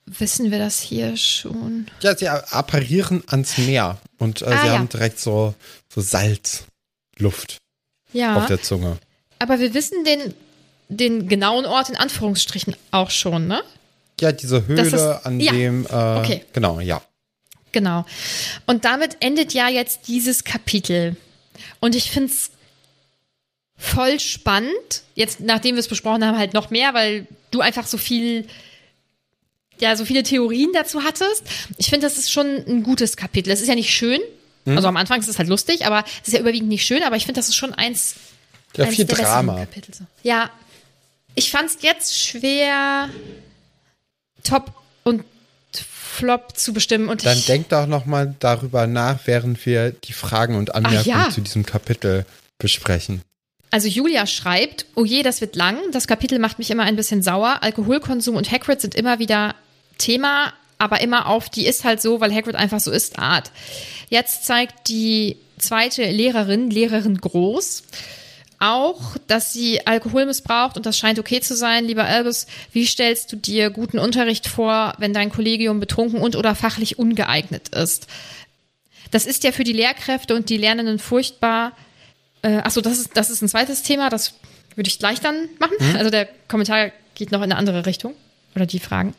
wissen 0.06 0.50
wir 0.52 0.60
das 0.60 0.80
hier 0.82 1.16
schon? 1.18 1.88
Ja, 2.02 2.16
sie 2.16 2.28
apparieren 2.30 3.24
ans 3.28 3.58
Meer 3.58 3.98
und 4.18 4.42
äh, 4.42 4.46
Ah, 4.46 4.62
sie 4.62 4.68
ja. 4.68 4.74
haben 4.74 4.90
direkt 4.90 5.20
so, 5.20 5.54
so 5.94 6.02
Salzluft 6.02 7.58
Ja. 8.14 8.36
auf 8.38 8.46
der 8.48 8.62
Zunge. 8.62 8.98
Aber 9.40 9.60
wir 9.60 9.74
wissen 9.74 10.04
den, 10.06 10.34
den 10.90 11.28
genauen 11.28 11.66
Ort 11.66 11.90
in 11.90 11.96
Anführungsstrichen 11.98 12.76
auch 12.92 13.10
schon, 13.12 13.48
ne? 13.48 13.62
Ja, 14.20 14.34
diese 14.34 14.68
Höhle, 14.68 14.90
Das 14.90 15.26
an 15.26 15.40
ja. 15.40 15.52
dem, 15.54 15.86
äh, 15.86 15.90
Okay. 16.20 16.44
genau, 16.52 16.80
ja. 16.82 17.02
Genau. 17.72 18.06
Und 18.66 18.86
damit 18.86 19.18
endet 19.20 19.54
ja 19.54 19.70
jetzt 19.70 20.08
dieses 20.08 20.44
Kapitel. 20.44 21.16
Und 21.80 21.96
ich 21.96 22.12
finde 22.12 22.32
es 22.32 22.52
voll 23.78 24.20
spannend. 24.20 25.04
Jetzt, 25.16 25.40
nachdem 25.40 25.76
wir 25.76 25.80
es 25.80 25.88
besprochen 25.88 26.26
haben, 26.26 26.38
halt 26.38 26.54
noch 26.54 26.70
mehr, 26.70 26.94
weil 26.94 27.28
du 27.52 27.62
einfach 27.62 27.88
so 27.88 27.98
viel, 27.98 28.48
ja, 29.80 29.96
so 29.96 30.06
viele 30.06 30.24
Theorien 30.24 30.70
dazu 30.74 31.04
hattest. 31.04 31.44
Ich 31.78 31.90
finde, 31.90 32.06
das 32.06 32.18
ist 32.18 32.32
schon 32.32 32.46
ein 32.68 32.84
gutes 32.84 33.16
Kapitel. 33.18 33.52
Es 33.52 33.62
ist 33.62 33.68
ja 33.68 33.76
nicht 33.76 33.94
schön. 33.94 34.20
Hm? 34.66 34.76
Also 34.76 34.88
am 34.88 34.98
Anfang 34.98 35.20
ist 35.20 35.28
es 35.28 35.38
halt 35.40 35.50
lustig, 35.50 35.86
aber 35.86 36.04
es 36.22 36.28
ist 36.30 36.34
ja 36.34 36.40
überwiegend 36.40 36.70
nicht 36.70 36.86
schön, 36.86 37.04
aber 37.04 37.16
ich 37.16 37.26
finde, 37.26 37.40
das 37.40 37.48
ist 37.48 37.56
schon 37.56 37.74
eins, 37.74 38.16
Ja, 38.76 38.86
eins 38.86 38.96
viel 38.96 39.06
der 39.06 39.18
Drama. 39.18 39.60
Kapitel. 39.60 39.94
Ja. 40.24 40.50
Ich 41.36 41.52
fand 41.52 41.70
es 41.70 41.78
jetzt 41.82 42.20
schwer, 42.20 43.10
Top 44.44 44.74
und 45.04 45.24
Flop 46.20 46.58
zu 46.58 46.74
bestimmen. 46.74 47.10
Und 47.10 47.26
Dann 47.26 47.38
ich, 47.38 47.46
denk 47.46 47.70
doch 47.70 47.88
noch 47.88 48.06
mal 48.06 48.36
darüber 48.40 48.88
nach, 48.88 49.20
während 49.26 49.66
wir 49.66 49.92
die 49.92 50.14
Fragen 50.14 50.56
und 50.56 50.76
Anmerkungen 50.76 51.06
ja. 51.06 51.30
zu 51.30 51.42
diesem 51.42 51.66
Kapitel 51.66 52.26
besprechen. 52.58 53.22
Also 53.72 53.88
Julia 53.88 54.26
schreibt, 54.26 54.86
oh 54.96 55.06
je, 55.06 55.24
das 55.24 55.42
wird 55.42 55.56
lang. 55.56 55.78
Das 55.92 56.08
Kapitel 56.08 56.40
macht 56.40 56.60
mich 56.60 56.72
immer 56.72 56.84
ein 56.84 56.96
bisschen 56.96 57.22
sauer. 57.22 57.60
Alkoholkonsum 57.62 58.36
und 58.36 58.52
Hagrid 58.52 58.82
sind 58.82 58.96
immer 58.96 59.20
wieder 59.20 59.56
Thema, 59.98 60.54
aber 60.78 61.02
immer 61.02 61.28
auf 61.28 61.50
die 61.50 61.66
ist 61.66 61.84
halt 61.84 62.02
so, 62.02 62.20
weil 62.20 62.34
Hagrid 62.34 62.56
einfach 62.56 62.80
so 62.80 62.92
ist, 62.92 63.20
Art. 63.20 63.52
Jetzt 64.10 64.46
zeigt 64.46 64.90
die 64.90 65.38
zweite 65.60 66.04
Lehrerin, 66.10 66.72
Lehrerin 66.72 67.18
Groß, 67.18 67.84
auch, 68.60 69.18
dass 69.28 69.54
sie 69.54 69.86
Alkohol 69.88 70.26
missbraucht 70.26 70.78
und 70.78 70.86
das 70.86 70.98
scheint 70.98 71.20
okay 71.20 71.42
zu 71.42 71.56
sein. 71.56 71.86
Lieber 71.86 72.06
Albus, 72.06 72.48
wie 72.72 72.86
stellst 72.86 73.32
du 73.32 73.36
dir 73.36 73.70
guten 73.70 74.00
Unterricht 74.00 74.48
vor, 74.48 74.94
wenn 74.98 75.14
dein 75.14 75.32
Kollegium 75.32 75.80
betrunken 75.80 76.22
und 76.22 76.36
oder 76.36 76.56
fachlich 76.56 77.00
ungeeignet 77.00 77.70
ist? 77.70 78.08
Das 79.12 79.26
ist 79.26 79.44
ja 79.44 79.52
für 79.52 79.64
die 79.64 79.74
Lehrkräfte 79.74 80.36
und 80.36 80.50
die 80.50 80.58
Lernenden 80.58 81.00
furchtbar. 81.00 81.72
Äh, 82.42 82.58
achso, 82.58 82.82
das 82.82 83.00
ist, 83.00 83.12
das 83.16 83.30
ist 83.30 83.42
ein 83.42 83.50
zweites 83.50 83.82
Thema, 83.84 84.10
das 84.10 84.34
würde 84.76 84.90
ich 84.90 85.00
gleich 85.00 85.20
dann 85.20 85.50
machen. 85.60 85.76
Also 85.98 86.10
der 86.10 86.28
Kommentar 86.48 86.92
geht 87.16 87.32
noch 87.32 87.40
in 87.40 87.52
eine 87.52 87.58
andere 87.58 87.86
Richtung. 87.86 88.14
Oder 88.56 88.66
die 88.66 88.80
Fragen. 88.80 89.14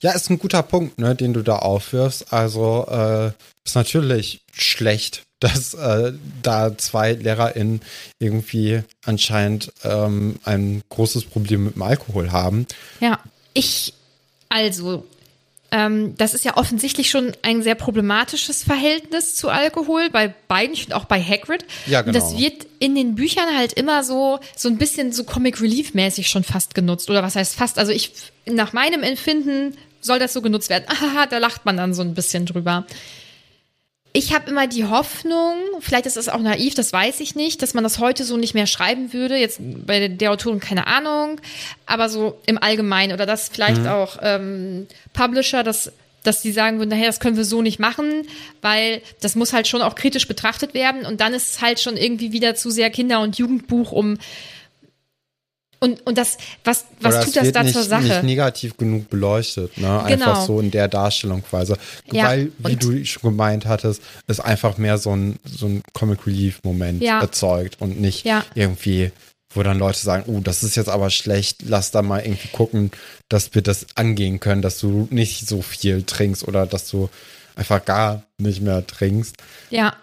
Ja, 0.00 0.12
ist 0.12 0.30
ein 0.30 0.38
guter 0.38 0.62
Punkt, 0.62 0.98
ne, 0.98 1.14
den 1.14 1.32
du 1.32 1.42
da 1.42 1.56
aufwirfst. 1.56 2.32
Also 2.32 2.86
äh, 2.90 3.32
ist 3.64 3.74
natürlich 3.74 4.42
schlecht, 4.52 5.22
dass 5.44 5.74
äh, 5.74 6.14
da 6.42 6.76
zwei 6.78 7.12
LehrerInnen 7.12 7.82
irgendwie 8.18 8.80
anscheinend 9.04 9.72
ähm, 9.84 10.36
ein 10.44 10.82
großes 10.88 11.26
Problem 11.26 11.64
mit 11.64 11.74
dem 11.74 11.82
Alkohol 11.82 12.32
haben. 12.32 12.66
Ja, 13.00 13.18
ich, 13.52 13.92
also, 14.48 15.04
ähm, 15.70 16.16
das 16.16 16.32
ist 16.32 16.46
ja 16.46 16.56
offensichtlich 16.56 17.10
schon 17.10 17.32
ein 17.42 17.62
sehr 17.62 17.74
problematisches 17.74 18.64
Verhältnis 18.64 19.34
zu 19.34 19.50
Alkohol 19.50 20.08
bei 20.08 20.32
beiden 20.48 20.76
und 20.76 20.94
auch 20.94 21.04
bei 21.04 21.22
Hagrid. 21.22 21.66
Ja, 21.84 22.00
Und 22.00 22.16
das 22.16 22.30
genau. 22.30 22.40
wird 22.40 22.66
in 22.78 22.94
den 22.94 23.14
Büchern 23.14 23.54
halt 23.54 23.74
immer 23.74 24.02
so, 24.02 24.40
so 24.56 24.70
ein 24.70 24.78
bisschen 24.78 25.12
so 25.12 25.24
Comic 25.24 25.60
Relief 25.60 25.92
mäßig 25.92 26.28
schon 26.30 26.44
fast 26.44 26.74
genutzt. 26.74 27.10
Oder 27.10 27.22
was 27.22 27.36
heißt 27.36 27.54
fast? 27.54 27.78
Also 27.78 27.92
ich, 27.92 28.12
nach 28.46 28.72
meinem 28.72 29.02
Empfinden 29.02 29.76
soll 30.00 30.18
das 30.18 30.32
so 30.32 30.40
genutzt 30.40 30.70
werden. 30.70 30.84
Ahaha, 30.88 31.26
da 31.26 31.36
lacht 31.36 31.66
man 31.66 31.76
dann 31.76 31.92
so 31.92 32.00
ein 32.00 32.14
bisschen 32.14 32.46
drüber. 32.46 32.86
Ich 34.16 34.32
habe 34.32 34.48
immer 34.48 34.68
die 34.68 34.84
Hoffnung, 34.84 35.56
vielleicht 35.80 36.06
ist 36.06 36.16
es 36.16 36.28
auch 36.28 36.38
naiv, 36.38 36.76
das 36.76 36.92
weiß 36.92 37.18
ich 37.18 37.34
nicht, 37.34 37.62
dass 37.62 37.74
man 37.74 37.82
das 37.82 37.98
heute 37.98 38.22
so 38.22 38.36
nicht 38.36 38.54
mehr 38.54 38.68
schreiben 38.68 39.12
würde. 39.12 39.36
Jetzt 39.36 39.58
bei 39.60 40.06
der 40.06 40.30
Autorin 40.30 40.60
keine 40.60 40.86
Ahnung, 40.86 41.40
aber 41.84 42.08
so 42.08 42.38
im 42.46 42.56
Allgemeinen. 42.62 43.12
Oder 43.12 43.26
dass 43.26 43.48
vielleicht 43.48 43.88
auch 43.88 44.18
ähm, 44.22 44.86
Publisher 45.12 45.64
das 45.64 45.90
dass 46.22 46.40
die 46.40 46.52
sagen 46.52 46.78
würden, 46.78 46.88
naja, 46.88 47.06
das 47.06 47.20
können 47.20 47.36
wir 47.36 47.44
so 47.44 47.60
nicht 47.60 47.78
machen, 47.78 48.26
weil 48.62 49.02
das 49.20 49.36
muss 49.36 49.52
halt 49.52 49.68
schon 49.68 49.82
auch 49.82 49.94
kritisch 49.94 50.26
betrachtet 50.26 50.74
werden. 50.74 51.04
Und 51.04 51.20
dann 51.20 51.34
ist 51.34 51.48
es 51.48 51.60
halt 51.60 51.80
schon 51.80 51.96
irgendwie 51.96 52.32
wieder 52.32 52.54
zu 52.54 52.70
sehr 52.70 52.90
Kinder- 52.90 53.20
und 53.20 53.36
Jugendbuch 53.36 53.92
um 53.92 54.16
und, 55.84 56.06
und 56.06 56.18
das, 56.18 56.38
was, 56.64 56.84
was 57.00 57.14
Oder 57.14 57.24
tut 57.24 57.36
das 57.36 57.44
wird 57.44 57.56
da 57.56 57.62
nicht, 57.62 57.74
zur 57.74 57.82
Sache? 57.84 58.02
nicht 58.02 58.22
negativ 58.24 58.76
genug 58.76 59.10
beleuchtet, 59.10 59.76
ne? 59.78 60.02
Einfach 60.02 60.34
Genau. 60.34 60.46
so 60.46 60.60
in 60.60 60.70
der 60.70 60.88
Darstellungsweise. 60.88 61.76
Ja, 62.10 62.24
Weil, 62.24 62.50
wie 62.58 62.76
du 62.76 63.04
schon 63.04 63.22
gemeint 63.22 63.66
hattest, 63.66 64.02
ist 64.26 64.40
einfach 64.40 64.78
mehr 64.78 64.98
so 64.98 65.14
ein, 65.14 65.38
so 65.44 65.66
ein 65.66 65.82
Comic 65.92 66.26
Relief-Moment 66.26 67.02
Ja. 67.02 67.20
erzeugt 67.20 67.76
und 67.80 68.00
nicht 68.00 68.24
Ja. 68.24 68.44
irgendwie, 68.54 69.12
wo 69.50 69.62
dann 69.62 69.78
Leute 69.78 69.98
sagen, 69.98 70.24
oh, 70.26 70.40
das 70.40 70.62
ist 70.64 70.74
jetzt 70.74 70.88
aber 70.88 71.10
schlecht, 71.10 71.58
lass 71.66 71.90
da 71.92 72.02
mal 72.02 72.20
irgendwie 72.24 72.48
gucken, 72.48 72.90
dass 73.28 73.54
wir 73.54 73.62
das 73.62 73.86
angehen 73.94 74.40
können, 74.40 74.62
dass 74.62 74.78
du 74.80 75.06
nicht 75.10 75.46
so 75.46 75.62
viel 75.62 76.02
trinkst 76.02 76.48
oder 76.48 76.66
dass 76.66 76.88
du 76.88 77.08
einfach 77.56 77.84
gar 77.84 78.22
nicht 78.38 78.62
mehr 78.62 78.84
trinkst. 78.86 79.36
Ja. 79.70 79.94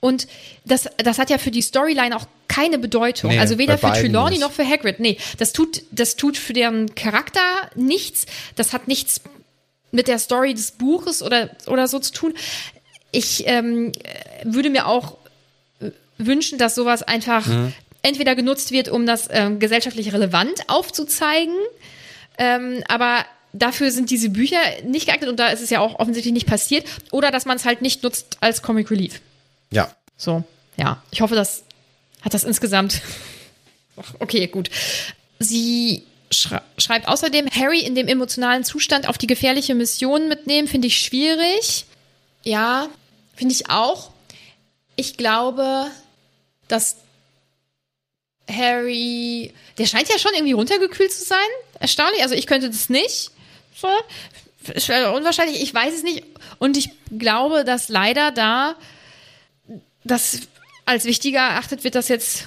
Und 0.00 0.26
das, 0.64 0.88
das 0.96 1.18
hat 1.18 1.28
ja 1.30 1.36
für 1.38 1.50
die 1.50 1.60
Storyline 1.62 2.16
auch 2.16 2.26
keine 2.50 2.78
Bedeutung. 2.78 3.30
Nee, 3.30 3.38
also 3.38 3.58
weder 3.58 3.78
für 3.78 3.92
Trelawney 3.92 4.38
noch 4.38 4.50
für 4.50 4.66
Hagrid. 4.68 4.98
Nee, 4.98 5.16
das 5.38 5.52
tut, 5.52 5.82
das 5.92 6.16
tut 6.16 6.36
für 6.36 6.52
deren 6.52 6.94
Charakter 6.96 7.40
nichts. 7.76 8.26
Das 8.56 8.72
hat 8.72 8.88
nichts 8.88 9.20
mit 9.92 10.08
der 10.08 10.18
Story 10.18 10.52
des 10.52 10.72
Buches 10.72 11.22
oder, 11.22 11.50
oder 11.68 11.86
so 11.86 12.00
zu 12.00 12.12
tun. 12.12 12.34
Ich 13.12 13.44
ähm, 13.46 13.92
würde 14.42 14.68
mir 14.70 14.86
auch 14.86 15.16
äh, 15.80 15.90
wünschen, 16.18 16.58
dass 16.58 16.74
sowas 16.74 17.02
einfach 17.04 17.46
Mhm. 17.46 17.72
entweder 18.02 18.34
genutzt 18.34 18.72
wird, 18.72 18.88
um 18.88 19.06
das 19.06 19.28
ähm, 19.30 19.58
gesellschaftlich 19.60 20.12
relevant 20.12 20.68
aufzuzeigen, 20.68 21.54
ähm, 22.38 22.82
aber 22.88 23.24
dafür 23.52 23.90
sind 23.90 24.10
diese 24.10 24.30
Bücher 24.30 24.58
nicht 24.84 25.06
geeignet 25.06 25.28
und 25.30 25.38
da 25.38 25.48
ist 25.48 25.60
es 25.60 25.70
ja 25.70 25.80
auch 25.80 25.98
offensichtlich 25.98 26.32
nicht 26.34 26.46
passiert, 26.46 26.84
oder 27.12 27.30
dass 27.30 27.46
man 27.46 27.56
es 27.56 27.64
halt 27.64 27.80
nicht 27.82 28.02
nutzt 28.02 28.38
als 28.40 28.62
Comic 28.62 28.90
Relief. 28.90 29.20
Ja. 29.70 29.90
So, 30.16 30.42
ja. 30.76 31.02
Ich 31.10 31.20
hoffe, 31.20 31.34
das 31.34 31.64
hat 32.22 32.34
das 32.34 32.44
insgesamt. 32.44 33.00
Okay, 34.18 34.46
gut. 34.46 34.70
Sie 35.38 36.04
schreibt 36.30 37.08
außerdem, 37.08 37.48
Harry 37.50 37.80
in 37.80 37.94
dem 37.94 38.08
emotionalen 38.08 38.64
Zustand 38.64 39.08
auf 39.08 39.18
die 39.18 39.26
gefährliche 39.26 39.74
Mission 39.74 40.28
mitnehmen, 40.28 40.68
finde 40.68 40.86
ich 40.86 40.98
schwierig. 40.98 41.86
Ja, 42.44 42.88
finde 43.34 43.54
ich 43.54 43.68
auch. 43.68 44.10
Ich 44.96 45.16
glaube, 45.16 45.86
dass 46.68 46.96
Harry, 48.48 49.52
der 49.78 49.86
scheint 49.86 50.08
ja 50.08 50.18
schon 50.18 50.32
irgendwie 50.34 50.52
runtergekühlt 50.52 51.12
zu 51.12 51.24
sein. 51.24 51.38
Erstaunlich. 51.78 52.22
Also 52.22 52.34
ich 52.34 52.46
könnte 52.46 52.68
das 52.68 52.88
nicht. 52.88 53.30
So. 53.74 53.88
Unwahrscheinlich. 55.14 55.62
Ich 55.62 55.72
weiß 55.72 55.94
es 55.94 56.02
nicht. 56.02 56.24
Und 56.58 56.76
ich 56.76 56.90
glaube, 57.16 57.64
dass 57.64 57.88
leider 57.88 58.30
da 58.30 58.76
das 60.04 60.40
als 60.90 61.04
wichtiger 61.04 61.38
erachtet 61.40 61.84
wird, 61.84 61.94
dass 61.94 62.08
jetzt 62.08 62.46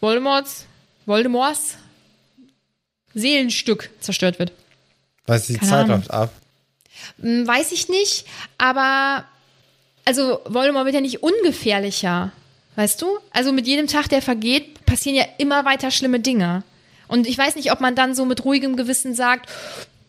Voldemorts, 0.00 0.66
Voldemorts 1.06 1.76
Seelenstück 3.14 3.90
zerstört 4.00 4.38
wird. 4.38 4.52
Weiß 5.26 5.46
die 5.46 5.54
Keine 5.54 5.70
Zeit 5.70 5.84
Ahnung. 5.84 5.96
läuft 5.98 6.10
ab. 6.10 6.32
Hm, 7.20 7.46
Weiß 7.46 7.72
ich 7.72 7.88
nicht, 7.88 8.24
aber 8.58 9.24
also 10.04 10.40
Voldemort 10.46 10.84
wird 10.86 10.94
ja 10.94 11.00
nicht 11.00 11.22
ungefährlicher, 11.22 12.32
weißt 12.76 13.02
du? 13.02 13.18
Also 13.32 13.52
mit 13.52 13.66
jedem 13.66 13.86
Tag, 13.86 14.08
der 14.08 14.22
vergeht, 14.22 14.84
passieren 14.86 15.16
ja 15.16 15.24
immer 15.38 15.64
weiter 15.64 15.90
schlimme 15.90 16.20
Dinge. 16.20 16.62
Und 17.08 17.26
ich 17.26 17.36
weiß 17.36 17.56
nicht, 17.56 17.72
ob 17.72 17.80
man 17.80 17.96
dann 17.96 18.14
so 18.14 18.24
mit 18.24 18.44
ruhigem 18.44 18.76
Gewissen 18.76 19.14
sagt, 19.14 19.50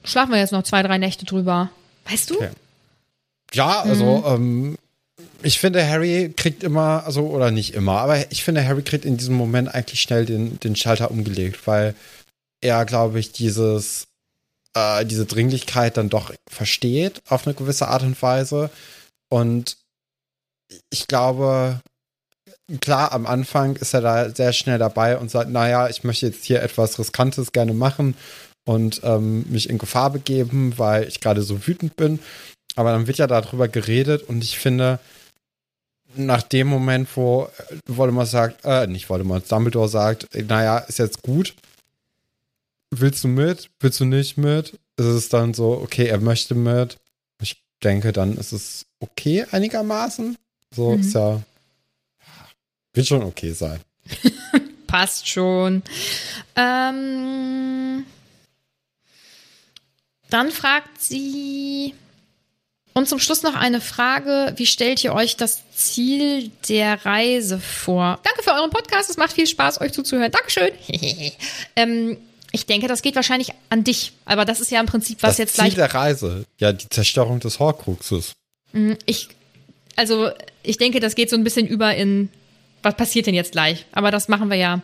schlafen 0.04 0.32
wir 0.32 0.40
jetzt 0.40 0.52
noch 0.54 0.64
zwei, 0.64 0.84
drei 0.84 0.98
Nächte 1.00 1.26
drüber. 1.26 1.70
Weißt 2.10 2.30
du? 2.30 2.36
Okay. 2.36 2.50
Ja, 3.54 3.82
also 3.82 4.06
Mhm. 4.06 4.26
ähm, 4.26 4.78
ich 5.44 5.60
finde, 5.60 5.88
Harry 5.88 6.34
kriegt 6.36 6.64
immer, 6.64 7.06
also 7.06 7.28
oder 7.28 7.52
nicht 7.52 7.74
immer, 7.74 8.00
aber 8.00 8.32
ich 8.32 8.44
finde, 8.44 8.66
Harry 8.66 8.82
kriegt 8.82 9.06
in 9.06 9.18
diesem 9.18 9.36
Moment 9.36 9.74
eigentlich 9.74 10.02
schnell 10.02 10.26
den, 10.26 10.60
den 10.60 10.76
Schalter 10.76 11.12
umgelegt, 11.12 11.68
weil 11.68 11.96
er, 12.62 12.86
glaube 12.86 13.20
ich, 13.20 13.32
dieses, 13.32 14.08
äh, 14.76 15.06
diese 15.06 15.26
Dringlichkeit 15.26 15.98
dann 15.98 16.10
doch 16.10 16.32
versteht 16.48 17.22
auf 17.28 17.46
eine 17.46 17.56
gewisse 17.56 17.88
Art 17.88 18.04
und 18.04 18.22
Weise. 18.22 18.70
Und 19.30 19.78
ich 20.90 21.08
glaube, 21.08 21.82
klar, 22.80 23.12
am 23.12 23.26
Anfang 23.26 23.76
ist 23.76 23.94
er 23.94 24.02
da 24.02 24.30
sehr 24.30 24.54
schnell 24.54 24.80
dabei 24.80 25.18
und 25.18 25.32
sagt, 25.32 25.50
naja, 25.50 25.90
ich 25.90 26.04
möchte 26.04 26.28
jetzt 26.28 26.46
hier 26.46 26.62
etwas 26.62 27.00
Riskantes 27.00 27.52
gerne 27.52 27.74
machen 27.74 28.16
und 28.66 29.02
ähm, 29.04 29.46
mich 29.50 29.70
in 29.70 29.78
Gefahr 29.78 30.12
begeben, 30.12 30.74
weil 30.78 31.08
ich 31.08 31.20
gerade 31.20 31.42
so 31.42 31.68
wütend 31.68 31.96
bin. 31.96 32.20
Aber 32.76 32.92
dann 32.92 33.08
wird 33.08 33.18
ja 33.18 33.28
darüber 33.28 33.68
geredet 33.68 34.24
und 34.24 34.44
ich 34.44 34.58
finde, 34.58 35.00
nach 36.16 36.44
dem 36.44 36.68
Moment, 36.68 37.08
wo 37.16 37.50
Voldemort 37.88 38.28
sagt, 38.28 38.66
äh, 38.66 38.88
nicht 38.88 39.10
Voldemort, 39.10 39.52
Dumbledore 39.52 39.90
sagt, 39.90 40.28
naja, 40.36 40.80
ist 40.80 41.00
jetzt 41.00 41.22
gut. 41.22 41.56
Willst 42.92 43.24
du 43.24 43.28
mit? 43.28 43.70
Willst 43.80 44.00
du 44.00 44.06
nicht 44.06 44.38
mit? 44.38 44.80
Ist 44.98 45.06
es 45.06 45.30
dann 45.30 45.54
so, 45.54 45.80
okay, 45.82 46.08
er 46.08 46.20
möchte 46.20 46.56
mit. 46.56 46.98
Ich 47.42 47.64
denke, 47.84 48.12
dann 48.12 48.38
ist 48.38 48.52
es 48.52 48.86
okay 49.00 49.46
einigermaßen. 49.50 50.36
So 50.76 50.94
ist 50.94 51.14
ja, 51.14 51.42
wird 52.94 53.08
schon 53.08 53.24
okay 53.24 53.52
sein. 53.54 53.80
Passt 54.88 55.28
schon. 55.28 55.84
Ähm, 56.56 58.06
dann 60.30 60.52
fragt 60.52 61.02
sie. 61.02 61.94
Und 62.94 63.08
zum 63.08 63.20
Schluss 63.20 63.42
noch 63.42 63.56
eine 63.56 63.80
Frage. 63.80 64.54
Wie 64.58 64.66
stellt 64.66 65.04
ihr 65.04 65.14
euch 65.14 65.38
das 65.38 65.62
Ziel 65.74 66.52
der 66.68 67.06
Reise 67.06 67.60
vor? 67.60 68.20
Danke 68.24 68.44
für 68.44 68.52
euren 68.52 68.70
Podcast. 68.70 69.10
Es 69.10 69.18
macht 69.18 69.32
viel 69.34 69.48
Spaß, 69.48 69.80
euch 69.80 69.94
zuzuhören. 69.94 70.32
Dankeschön. 70.32 70.72
ähm, 71.78 72.18
ich 72.52 72.66
denke, 72.66 72.88
das 72.88 73.02
geht 73.02 73.16
wahrscheinlich 73.16 73.54
an 73.70 73.86
dich. 73.86 74.12
Aber 74.26 74.44
das 74.44 74.60
ist 74.60 74.72
ja 74.72 74.80
im 74.80 74.88
Prinzip, 74.88 75.24
was 75.24 75.32
das 75.32 75.38
jetzt 75.38 75.56
Ziel 75.56 75.64
gleich 75.64 75.76
der 75.76 75.94
Reise, 75.94 76.46
ja, 76.60 76.74
die 76.74 76.90
Zerstörung 76.90 77.40
des 77.40 77.60
Horcruxes. 77.60 78.34
ich, 79.06 79.30
also 79.96 80.32
ich 80.64 80.78
denke, 80.78 81.00
das 81.00 81.16
geht 81.16 81.30
so 81.30 81.38
ein 81.38 81.46
bisschen 81.46 81.68
über 81.68 81.96
in, 81.96 82.30
was 82.84 82.96
passiert 82.96 83.26
denn 83.26 83.36
jetzt 83.36 83.54
gleich? 83.54 83.86
Aber 83.94 84.12
das 84.12 84.28
machen 84.28 84.50
wir 84.50 84.58
ja, 84.58 84.82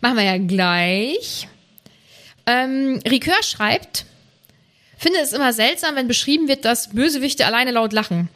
machen 0.00 0.16
wir 0.16 0.24
ja 0.24 0.38
gleich. 0.38 1.48
Ähm, 2.46 3.00
Ricoeur 3.08 3.42
schreibt, 3.42 4.06
finde 5.00 5.18
es 5.20 5.32
immer 5.32 5.52
seltsam, 5.52 5.96
wenn 5.96 6.08
beschrieben 6.08 6.48
wird, 6.48 6.64
dass 6.64 6.90
Bösewichte 6.90 7.46
alleine 7.46 7.70
laut 7.72 7.92
lachen. 7.92 8.28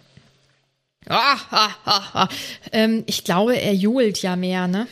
Ah, 1.06 1.36
ah, 1.50 1.70
ah, 1.84 2.02
ah. 2.14 2.28
Ähm, 2.72 3.04
ich 3.06 3.24
glaube, 3.24 3.56
er 3.60 3.74
johlt 3.74 4.22
ja 4.22 4.36
mehr, 4.36 4.66
ne? 4.66 4.86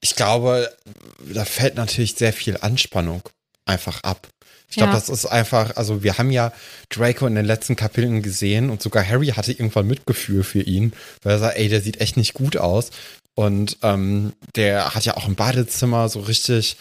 Ich 0.00 0.14
glaube, 0.14 0.70
da 1.32 1.44
fällt 1.46 1.76
natürlich 1.76 2.14
sehr 2.14 2.34
viel 2.34 2.58
Anspannung 2.60 3.22
einfach 3.64 4.02
ab. 4.02 4.28
Ich 4.68 4.76
glaube, 4.76 4.92
Ja. 4.92 4.98
das 4.98 5.08
ist 5.08 5.24
einfach, 5.24 5.76
also 5.76 6.02
wir 6.02 6.18
haben 6.18 6.30
ja 6.30 6.52
Draco 6.90 7.26
in 7.26 7.34
den 7.36 7.46
letzten 7.46 7.76
Kapiteln 7.76 8.22
gesehen 8.22 8.68
und 8.68 8.82
sogar 8.82 9.06
Harry 9.08 9.28
hatte 9.28 9.52
irgendwann 9.52 9.86
Mitgefühl 9.86 10.42
für 10.44 10.60
ihn, 10.60 10.92
weil 11.22 11.32
er 11.34 11.38
sagt, 11.38 11.56
ey, 11.56 11.68
der 11.68 11.80
sieht 11.80 12.00
echt 12.02 12.18
nicht 12.18 12.34
gut 12.34 12.58
aus. 12.58 12.90
Und 13.34 13.78
ähm, 13.82 14.34
der 14.56 14.94
hat 14.94 15.06
ja 15.06 15.16
auch 15.16 15.26
im 15.26 15.34
Badezimmer 15.36 16.08
so 16.10 16.20
richtig, 16.20 16.76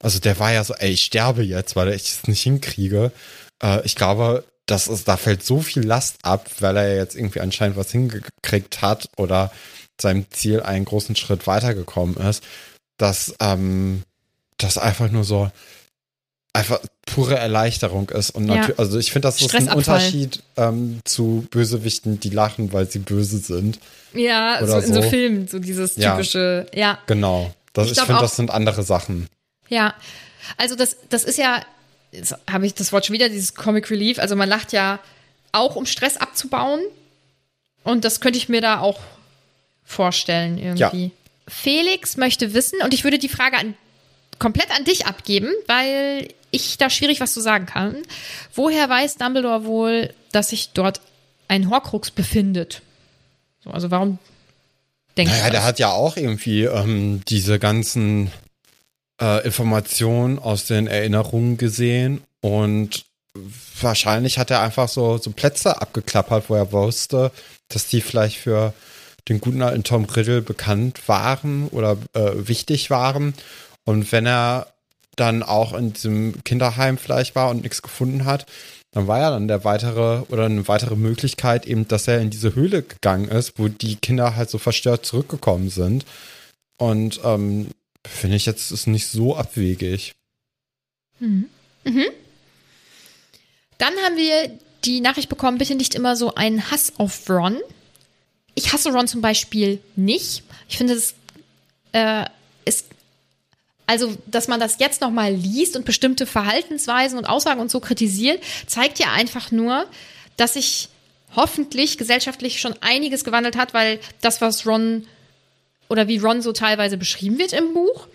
also 0.00 0.18
der 0.18 0.38
war 0.38 0.52
ja 0.52 0.62
so, 0.64 0.74
ey, 0.74 0.90
ich 0.90 1.02
sterbe 1.04 1.42
jetzt, 1.42 1.76
weil 1.76 1.88
ich 1.92 2.02
es 2.12 2.28
nicht 2.28 2.42
hinkriege. 2.42 3.12
Äh, 3.62 3.84
ich 3.84 3.94
glaube, 3.94 4.44
das 4.66 4.88
ist, 4.88 5.06
da 5.08 5.16
fällt 5.16 5.44
so 5.44 5.60
viel 5.60 5.84
Last 5.84 6.16
ab, 6.22 6.48
weil 6.60 6.76
er 6.76 6.96
jetzt 6.96 7.14
irgendwie 7.16 7.40
anscheinend 7.40 7.76
was 7.76 7.92
hingekriegt 7.92 8.82
hat 8.82 9.08
oder 9.16 9.52
seinem 10.00 10.26
Ziel 10.30 10.60
einen 10.62 10.84
großen 10.84 11.16
Schritt 11.16 11.46
weitergekommen 11.46 12.16
ist, 12.16 12.42
dass 12.98 13.34
ähm, 13.40 14.02
das 14.58 14.76
einfach 14.76 15.10
nur 15.10 15.24
so 15.24 15.50
einfach 16.52 16.80
pure 17.06 17.36
Erleichterung 17.36 18.08
ist. 18.10 18.30
Und 18.30 18.48
Ja. 18.48 18.56
natürlich, 18.56 18.78
also 18.78 18.98
ich 18.98 19.12
finde, 19.12 19.28
das 19.28 19.40
ist 19.40 19.54
ein. 19.54 19.68
Unterschied 19.68 20.42
ähm, 20.56 21.00
zu 21.04 21.46
Bösewichten, 21.50 22.18
die 22.18 22.30
lachen, 22.30 22.72
weil 22.72 22.90
sie 22.90 22.98
böse 22.98 23.38
sind. 23.38 23.78
Ja, 24.14 24.58
so 24.60 24.64
Oder 24.64 24.84
in 24.84 24.94
so 24.94 25.02
so. 25.02 25.08
Filmen, 25.10 25.48
so 25.48 25.58
dieses 25.58 25.96
Ja. 25.96 26.12
typische, 26.12 26.66
ja. 26.74 26.98
Genau. 27.06 27.52
Das, 27.74 27.90
Ich 27.90 27.98
ich 27.98 28.04
finde, 28.04 28.22
das 28.22 28.36
sind 28.36 28.50
andere 28.50 28.82
Sachen. 28.82 29.28
Ja, 29.68 29.94
also 30.56 30.76
das, 30.76 30.96
das 31.08 31.24
ist 31.24 31.38
ja, 31.38 31.62
jetzt 32.12 32.34
habe 32.50 32.66
ich 32.66 32.74
das 32.74 32.92
Wort 32.92 33.06
schon 33.06 33.14
wieder, 33.14 33.28
dieses 33.28 33.54
Comic 33.54 33.90
Relief. 33.90 34.18
Also 34.18 34.36
man 34.36 34.48
lacht 34.48 34.72
ja 34.72 35.00
auch, 35.52 35.76
um 35.76 35.86
Stress 35.86 36.16
abzubauen. 36.16 36.80
Und 37.84 38.04
das 38.04 38.20
könnte 38.20 38.38
ich 38.38 38.48
mir 38.48 38.60
da 38.60 38.80
auch 38.80 39.00
vorstellen 39.84 40.58
irgendwie. 40.58 41.12
Felix 41.48 42.16
möchte 42.16 42.54
wissen, 42.54 42.80
und 42.82 42.92
ich 42.92 43.04
würde 43.04 43.18
die 43.18 43.28
Frage 43.28 43.56
an, 43.56 43.74
komplett 44.38 44.70
an 44.76 44.84
dich 44.84 45.06
abgeben, 45.06 45.48
weil 45.66 46.28
ich 46.50 46.78
da 46.78 46.90
schwierig 46.90 47.20
was 47.20 47.32
zu 47.32 47.40
sagen 47.40 47.66
kann. 47.66 47.96
Woher 48.54 48.88
weiß 48.88 49.16
Dumbledore 49.16 49.64
wohl, 49.64 50.12
dass 50.32 50.50
sich 50.50 50.70
dort 50.74 51.00
ein 51.48 51.70
Horcrux 51.70 52.10
befindet? 52.10 52.82
So, 53.62 53.70
also 53.70 53.90
warum 53.90 54.18
denkt 55.16 55.32
Naja, 55.32 55.44
er 55.44 55.50
der 55.50 55.60
das? 55.60 55.68
hat 55.68 55.78
ja 55.78 55.90
auch 55.92 56.16
irgendwie 56.16 56.64
ähm, 56.64 57.22
diese 57.28 57.58
ganzen 57.58 58.32
äh, 59.20 59.44
Informationen 59.44 60.38
aus 60.38 60.66
den 60.66 60.86
Erinnerungen 60.86 61.56
gesehen 61.56 62.22
und 62.40 63.04
wahrscheinlich 63.80 64.38
hat 64.38 64.50
er 64.50 64.62
einfach 64.62 64.88
so, 64.88 65.18
so 65.18 65.30
Plätze 65.30 65.80
abgeklappert, 65.80 66.48
wo 66.48 66.54
er 66.54 66.72
wusste, 66.72 67.30
dass 67.68 67.88
die 67.88 68.00
vielleicht 68.00 68.38
für 68.38 68.72
den 69.28 69.40
guten 69.40 69.62
alten 69.62 69.84
Tom 69.84 70.04
Riddle 70.04 70.42
bekannt 70.42 71.08
waren 71.08 71.68
oder 71.68 71.98
äh, 72.14 72.48
wichtig 72.48 72.90
waren. 72.90 73.34
Und 73.84 74.12
wenn 74.12 74.26
er 74.26 74.68
dann 75.16 75.42
auch 75.42 75.72
in 75.72 75.92
diesem 75.92 76.44
Kinderheim 76.44 76.98
vielleicht 76.98 77.34
war 77.34 77.50
und 77.50 77.62
nichts 77.62 77.82
gefunden 77.82 78.24
hat, 78.24 78.46
dann 78.92 79.08
war 79.08 79.18
ja 79.18 79.30
dann 79.30 79.48
der 79.48 79.64
weitere 79.64 80.20
oder 80.28 80.44
eine 80.44 80.68
weitere 80.68 80.96
Möglichkeit 80.96 81.66
eben, 81.66 81.88
dass 81.88 82.08
er 82.08 82.20
in 82.20 82.30
diese 82.30 82.54
Höhle 82.54 82.82
gegangen 82.82 83.28
ist, 83.28 83.58
wo 83.58 83.68
die 83.68 83.96
Kinder 83.96 84.36
halt 84.36 84.48
so 84.48 84.58
verstört 84.58 85.04
zurückgekommen 85.04 85.70
sind. 85.70 86.06
Und 86.78 87.20
ähm, 87.24 87.68
finde 88.08 88.36
ich 88.36 88.46
jetzt 88.46 88.70
ist 88.70 88.86
nicht 88.86 89.06
so 89.06 89.36
abwegig. 89.36 90.12
Dann 93.78 93.94
haben 94.04 94.16
wir 94.16 94.58
die 94.84 95.00
Nachricht 95.00 95.28
bekommen, 95.28 95.58
bitte 95.58 95.74
nicht 95.74 95.94
immer 95.94 96.16
so 96.16 96.34
einen 96.34 96.70
Hass 96.70 96.92
auf 96.98 97.28
Ron. 97.28 97.58
ich 98.54 98.72
hasse 98.72 98.90
Ron 98.90 99.08
zum 99.08 99.20
Beispiel 99.20 99.80
nicht. 99.96 100.42
Ich 100.68 100.78
finde, 100.78 100.94
es 100.94 101.14
äh, 101.92 102.24
ist 102.64 102.86
also, 103.86 104.16
dass 104.26 104.48
man 104.48 104.58
das 104.58 104.78
jetzt 104.78 105.00
nochmal 105.00 105.32
liest 105.32 105.76
und 105.76 105.84
bestimmte 105.84 106.26
Verhaltensweisen 106.26 107.18
und 107.18 107.26
Aussagen 107.26 107.60
und 107.60 107.70
so 107.70 107.80
kritisiert, 107.80 108.42
zeigt 108.66 108.98
ja 108.98 109.12
einfach 109.12 109.52
nur, 109.52 109.86
dass 110.36 110.54
sich 110.54 110.88
hoffentlich 111.36 111.98
gesellschaftlich 111.98 112.60
schon 112.60 112.74
einiges 112.80 113.22
gewandelt 113.22 113.56
hat, 113.56 113.74
weil 113.74 114.00
das, 114.20 114.40
was 114.40 114.66
Ron 114.66 115.06
oder 115.88 116.08
wie 116.08 116.18
Ron 116.18 116.42
so 116.42 116.52
teilweise 116.52 116.96
beschrieben 116.96 117.38
wird 117.38 117.52
im 117.52 117.74
Buch, 117.74 118.08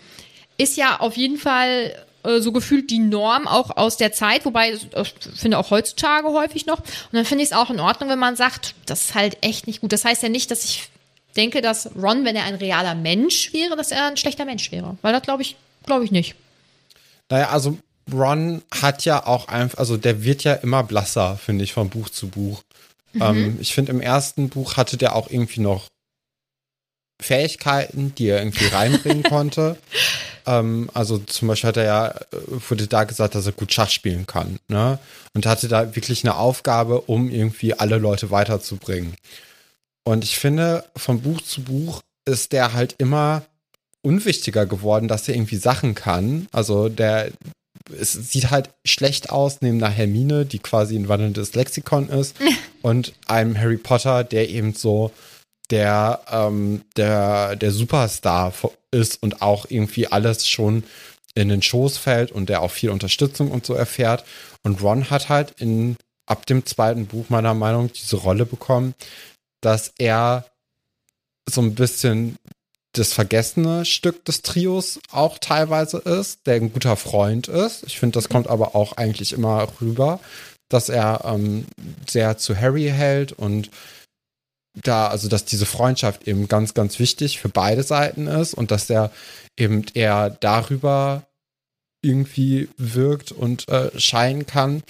ist 0.57 0.77
ja 0.77 0.99
auf 0.99 1.17
jeden 1.17 1.37
Fall 1.37 1.95
äh, 2.23 2.39
so 2.39 2.51
gefühlt 2.51 2.89
die 2.89 2.99
Norm 2.99 3.47
auch 3.47 3.77
aus 3.77 3.97
der 3.97 4.11
Zeit, 4.11 4.45
wobei 4.45 4.73
ich 4.73 4.87
finde 5.35 5.57
auch 5.57 5.71
heutzutage 5.71 6.27
häufig 6.29 6.65
noch. 6.65 6.79
Und 6.79 7.13
dann 7.13 7.25
finde 7.25 7.43
ich 7.43 7.51
es 7.51 7.55
auch 7.55 7.69
in 7.69 7.79
Ordnung, 7.79 8.09
wenn 8.09 8.19
man 8.19 8.35
sagt, 8.35 8.75
das 8.85 9.05
ist 9.05 9.15
halt 9.15 9.37
echt 9.41 9.67
nicht 9.67 9.81
gut. 9.81 9.91
Das 9.91 10.05
heißt 10.05 10.21
ja 10.23 10.29
nicht, 10.29 10.51
dass 10.51 10.63
ich 10.65 10.89
denke, 11.35 11.61
dass 11.61 11.95
Ron, 11.95 12.25
wenn 12.25 12.35
er 12.35 12.43
ein 12.43 12.55
realer 12.55 12.95
Mensch 12.95 13.53
wäre, 13.53 13.75
dass 13.75 13.91
er 13.91 14.07
ein 14.07 14.17
schlechter 14.17 14.45
Mensch 14.45 14.71
wäre. 14.71 14.97
Weil 15.01 15.13
das 15.13 15.23
glaube 15.23 15.41
ich, 15.41 15.55
glaube 15.85 16.05
ich 16.05 16.11
nicht. 16.11 16.35
Naja, 17.29 17.49
also 17.49 17.77
Ron 18.11 18.61
hat 18.71 19.05
ja 19.05 19.25
auch 19.25 19.47
einfach, 19.47 19.79
also 19.79 19.97
der 19.97 20.23
wird 20.23 20.43
ja 20.43 20.53
immer 20.53 20.83
blasser, 20.83 21.37
finde 21.37 21.63
ich, 21.63 21.73
von 21.73 21.89
Buch 21.89 22.09
zu 22.09 22.27
Buch. 22.27 22.61
Mhm. 23.13 23.21
Ähm, 23.21 23.57
ich 23.61 23.73
finde, 23.73 23.91
im 23.91 24.01
ersten 24.01 24.49
Buch 24.49 24.77
hatte 24.77 24.97
der 24.97 25.15
auch 25.15 25.29
irgendwie 25.29 25.61
noch 25.61 25.87
Fähigkeiten, 27.21 28.13
die 28.15 28.27
er 28.27 28.39
irgendwie 28.39 28.67
reinbringen 28.67 29.23
konnte. 29.29 29.77
Ähm, 30.45 30.89
also 30.93 31.19
zum 31.19 31.47
Beispiel 31.47 31.67
hat 31.69 31.77
er 31.77 31.85
ja, 31.85 32.07
äh, 32.09 32.69
wurde 32.69 32.87
da 32.87 33.03
gesagt, 33.03 33.35
dass 33.35 33.45
er 33.45 33.51
gut 33.51 33.73
Schach 33.73 33.89
spielen 33.89 34.27
kann. 34.27 34.59
Ne? 34.67 34.99
Und 35.33 35.45
hatte 35.45 35.67
da 35.67 35.95
wirklich 35.95 36.23
eine 36.23 36.35
Aufgabe, 36.35 37.01
um 37.01 37.29
irgendwie 37.29 37.73
alle 37.73 37.97
Leute 37.97 38.31
weiterzubringen. 38.31 39.15
Und 40.03 40.23
ich 40.23 40.37
finde, 40.37 40.83
von 40.97 41.21
Buch 41.21 41.41
zu 41.41 41.63
Buch 41.63 42.01
ist 42.25 42.51
der 42.51 42.73
halt 42.73 42.95
immer 42.97 43.43
unwichtiger 44.01 44.65
geworden, 44.65 45.07
dass 45.07 45.27
er 45.27 45.35
irgendwie 45.35 45.57
Sachen 45.57 45.95
kann. 45.95 46.47
Also 46.51 46.89
der, 46.89 47.31
es 47.99 48.13
sieht 48.13 48.49
halt 48.49 48.71
schlecht 48.83 49.29
aus 49.29 49.61
neben 49.61 49.77
einer 49.77 49.93
Hermine, 49.93 50.45
die 50.45 50.59
quasi 50.59 50.95
ein 50.95 51.07
wandelndes 51.07 51.53
Lexikon 51.53 52.09
ist, 52.09 52.35
und 52.81 53.13
einem 53.27 53.57
Harry 53.57 53.77
Potter, 53.77 54.23
der 54.23 54.49
eben 54.49 54.73
so 54.73 55.11
der, 55.71 56.21
ähm, 56.29 56.83
der, 56.97 57.55
der 57.55 57.71
Superstar 57.71 58.53
ist 58.91 59.23
und 59.23 59.41
auch 59.41 59.65
irgendwie 59.69 60.07
alles 60.07 60.47
schon 60.47 60.83
in 61.33 61.49
den 61.49 61.61
Schoß 61.61 61.97
fällt 61.97 62.31
und 62.31 62.49
der 62.49 62.61
auch 62.61 62.71
viel 62.71 62.89
Unterstützung 62.89 63.51
und 63.51 63.65
so 63.65 63.73
erfährt. 63.73 64.25
Und 64.63 64.81
Ron 64.81 65.09
hat 65.09 65.29
halt 65.29 65.51
in, 65.59 65.95
ab 66.25 66.45
dem 66.45 66.65
zweiten 66.65 67.07
Buch 67.07 67.29
meiner 67.29 67.53
Meinung 67.53 67.91
diese 67.93 68.17
Rolle 68.17 68.45
bekommen, 68.45 68.93
dass 69.61 69.93
er 69.97 70.45
so 71.49 71.61
ein 71.61 71.75
bisschen 71.75 72.37
das 72.93 73.13
vergessene 73.13 73.85
Stück 73.85 74.25
des 74.25 74.41
Trios 74.41 74.99
auch 75.11 75.37
teilweise 75.37 75.99
ist, 75.99 76.45
der 76.45 76.55
ein 76.55 76.73
guter 76.73 76.97
Freund 76.97 77.47
ist. 77.47 77.83
Ich 77.83 77.97
finde, 77.97 78.15
das 78.15 78.27
kommt 78.27 78.47
aber 78.47 78.75
auch 78.75 78.97
eigentlich 78.97 79.31
immer 79.31 79.67
rüber, 79.79 80.19
dass 80.67 80.89
er 80.89 81.21
ähm, 81.25 81.65
sehr 82.09 82.37
zu 82.37 82.59
Harry 82.59 82.89
hält 82.89 83.31
und 83.31 83.69
da, 84.73 85.07
also 85.07 85.27
dass 85.27 85.45
diese 85.45 85.65
Freundschaft 85.65 86.27
eben 86.27 86.47
ganz, 86.47 86.73
ganz 86.73 86.99
wichtig 86.99 87.39
für 87.39 87.49
beide 87.49 87.83
Seiten 87.83 88.27
ist 88.27 88.53
und 88.53 88.71
dass 88.71 88.89
er 88.89 89.11
eben 89.57 89.85
eher 89.93 90.29
darüber 90.29 91.23
irgendwie 92.01 92.69
wirkt 92.77 93.31
und 93.31 93.67
äh, 93.69 93.97
scheinen 93.99 94.45
kann. 94.45 94.83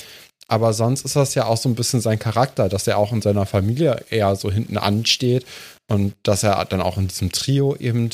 Aber 0.47 0.73
sonst 0.73 1.05
ist 1.05 1.15
das 1.15 1.33
ja 1.33 1.45
auch 1.45 1.57
so 1.57 1.69
ein 1.69 1.75
bisschen 1.75 2.01
sein 2.01 2.19
Charakter, 2.19 2.69
dass 2.69 2.87
er 2.87 2.97
auch 2.97 3.11
in 3.11 3.21
seiner 3.21 3.45
Familie 3.45 4.03
eher 4.09 4.35
so 4.35 4.51
hinten 4.51 4.77
ansteht 4.77 5.45
und 5.89 6.13
dass 6.23 6.43
er 6.43 6.63
dann 6.65 6.81
auch 6.81 6.97
in 6.97 7.07
diesem 7.07 7.31
Trio 7.31 7.75
eben 7.77 8.09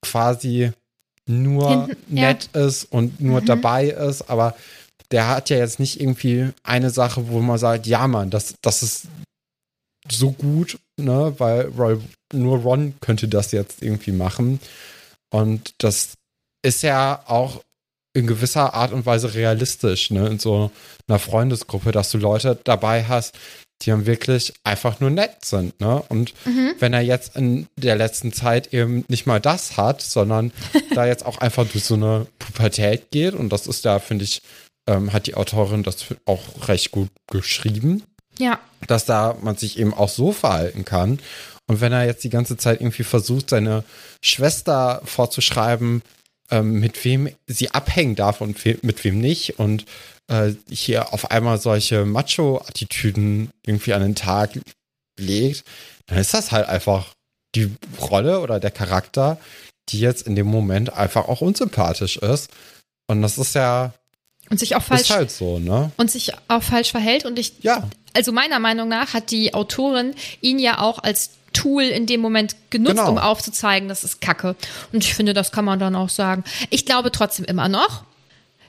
quasi 0.00 0.72
nur 1.26 1.86
hinten, 1.86 2.14
nett 2.14 2.48
ja. 2.54 2.66
ist 2.66 2.84
und 2.84 3.20
nur 3.20 3.40
mhm. 3.40 3.46
dabei 3.46 3.86
ist. 3.86 4.30
Aber 4.30 4.54
der 5.10 5.28
hat 5.28 5.50
ja 5.50 5.58
jetzt 5.58 5.80
nicht 5.80 6.00
irgendwie 6.00 6.50
eine 6.62 6.90
Sache, 6.90 7.28
wo 7.28 7.40
man 7.40 7.58
sagt, 7.58 7.86
ja 7.86 8.06
Mann, 8.06 8.30
das, 8.30 8.54
das 8.62 8.82
ist 8.82 9.08
so 10.12 10.32
gut, 10.32 10.78
ne, 10.96 11.34
weil 11.38 11.66
Roy, 11.68 11.98
nur 12.32 12.58
Ron 12.58 12.94
könnte 13.00 13.28
das 13.28 13.52
jetzt 13.52 13.82
irgendwie 13.82 14.12
machen. 14.12 14.60
Und 15.30 15.74
das 15.78 16.14
ist 16.62 16.82
ja 16.82 17.22
auch 17.26 17.62
in 18.14 18.26
gewisser 18.26 18.74
Art 18.74 18.92
und 18.92 19.06
Weise 19.06 19.34
realistisch, 19.34 20.10
ne, 20.10 20.26
in 20.28 20.38
so 20.38 20.70
einer 21.06 21.18
Freundesgruppe, 21.18 21.92
dass 21.92 22.10
du 22.10 22.18
Leute 22.18 22.58
dabei 22.64 23.04
hast, 23.04 23.38
die 23.82 23.90
dann 23.90 24.06
wirklich 24.06 24.54
einfach 24.64 24.98
nur 24.98 25.10
nett 25.10 25.44
sind, 25.44 25.80
ne? 25.80 26.02
Und 26.08 26.34
mhm. 26.44 26.74
wenn 26.80 26.92
er 26.92 27.00
jetzt 27.00 27.36
in 27.36 27.68
der 27.76 27.94
letzten 27.94 28.32
Zeit 28.32 28.72
eben 28.74 29.04
nicht 29.08 29.26
mal 29.26 29.40
das 29.40 29.76
hat, 29.76 30.02
sondern 30.02 30.52
da 30.94 31.06
jetzt 31.06 31.24
auch 31.24 31.38
einfach 31.38 31.66
durch 31.66 31.84
so 31.84 31.94
eine 31.94 32.26
Pubertät 32.40 33.10
geht, 33.12 33.34
und 33.34 33.50
das 33.50 33.68
ist 33.68 33.84
da, 33.84 34.00
finde 34.00 34.24
ich, 34.24 34.42
ähm, 34.88 35.12
hat 35.12 35.26
die 35.26 35.36
Autorin 35.36 35.84
das 35.84 36.06
auch 36.24 36.66
recht 36.66 36.90
gut 36.90 37.10
geschrieben. 37.30 38.02
Ja. 38.38 38.60
Dass 38.86 39.04
da 39.04 39.36
man 39.40 39.56
sich 39.56 39.78
eben 39.78 39.92
auch 39.92 40.08
so 40.08 40.32
verhalten 40.32 40.84
kann. 40.84 41.18
Und 41.66 41.80
wenn 41.80 41.92
er 41.92 42.06
jetzt 42.06 42.24
die 42.24 42.30
ganze 42.30 42.56
Zeit 42.56 42.80
irgendwie 42.80 43.04
versucht, 43.04 43.50
seine 43.50 43.84
Schwester 44.22 45.02
vorzuschreiben, 45.04 46.02
ähm, 46.50 46.80
mit 46.80 47.04
wem 47.04 47.28
sie 47.46 47.70
abhängen 47.70 48.14
darf 48.14 48.40
und 48.40 48.64
mit 48.82 49.04
wem 49.04 49.20
nicht 49.20 49.58
und 49.58 49.84
äh, 50.28 50.52
hier 50.70 51.12
auf 51.12 51.30
einmal 51.30 51.60
solche 51.60 52.06
Macho-Attitüden 52.06 53.50
irgendwie 53.66 53.92
an 53.92 54.02
den 54.02 54.14
Tag 54.14 54.58
legt, 55.18 55.64
dann 56.06 56.18
ist 56.18 56.32
das 56.32 56.52
halt 56.52 56.68
einfach 56.68 57.14
die 57.54 57.74
Rolle 58.00 58.40
oder 58.40 58.60
der 58.60 58.70
Charakter, 58.70 59.38
die 59.90 60.00
jetzt 60.00 60.26
in 60.26 60.36
dem 60.36 60.46
Moment 60.46 60.92
einfach 60.92 61.28
auch 61.28 61.40
unsympathisch 61.40 62.16
ist. 62.18 62.50
Und 63.08 63.22
das 63.22 63.38
ist 63.38 63.54
ja 63.54 63.92
und 64.50 64.58
sich 64.58 64.76
auch 64.76 64.82
falsch 64.82 65.02
ist 65.02 65.10
halt 65.10 65.30
so, 65.30 65.58
ne? 65.58 65.90
Und 65.96 66.10
sich 66.10 66.32
auch 66.48 66.62
falsch 66.62 66.90
verhält 66.90 67.24
und 67.24 67.38
ich 67.38 67.52
ja. 67.60 67.88
also 68.14 68.32
meiner 68.32 68.58
Meinung 68.58 68.88
nach 68.88 69.14
hat 69.14 69.30
die 69.30 69.54
Autorin 69.54 70.14
ihn 70.40 70.58
ja 70.58 70.80
auch 70.80 70.98
als 70.98 71.30
Tool 71.52 71.82
in 71.82 72.06
dem 72.06 72.20
Moment 72.20 72.56
genutzt, 72.70 72.96
genau. 72.96 73.10
um 73.10 73.18
aufzuzeigen, 73.18 73.88
das 73.88 74.04
ist 74.04 74.20
Kacke. 74.20 74.54
Und 74.92 75.04
ich 75.04 75.14
finde, 75.14 75.34
das 75.34 75.50
kann 75.50 75.64
man 75.64 75.78
dann 75.78 75.96
auch 75.96 76.08
sagen. 76.08 76.44
Ich 76.70 76.86
glaube 76.86 77.10
trotzdem 77.10 77.44
immer 77.46 77.68
noch, 77.68 78.04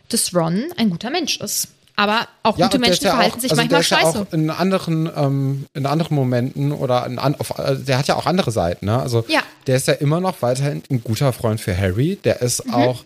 dass 0.10 0.34
Ron 0.34 0.66
ein 0.78 0.90
guter 0.90 1.10
Mensch 1.10 1.38
ist. 1.38 1.70
Aber 1.96 2.30
auch 2.44 2.58
ja, 2.58 2.68
gute 2.68 2.80
Menschen 2.80 3.04
ja 3.04 3.12
verhalten 3.12 3.36
auch, 3.36 3.42
sich 3.42 3.52
also 3.52 3.62
manchmal 3.62 3.84
scheiße. 3.84 4.18
Ja 4.20 4.24
auch 4.24 4.34
in 4.34 4.50
anderen, 4.50 5.12
ähm, 5.14 5.66
in 5.74 5.86
anderen 5.86 6.16
Momenten 6.16 6.72
oder 6.72 7.06
in, 7.06 7.20
auf, 7.20 7.60
also 7.60 7.84
der 7.84 7.98
hat 7.98 8.08
ja 8.08 8.16
auch 8.16 8.26
andere 8.26 8.52
Seiten. 8.52 8.86
Ne? 8.86 9.02
Also 9.02 9.26
ja. 9.28 9.42
der 9.68 9.76
ist 9.76 9.88
ja 9.88 9.96
immer 9.96 10.22
noch 10.22 10.42
weiterhin 10.42 10.82
ein 10.90 11.04
guter 11.04 11.34
Freund 11.34 11.60
für 11.60 11.78
Harry. 11.78 12.18
Der 12.24 12.42
ist 12.42 12.66
mhm. 12.66 12.74
auch 12.74 13.04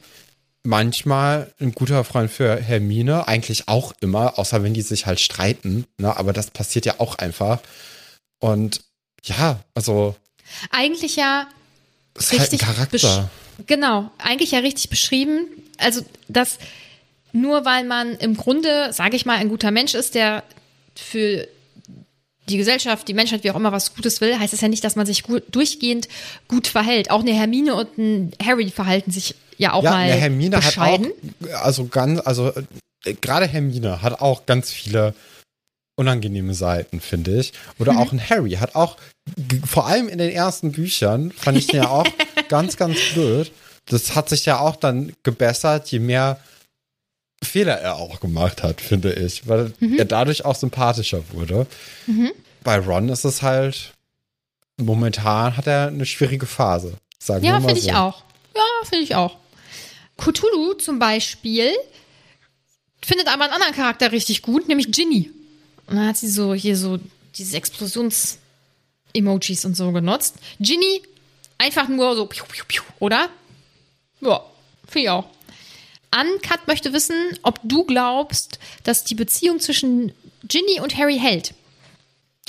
manchmal 0.64 1.54
ein 1.60 1.74
guter 1.74 2.04
Freund 2.04 2.32
für 2.32 2.56
Hermine, 2.56 3.28
eigentlich 3.28 3.68
auch 3.68 3.94
immer, 4.00 4.40
außer 4.40 4.64
wenn 4.64 4.74
die 4.74 4.82
sich 4.82 5.06
halt 5.06 5.20
streiten. 5.20 5.86
Ne? 5.98 6.16
Aber 6.16 6.34
das 6.34 6.52
passiert 6.52 6.86
ja 6.86 6.96
auch 7.00 7.16
einfach. 7.16 7.60
Und 8.40 8.82
ja, 9.24 9.60
also. 9.76 10.16
Eigentlich 10.72 11.16
ja. 11.16 11.48
Ist 12.18 12.32
richtig 12.32 12.66
halt 12.66 12.70
ein 12.70 12.76
Charakter. 12.76 13.30
Genau, 13.68 14.12
eigentlich 14.18 14.52
ja 14.52 14.60
richtig 14.60 14.90
beschrieben. 14.90 15.48
Also, 15.78 16.02
dass 16.28 16.58
nur 17.32 17.66
weil 17.66 17.84
man 17.84 18.16
im 18.16 18.38
Grunde, 18.38 18.94
sage 18.94 19.16
ich 19.16 19.26
mal, 19.26 19.38
ein 19.38 19.50
guter 19.50 19.72
Mensch 19.72 19.96
ist, 19.96 20.16
der 20.16 20.44
für 20.96 21.48
die 22.50 22.58
Gesellschaft, 22.58 23.08
die 23.08 23.14
Menschheit, 23.14 23.44
wie 23.44 23.52
auch 23.52 23.56
immer 23.56 23.72
was 23.72 23.96
Gutes 23.96 24.22
will, 24.22 24.38
heißt 24.38 24.54
das 24.54 24.62
ja 24.62 24.68
nicht, 24.68 24.84
dass 24.84 24.96
man 24.96 25.06
sich 25.06 25.24
gut, 25.24 25.44
durchgehend 25.50 26.08
gut 26.48 26.68
verhält. 26.68 27.10
Auch 27.10 27.22
eine 27.22 27.34
Hermine 27.34 27.76
und 27.76 27.98
ein 27.98 28.32
Harry 28.44 28.70
verhalten 28.70 29.12
sich 29.12 29.36
ja 29.58 29.74
auch 29.74 29.84
ja, 29.84 29.92
mal 29.92 29.98
eine 29.98 30.14
Hermine 30.14 30.58
bescheiden. 30.58 31.08
hat 31.44 31.54
auch, 31.56 31.64
also 31.64 31.86
ganz, 31.88 32.22
also 32.26 32.52
äh, 33.06 33.14
gerade 33.14 33.48
Hermine 33.48 34.02
hat 34.02 34.22
auch 34.22 34.46
ganz 34.46 34.72
viele 34.72 35.14
unangenehme 35.96 36.54
Seiten, 36.54 37.00
finde 37.00 37.40
ich. 37.40 37.54
Oder 37.80 37.94
mhm. 37.94 37.98
auch 38.00 38.12
ein 38.12 38.30
Harry 38.30 38.52
hat 38.52 38.76
auch, 38.76 38.98
vor 39.66 39.88
allem 39.88 40.10
in 40.10 40.18
den 40.18 40.32
ersten 40.32 40.72
Büchern, 40.72 41.32
fand 41.32 41.58
ich 41.58 41.68
den 41.68 41.84
ja 41.84 41.90
auch 41.90 42.08
ganz, 42.50 42.78
ganz 42.78 42.98
blöd. 43.14 43.52
Das 43.86 44.16
hat 44.16 44.30
sich 44.30 44.46
ja 44.46 44.60
auch 44.60 44.76
dann 44.76 45.14
gebessert, 45.24 45.90
je 45.90 46.00
mehr 46.00 46.40
Fehler 47.44 47.80
er 47.80 47.98
auch 47.98 48.20
gemacht 48.22 48.64
hat, 48.64 48.80
finde 48.82 49.14
ich, 49.14 49.48
weil 49.48 49.74
mhm. 49.80 50.00
er 50.00 50.06
dadurch 50.06 50.46
auch 50.46 50.56
sympathischer 50.56 51.22
wurde. 51.32 51.68
Mhm. 52.08 52.32
Bei 52.64 52.80
Ron 52.80 53.10
ist 53.10 53.26
es 53.26 53.42
halt, 53.42 53.94
momentan 54.78 55.58
hat 55.58 55.68
er 55.68 55.88
eine 55.88 56.06
schwierige 56.06 56.46
Phase. 56.46 56.94
Sagen 57.20 57.46
ja, 57.46 57.60
finde 57.60 57.76
so. 57.76 57.88
ich 57.88 57.94
auch. 57.94 58.24
Ja, 58.56 58.88
finde 58.88 59.04
ich 59.04 59.16
auch. 59.16 59.38
Cthulhu 60.18 60.74
zum 60.76 61.00
Beispiel 61.00 61.72
findet 63.04 63.28
aber 63.28 63.46
einen 63.46 63.54
anderen 63.54 63.74
Charakter 63.74 64.12
richtig 64.12 64.42
gut, 64.42 64.68
nämlich 64.68 64.92
Ginny. 64.92 65.32
Und 65.88 65.96
dann 65.96 66.08
hat 66.08 66.18
sie 66.18 66.30
so 66.30 66.54
hier 66.54 66.78
so 66.78 67.00
diese 67.38 67.58
Explosions-Emojis 67.58 69.66
und 69.66 69.76
so 69.76 69.92
genutzt. 69.92 70.36
Ginny 70.60 71.02
einfach 71.58 71.88
nur 71.88 72.16
so, 72.16 72.30
oder? 73.00 73.30
Ja, 74.22 74.44
finde 74.88 75.04
ich 75.04 75.10
auch. 75.10 75.26
Uncut 76.16 76.68
möchte 76.68 76.94
wissen, 76.94 77.16
ob 77.42 77.60
du 77.64 77.86
glaubst, 77.86 78.60
dass 78.84 79.04
die 79.04 79.16
Beziehung 79.16 79.60
zwischen 79.60 80.14
Ginny 80.48 80.80
und 80.80 80.96
Harry 80.98 81.18
hält. 81.18 81.56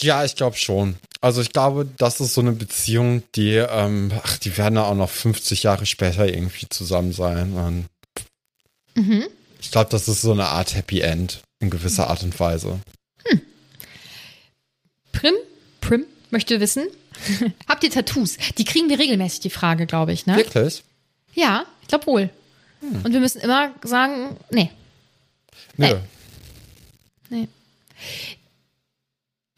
Ja, 0.01 0.25
ich 0.25 0.37
glaube 0.37 0.57
schon. 0.57 0.97
Also 1.25 1.41
ich 1.41 1.53
glaube, 1.53 1.89
das 1.97 2.20
ist 2.20 2.35
so 2.35 2.43
eine 2.43 2.53
Beziehung, 2.53 3.22
die, 3.35 3.55
ähm, 3.55 4.12
ach, 4.22 4.37
die 4.37 4.57
werden 4.59 4.77
ja 4.77 4.85
auch 4.85 4.95
noch 4.95 5.09
50 5.09 5.62
Jahre 5.62 5.87
später 5.87 6.29
irgendwie 6.29 6.68
zusammen 6.68 7.12
sein. 7.12 7.55
Und 7.55 7.87
Mhm. 8.95 9.27
Ich 9.61 9.70
glaube, 9.70 9.91
das 9.91 10.09
ist 10.09 10.20
so 10.20 10.33
eine 10.33 10.47
Art 10.47 10.75
Happy 10.75 11.01
End 11.01 11.43
in 11.59 11.70
gewisser 11.70 12.09
Art 12.11 12.22
und 12.22 12.39
Weise. 12.39 12.81
Prim, 15.12 15.35
Prim 15.81 16.05
möchte 16.31 16.61
wissen, 16.61 16.87
habt 17.68 17.85
ihr 17.85 17.91
Tattoos? 17.91 18.37
Die 18.59 18.64
kriegen 18.64 18.89
wir 18.89 18.99
regelmäßig, 18.99 19.41
die 19.41 19.51
Frage, 19.51 19.87
glaube 19.87 20.12
ich, 20.12 20.27
ne? 20.27 20.37
Wirklich? 20.37 20.83
Ja, 21.35 21.64
ich 21.83 21.89
glaube 21.89 22.07
wohl. 22.07 22.31
Hm. 22.81 23.03
Und 23.05 23.12
wir 23.12 23.20
müssen 23.20 23.41
immer 23.41 23.72
sagen, 23.83 24.37
nee. 24.51 24.70
Nö. 25.77 25.87
Nee. 25.87 25.97
Nee. 27.31 27.49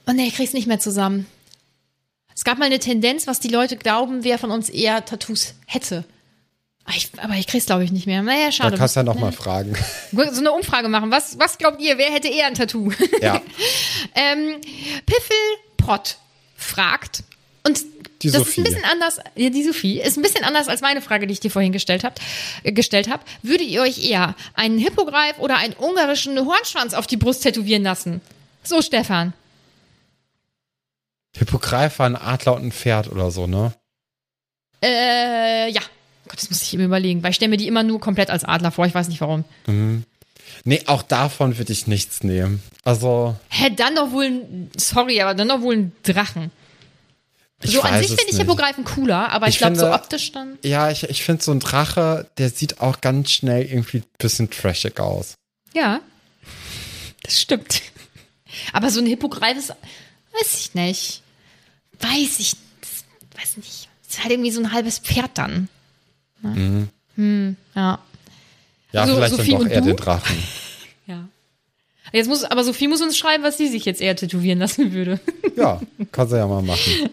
Oh 0.07 0.13
nee, 0.13 0.29
ich 0.29 0.35
krieg's 0.35 0.53
nicht 0.53 0.69
mehr 0.69 0.79
zusammen. 0.79 1.27
Es 2.37 2.45
gab 2.45 2.59
mal 2.59 2.67
eine 2.67 2.79
Tendenz, 2.79 3.27
was 3.27 3.41
die 3.41 3.49
Leute 3.49 3.77
glauben, 3.77 4.23
wer 4.23 4.39
von 4.39 4.51
uns 4.51 4.69
eher 4.69 5.05
Tattoos 5.05 5.55
hätte. 5.67 6.05
Aber 6.85 6.97
ich, 6.97 7.09
aber 7.17 7.35
ich 7.35 7.47
krieg's, 7.47 7.67
glaube 7.67 7.83
ich, 7.83 7.91
nicht 7.91 8.07
mehr. 8.07 8.23
Naja, 8.23 8.47
Da 8.47 8.53
schade. 8.53 8.77
kannst 8.77 8.95
du 8.95 9.01
ja 9.01 9.05
noch 9.05 9.15
Nee. 9.17 9.23
mal 9.23 9.33
fragen. 9.33 9.75
So 10.13 10.21
eine 10.23 10.53
Umfrage 10.53 10.89
machen. 10.89 11.11
Was, 11.11 11.39
was 11.39 11.59
glaubt 11.59 11.81
ihr, 11.81 11.99
wer 11.99 12.13
hätte 12.13 12.29
eher 12.29 12.47
ein 12.47 12.55
Tattoo? 12.55 12.93
Ja, 13.21 13.41
ähm, 14.15 14.61
Piffelpott 15.07 16.19
fragt, 16.57 17.23
und 17.65 17.81
Die 18.23 18.31
das 18.31 18.39
Sophie. 18.39 18.51
ist 18.51 18.59
ein 18.59 18.65
bisschen 18.65 18.85
anders, 18.85 19.19
ja, 19.35 19.51
die 19.51 19.65
Sophie, 19.65 20.01
ist 20.01 20.17
ein 20.17 20.23
bisschen 20.23 20.45
anders 20.45 20.69
als 20.69 20.81
meine 20.83 21.01
Frage, 21.03 21.27
die 21.27 21.33
ich 21.33 21.41
dir 21.41 21.51
vorhin 21.51 21.73
gestellt 21.73 22.05
habe. 22.05 22.15
Äh, 22.63 22.71
gestellt 22.73 23.09
hab. 23.11 23.25
Würdet 23.43 23.67
ihr 23.67 23.83
euch 23.83 24.05
eher 24.09 24.37
einen 24.55 24.79
Hippogreif 24.79 25.39
oder 25.41 25.57
einen 25.57 25.75
ungarischen 25.75 26.39
Hornschwanz 26.39 26.95
auf 26.95 27.07
die 27.09 27.17
Brust 27.17 27.43
tätowieren 27.43 27.83
lassen? 27.83 28.21
So, 28.63 28.81
Stefan. 28.83 29.33
Hippogreif 31.39 31.99
war 31.99 32.07
ein 32.07 32.17
Adler 32.17 32.55
und 32.55 32.65
ein 32.67 32.73
Pferd 32.73 33.11
oder 33.11 33.31
so, 33.31 33.47
ne? 33.47 33.73
Äh, 34.83 35.71
ja. 35.71 35.81
Gott, 36.29 36.39
das 36.41 36.51
muss 36.51 36.63
ich 36.63 36.73
mir 36.75 36.85
überlegen, 36.85 37.23
weil 37.23 37.31
ich 37.31 37.37
stelle 37.37 37.51
mir 37.51 37.57
die 37.57 37.69
immer 37.69 37.83
nur 37.83 38.01
komplett 38.01 38.31
als 38.31 38.45
Adler 38.45 38.73
vor. 38.73 38.87
Ich 38.87 38.95
weiß 38.95 39.09
nicht 39.09 39.21
warum. 39.21 39.45
Nee, 40.65 40.83
auch 40.87 41.03
davon 41.03 41.57
würde 41.59 41.73
ich 41.73 41.87
nichts 41.87 42.23
nehmen. 42.25 42.63
Also, 42.85 43.37
Hä, 43.49 43.71
dann 43.75 43.95
doch 43.95 44.11
wohl 44.11 44.25
ein, 44.25 44.71
sorry, 44.77 45.21
aber 45.21 45.35
dann 45.35 45.49
doch 45.49 45.61
wohl 45.61 45.77
ein 45.77 45.93
Drachen. 46.03 46.51
ich 47.63 47.73
so 47.73 47.83
an 47.83 47.99
sich 48.01 48.09
finde 48.09 48.33
ich. 48.33 48.39
Hippogreifen 48.39 48.85
cooler, 48.85 49.31
aber 49.31 49.47
ich, 49.47 49.55
Ich 49.55 49.59
glaube, 49.59 49.77
so 49.77 49.93
optisch 49.93 50.33
dann. 50.33 50.59
Ja, 50.65 50.91
ich, 50.91 51.05
ich 51.05 51.23
finde 51.23 51.45
so 51.45 51.53
ein 51.53 51.61
Drache, 51.61 52.29
der 52.39 52.51
sieht 52.51 52.81
auch 52.81 53.01
ganz 53.01 53.31
schnell 53.31 53.65
irgendwie 53.65 53.99
ein 53.99 54.05
bisschen 54.19 54.51
trashig 54.51 54.99
aus. 54.99 55.35
Ja, 55.75 56.01
das 57.23 57.41
stimmt. 57.41 57.83
Aber 58.73 58.91
so 58.91 59.01
ein 59.01 59.07
Hippogreif 59.07 59.57
ist, 59.59 59.71
weiß 60.33 60.55
ich 60.61 60.75
nicht. 60.75 61.23
Weiß 62.01 62.39
ich, 62.41 62.55
weiß 63.39 63.57
nicht. 63.59 63.89
Ist 64.09 64.23
halt 64.23 64.33
irgendwie 64.33 64.51
so 64.51 64.61
ein 64.61 64.73
halbes 64.73 64.99
Pferd 64.99 65.31
dann. 65.35 65.69
Ne? 66.43 66.89
Hm, 67.17 67.57
ja. 67.75 67.99
Ja, 68.93 69.07
So, 69.07 69.15
vielleicht 69.17 69.35
Sophie 69.37 69.51
dann 69.53 69.61
doch 69.65 69.69
eher 69.71 69.81
du? 69.81 69.87
den 69.89 69.97
Drachen. 69.97 70.37
Ja. 71.09 71.29
Jetzt 72.13 72.27
muss, 72.27 72.43
aber 72.43 72.65
Sophie 72.65 72.89
muss 72.89 73.01
uns 73.01 73.17
schreiben, 73.17 73.45
was 73.45 73.57
sie 73.59 73.69
sich 73.69 73.85
jetzt 73.85 74.01
eher 74.01 74.17
tätowieren 74.17 74.59
lassen 74.59 74.93
würde. 74.93 75.21
Ja, 75.57 75.81
kann 76.13 76.29
sie 76.29 76.37
ja 76.37 76.47
mal 76.47 76.61
machen. 76.63 77.09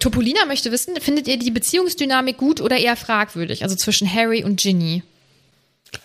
Topolina 0.00 0.44
möchte 0.46 0.70
wissen, 0.72 0.96
findet 1.00 1.28
ihr 1.28 1.38
die 1.38 1.50
Beziehungsdynamik 1.50 2.36
gut 2.36 2.60
oder 2.60 2.76
eher 2.76 2.96
fragwürdig? 2.96 3.62
Also 3.62 3.74
zwischen 3.76 4.12
Harry 4.12 4.44
und 4.44 4.60
Ginny. 4.60 5.02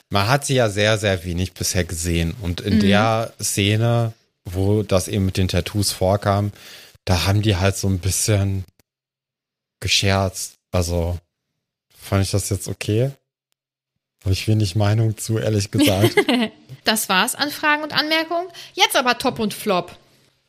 Man 0.10 0.28
hat 0.28 0.46
sie 0.46 0.54
ja 0.56 0.70
sehr, 0.70 0.98
sehr 0.98 1.26
wenig 1.26 1.54
bisher 1.54 1.84
gesehen. 1.84 2.34
Und 2.42 2.62
Mhm. 2.62 2.72
in 2.74 2.80
der 2.82 3.34
Szene, 3.42 4.14
wo 4.46 4.84
das 4.84 5.08
eben 5.08 5.26
mit 5.26 5.38
den 5.38 5.48
Tattoos 5.50 5.92
vorkam, 5.92 6.52
da 7.06 7.26
haben 7.26 7.42
die 7.42 7.56
halt 7.58 7.78
so 7.78 7.88
ein 7.88 8.00
bisschen 8.00 8.64
gescherzt. 9.80 10.56
Also 10.72 11.18
fand 11.98 12.24
ich 12.24 12.32
das 12.32 12.50
jetzt 12.50 12.68
okay? 12.68 13.12
Habe 14.24 14.34
ich 14.34 14.48
wenig 14.48 14.76
Meinung 14.76 15.18
zu, 15.18 15.38
ehrlich 15.38 15.72
gesagt. 15.72 16.16
Das 16.84 17.10
war's 17.10 17.36
an 17.36 17.52
Fragen 17.52 17.84
und 17.84 17.94
Anmerkungen. 17.94 18.48
Jetzt 18.74 18.96
aber 18.96 19.16
Top 19.20 19.38
und 19.38 19.54
Flop. 19.54 19.96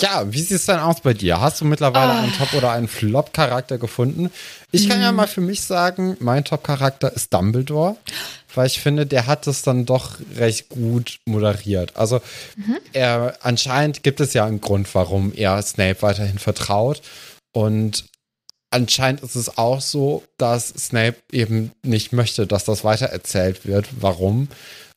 ja, 0.00 0.32
wie 0.32 0.40
sieht's 0.40 0.64
denn 0.64 0.78
aus 0.78 1.02
bei 1.02 1.12
dir? 1.12 1.42
Hast 1.42 1.60
du 1.60 1.66
mittlerweile 1.66 2.10
Ah. 2.10 2.20
einen 2.22 2.32
Top- 2.32 2.54
oder 2.54 2.70
einen 2.72 2.88
Flop-Charakter 2.88 3.76
gefunden? 3.76 4.30
Ich 4.70 4.88
kann 4.88 4.96
Mhm. 4.96 5.02
ja 5.04 5.12
mal 5.12 5.28
für 5.28 5.42
mich 5.42 5.60
sagen, 5.60 6.16
mein 6.20 6.42
Top-Charakter 6.46 7.12
ist 7.12 7.34
Dumbledore, 7.34 7.96
weil 8.54 8.66
ich 8.66 8.80
finde, 8.80 9.06
der 9.06 9.26
hat 9.26 9.46
es 9.46 9.62
dann 9.62 9.84
doch 9.86 10.18
recht 10.36 10.68
gut 10.68 11.18
moderiert. 11.26 11.96
Also 11.96 12.20
Mhm. 12.56 12.78
er 12.92 13.38
anscheinend 13.42 14.02
gibt 14.02 14.20
es 14.20 14.32
ja 14.34 14.44
einen 14.44 14.60
Grund, 14.60 14.92
warum 14.94 15.32
er 15.34 15.60
Snape 15.62 16.02
weiterhin 16.02 16.38
vertraut 16.38 17.02
und 17.52 18.04
anscheinend 18.70 19.22
ist 19.22 19.34
es 19.34 19.58
auch 19.58 19.80
so, 19.80 20.24
dass 20.38 20.68
Snape 20.68 21.16
eben 21.30 21.72
nicht 21.82 22.12
möchte, 22.12 22.46
dass 22.46 22.64
das 22.64 22.84
weitererzählt 22.84 23.66
wird. 23.66 23.86
Warum? 24.00 24.48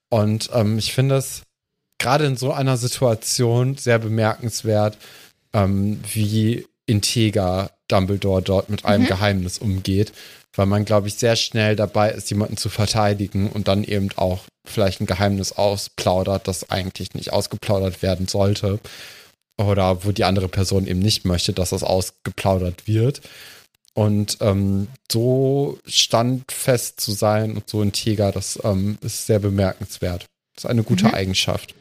Und 0.10 0.49
ähm, 0.53 0.78
ich 0.78 0.93
finde 0.93 1.16
es 1.18 1.41
gerade 1.97 2.26
in 2.26 2.38
so 2.38 2.53
einer 2.53 2.78
Situation 2.78 3.76
sehr 3.78 3.99
bemerkenswert, 3.99 4.97
ähm, 5.53 5.99
wie 6.14 6.66
integer 6.86 7.72
Dumbledore 7.88 8.41
dort 8.41 8.70
mit 8.70 8.86
einem 8.86 9.06
Geheimnis 9.08 9.58
umgeht, 9.58 10.14
weil 10.56 10.66
man, 10.66 10.86
glaube 10.86 11.08
ich, 11.08 11.16
sehr 11.16 11.36
schnell 11.36 11.76
dabei 11.76 12.12
ist, 12.12 12.30
jemanden 12.30 12.58
zu 12.58 12.70
verteidigen 12.70 13.49
und 13.49 13.68
dann 13.68 13.84
eben 13.84 14.10
auch 14.16 14.43
vielleicht 14.66 15.01
ein 15.01 15.06
Geheimnis 15.06 15.51
ausplaudert, 15.51 16.47
das 16.47 16.70
eigentlich 16.70 17.14
nicht 17.14 17.34
ausgeplaudert 17.34 18.01
werden 18.01 18.28
sollte. 18.28 18.80
Oder 19.58 20.03
wo 20.03 20.12
die 20.12 20.26
andere 20.26 20.49
Person 20.49 20.88
eben 20.88 20.99
nicht 20.99 21.26
möchte, 21.26 21.53
dass 21.53 21.70
das 21.70 21.84
ausgeplaudert 21.84 22.88
wird. 22.88 23.22
Und 23.93 24.38
ähm, 24.41 24.88
so 25.10 25.80
standfest 25.86 26.99
zu 26.99 27.14
sein 27.14 27.56
und 27.56 27.70
so 27.70 27.82
integer, 27.82 28.34
das 28.34 28.60
ähm, 28.64 28.97
ist 29.01 29.26
sehr 29.26 29.39
bemerkenswert. 29.39 30.26
Das 30.56 30.66
ist 30.66 30.70
eine 30.70 30.84
gute 30.84 31.14
Eigenschaft. 31.14 31.74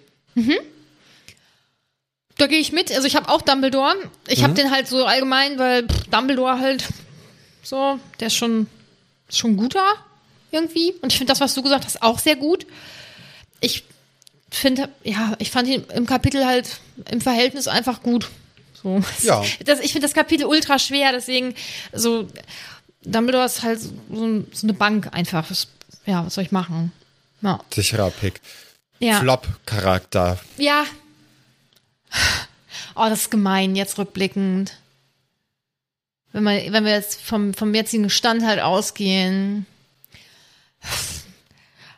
Da 2.38 2.46
gehe 2.46 2.58
ich 2.58 2.72
mit. 2.72 2.92
Also 2.92 3.06
ich 3.06 3.16
habe 3.16 3.28
auch 3.28 3.42
Dumbledore. 3.42 3.94
Ich 4.28 4.42
habe 4.42 4.54
den 4.54 4.70
halt 4.70 4.86
so 4.86 5.04
allgemein, 5.04 5.58
weil 5.58 5.86
pff, 5.88 6.04
Dumbledore 6.10 6.60
halt 6.60 6.84
so, 7.64 7.98
der 8.20 8.28
ist 8.28 8.34
schon, 8.34 8.68
ist 9.28 9.38
schon 9.38 9.56
guter 9.56 9.94
irgendwie. 10.50 10.92
Und 11.02 11.12
ich 11.12 11.18
finde 11.18 11.32
das, 11.32 11.40
was 11.40 11.54
du 11.54 11.62
gesagt 11.62 11.84
hast, 11.84 12.02
auch 12.02 12.18
sehr 12.18 12.36
gut. 12.36 12.66
Ich 13.60 13.84
finde, 14.50 14.88
ja, 15.02 15.34
ich 15.38 15.50
fand 15.50 15.68
ihn 15.68 15.84
im 15.94 16.06
Kapitel 16.06 16.46
halt 16.46 16.78
im 17.10 17.20
Verhältnis 17.20 17.66
einfach 17.66 18.02
gut. 18.02 18.30
So. 18.82 19.02
Ja. 19.22 19.42
Das, 19.64 19.80
ich 19.80 19.92
finde 19.92 20.06
das 20.06 20.14
Kapitel 20.14 20.46
ultra 20.46 20.78
schwer, 20.78 21.12
deswegen 21.12 21.54
so 21.92 22.28
Dumbledore 23.02 23.46
ist 23.46 23.62
halt 23.62 23.80
so, 23.80 23.92
so 24.52 24.66
eine 24.66 24.74
Bank 24.74 25.08
einfach. 25.12 25.48
Das, 25.48 25.68
ja, 26.06 26.24
was 26.24 26.34
soll 26.34 26.44
ich 26.44 26.52
machen? 26.52 26.92
Ja. 27.42 27.60
Sicherer 27.72 28.10
Pick. 28.10 28.40
Ja. 28.98 29.20
Flop-Charakter. 29.20 30.38
Ja. 30.56 30.84
Oh, 32.94 33.06
das 33.08 33.22
ist 33.22 33.30
gemein, 33.30 33.76
jetzt 33.76 33.98
rückblickend. 33.98 34.74
Wenn, 36.34 36.42
man, 36.42 36.56
wenn 36.72 36.84
wir 36.84 36.90
jetzt 36.92 37.22
vom, 37.22 37.54
vom 37.54 37.72
jetzigen 37.72 38.10
Stand 38.10 38.44
halt 38.44 38.60
ausgehen. 38.60 39.66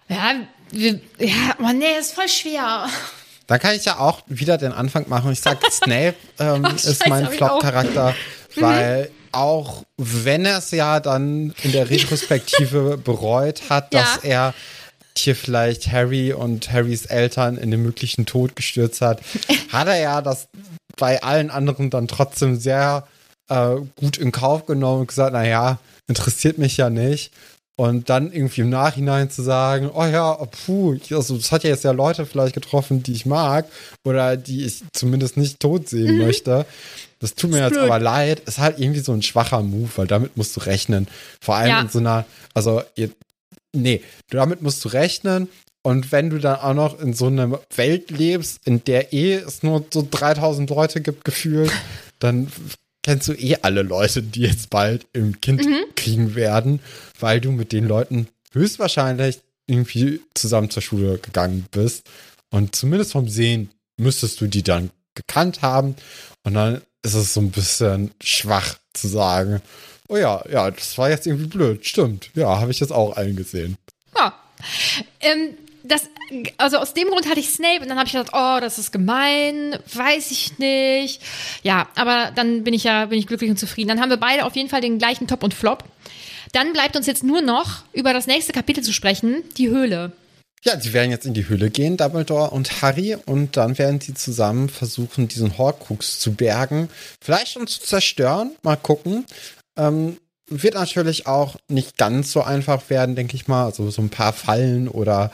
Ja, 0.08 0.34
wir, 0.70 1.00
ja, 1.18 1.56
oh 1.58 1.72
nee, 1.72 1.98
ist 1.98 2.12
voll 2.12 2.28
schwer. 2.28 2.86
Dann 3.46 3.58
kann 3.60 3.74
ich 3.74 3.86
ja 3.86 3.98
auch 3.98 4.20
wieder 4.26 4.58
den 4.58 4.72
Anfang 4.72 5.08
machen. 5.08 5.32
Ich 5.32 5.40
sag, 5.40 5.58
Snape 5.72 6.16
ähm, 6.38 6.66
Ach, 6.66 6.74
ist 6.74 6.84
scheiße, 6.84 7.08
mein 7.08 7.24
hab 7.24 7.32
ich 7.32 7.42
auch. 7.42 7.60
Flop-Charakter, 7.60 8.14
weil 8.56 9.10
auch 9.32 9.84
wenn 9.96 10.44
er 10.44 10.58
es 10.58 10.70
ja 10.70 11.00
dann 11.00 11.54
in 11.62 11.72
der 11.72 11.88
Retrospektive 11.88 12.98
bereut 13.02 13.62
hat, 13.70 13.94
dass 13.94 14.16
Ja. 14.22 14.28
er 14.28 14.54
hier 15.16 15.34
vielleicht 15.34 15.90
Harry 15.90 16.34
und 16.34 16.70
Harrys 16.70 17.06
Eltern 17.06 17.56
in 17.56 17.70
den 17.70 17.82
möglichen 17.82 18.26
Tod 18.26 18.54
gestürzt 18.54 19.00
hat, 19.00 19.22
hat 19.72 19.88
er 19.88 19.98
ja 19.98 20.20
das 20.20 20.48
bei 20.98 21.22
allen 21.22 21.50
anderen 21.50 21.88
dann 21.88 22.06
trotzdem 22.06 22.60
sehr 22.60 23.06
äh, 23.48 23.76
gut 23.96 24.18
in 24.18 24.32
Kauf 24.32 24.66
genommen 24.66 25.00
und 25.02 25.08
gesagt, 25.08 25.32
naja, 25.32 25.78
interessiert 26.08 26.58
mich 26.58 26.76
ja 26.76 26.90
nicht. 26.90 27.32
Und 27.78 28.08
dann 28.08 28.32
irgendwie 28.32 28.62
im 28.62 28.70
Nachhinein 28.70 29.28
zu 29.28 29.42
sagen, 29.42 29.90
oh 29.92 30.04
ja, 30.06 30.32
puh, 30.64 30.96
also 31.10 31.36
das 31.36 31.52
hat 31.52 31.62
ja 31.62 31.68
jetzt 31.70 31.84
ja 31.84 31.90
Leute 31.90 32.24
vielleicht 32.24 32.54
getroffen, 32.54 33.02
die 33.02 33.12
ich 33.12 33.26
mag 33.26 33.66
oder 34.02 34.38
die 34.38 34.64
ich 34.64 34.82
zumindest 34.94 35.36
nicht 35.36 35.60
tot 35.60 35.86
sehen 35.88 36.16
möchte. 36.18 36.64
Das 37.18 37.34
tut 37.34 37.50
mir 37.50 37.56
Mhm. 37.58 37.62
Ist 37.64 37.70
jetzt 37.72 37.78
blöd. 37.80 37.90
aber 37.90 37.98
leid. 37.98 38.40
Ist 38.40 38.58
halt 38.58 38.78
irgendwie 38.78 39.00
so 39.00 39.12
ein 39.12 39.20
schwacher 39.20 39.60
Move, 39.62 39.90
weil 39.96 40.06
damit 40.06 40.38
musst 40.38 40.56
du 40.56 40.60
rechnen. 40.60 41.06
Vor 41.42 41.54
allem 41.56 41.68
Ja. 41.68 41.80
in 41.82 41.88
so 41.90 41.98
einer, 41.98 42.24
also 42.54 42.82
ihr, 42.94 43.10
nee, 43.74 44.02
damit 44.30 44.62
musst 44.62 44.82
du 44.84 44.88
rechnen. 44.88 45.48
Und 45.82 46.12
wenn 46.12 46.30
du 46.30 46.38
dann 46.38 46.56
auch 46.56 46.72
noch 46.74 46.98
in 46.98 47.12
so 47.12 47.26
einer 47.26 47.60
Welt 47.74 48.10
lebst, 48.10 48.60
in 48.66 48.82
der 48.84 49.12
eh 49.12 49.34
es 49.34 49.62
nur 49.62 49.84
so 49.92 50.06
3000 50.10 50.68
Leute 50.70 51.02
gibt, 51.02 51.26
gefühlt, 51.26 51.70
dann 52.20 52.50
kennst 53.06 53.28
du 53.28 53.34
eh 53.34 53.58
alle 53.62 53.82
Leute, 53.82 54.20
die 54.20 54.40
jetzt 54.40 54.68
bald 54.68 55.06
ein 55.14 55.40
Kind 55.40 55.64
kriegen 55.94 56.34
werden, 56.34 56.80
weil 57.20 57.40
du 57.40 57.52
mit 57.52 57.70
den 57.70 57.86
Leuten 57.86 58.26
höchstwahrscheinlich 58.52 59.38
irgendwie 59.68 60.20
zusammen 60.34 60.70
zur 60.70 60.82
Schule 60.82 61.18
gegangen 61.18 61.66
bist. 61.70 62.02
Und 62.50 62.74
zumindest 62.74 63.12
vom 63.12 63.28
Sehen 63.28 63.70
müsstest 63.96 64.40
du 64.40 64.48
die 64.48 64.64
dann 64.64 64.90
gekannt 65.14 65.62
haben. 65.62 65.94
Und 66.42 66.54
dann 66.54 66.82
ist 67.04 67.14
es 67.14 67.32
so 67.32 67.40
ein 67.40 67.52
bisschen 67.52 68.10
schwach 68.20 68.74
zu 68.92 69.06
sagen, 69.06 69.62
oh 70.08 70.16
ja, 70.16 70.42
ja, 70.50 70.68
das 70.72 70.98
war 70.98 71.08
jetzt 71.08 71.28
irgendwie 71.28 71.46
blöd. 71.46 71.86
Stimmt. 71.86 72.30
Ja, 72.34 72.58
habe 72.58 72.72
ich 72.72 72.80
jetzt 72.80 72.92
auch 72.92 73.16
eingesehen. 73.16 73.76
Ja. 74.16 74.34
Ähm, 75.20 75.54
das, 75.86 76.08
also 76.58 76.78
aus 76.78 76.94
dem 76.94 77.08
Grund 77.08 77.28
hatte 77.28 77.40
ich 77.40 77.50
Snape 77.50 77.82
und 77.82 77.88
dann 77.88 77.98
habe 77.98 78.06
ich 78.06 78.12
gedacht, 78.12 78.32
oh, 78.32 78.60
das 78.60 78.78
ist 78.78 78.92
gemein, 78.92 79.78
weiß 79.94 80.30
ich 80.30 80.58
nicht. 80.58 81.22
Ja, 81.62 81.88
aber 81.94 82.32
dann 82.34 82.64
bin 82.64 82.74
ich 82.74 82.84
ja, 82.84 83.06
bin 83.06 83.18
ich 83.18 83.26
glücklich 83.26 83.50
und 83.50 83.58
zufrieden. 83.58 83.88
Dann 83.88 84.00
haben 84.00 84.10
wir 84.10 84.16
beide 84.16 84.44
auf 84.44 84.56
jeden 84.56 84.68
Fall 84.68 84.80
den 84.80 84.98
gleichen 84.98 85.26
Top 85.26 85.42
und 85.42 85.54
Flop. 85.54 85.84
Dann 86.52 86.72
bleibt 86.72 86.96
uns 86.96 87.06
jetzt 87.06 87.24
nur 87.24 87.42
noch 87.42 87.82
über 87.92 88.12
das 88.12 88.26
nächste 88.26 88.52
Kapitel 88.52 88.82
zu 88.82 88.92
sprechen, 88.92 89.42
die 89.56 89.68
Höhle. 89.68 90.12
Ja, 90.64 90.80
sie 90.80 90.92
werden 90.92 91.10
jetzt 91.10 91.26
in 91.26 91.34
die 91.34 91.48
Höhle 91.48 91.70
gehen, 91.70 91.96
Dumbledore 91.96 92.50
und 92.50 92.82
Harry, 92.82 93.16
und 93.26 93.56
dann 93.56 93.78
werden 93.78 94.00
sie 94.00 94.14
zusammen 94.14 94.68
versuchen, 94.68 95.28
diesen 95.28 95.58
Horcrux 95.58 96.18
zu 96.18 96.32
bergen. 96.32 96.88
Vielleicht 97.20 97.56
uns 97.56 97.78
zu 97.78 97.86
zerstören, 97.86 98.52
mal 98.62 98.76
gucken. 98.76 99.26
Ähm, 99.78 100.16
wird 100.48 100.74
natürlich 100.74 101.26
auch 101.26 101.56
nicht 101.68 101.96
ganz 101.96 102.32
so 102.32 102.42
einfach 102.42 102.88
werden, 102.88 103.16
denke 103.16 103.36
ich 103.36 103.48
mal. 103.48 103.64
Also 103.64 103.90
so 103.90 104.02
ein 104.02 104.10
paar 104.10 104.32
Fallen 104.32 104.88
oder 104.88 105.32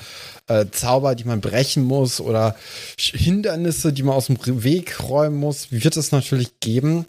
äh, 0.49 0.67
Zauber, 0.71 1.15
die 1.15 1.25
man 1.25 1.41
brechen 1.41 1.85
muss 1.85 2.21
oder 2.21 2.57
Hindernisse, 2.99 3.93
die 3.93 4.03
man 4.03 4.15
aus 4.15 4.27
dem 4.27 4.39
Weg 4.65 5.01
räumen 5.01 5.39
muss, 5.39 5.71
wird 5.71 5.97
es 5.97 6.13
natürlich 6.13 6.61
geben. 6.61 7.07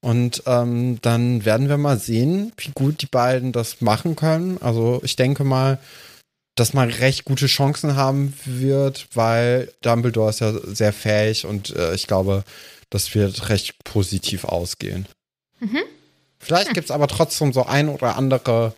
Und 0.00 0.42
ähm, 0.46 0.98
dann 1.02 1.44
werden 1.44 1.68
wir 1.68 1.78
mal 1.78 1.98
sehen, 1.98 2.52
wie 2.58 2.70
gut 2.74 3.02
die 3.02 3.06
beiden 3.06 3.52
das 3.52 3.80
machen 3.80 4.14
können. 4.14 4.58
Also 4.60 5.00
ich 5.02 5.16
denke 5.16 5.42
mal, 5.42 5.78
dass 6.54 6.74
man 6.74 6.90
recht 6.90 7.24
gute 7.24 7.46
Chancen 7.46 7.96
haben 7.96 8.34
wird, 8.44 9.08
weil 9.14 9.72
Dumbledore 9.82 10.30
ist 10.30 10.40
ja 10.40 10.52
sehr 10.52 10.92
fähig 10.92 11.44
und 11.44 11.74
äh, 11.76 11.94
ich 11.94 12.06
glaube, 12.06 12.44
das 12.90 13.14
wird 13.14 13.48
recht 13.48 13.82
positiv 13.84 14.44
ausgehen. 14.44 15.06
Mhm. 15.60 15.82
Vielleicht 16.38 16.74
gibt 16.74 16.86
es 16.86 16.90
aber 16.90 17.08
trotzdem 17.08 17.52
so 17.52 17.64
ein 17.64 17.88
oder 17.88 18.16
andere 18.16 18.74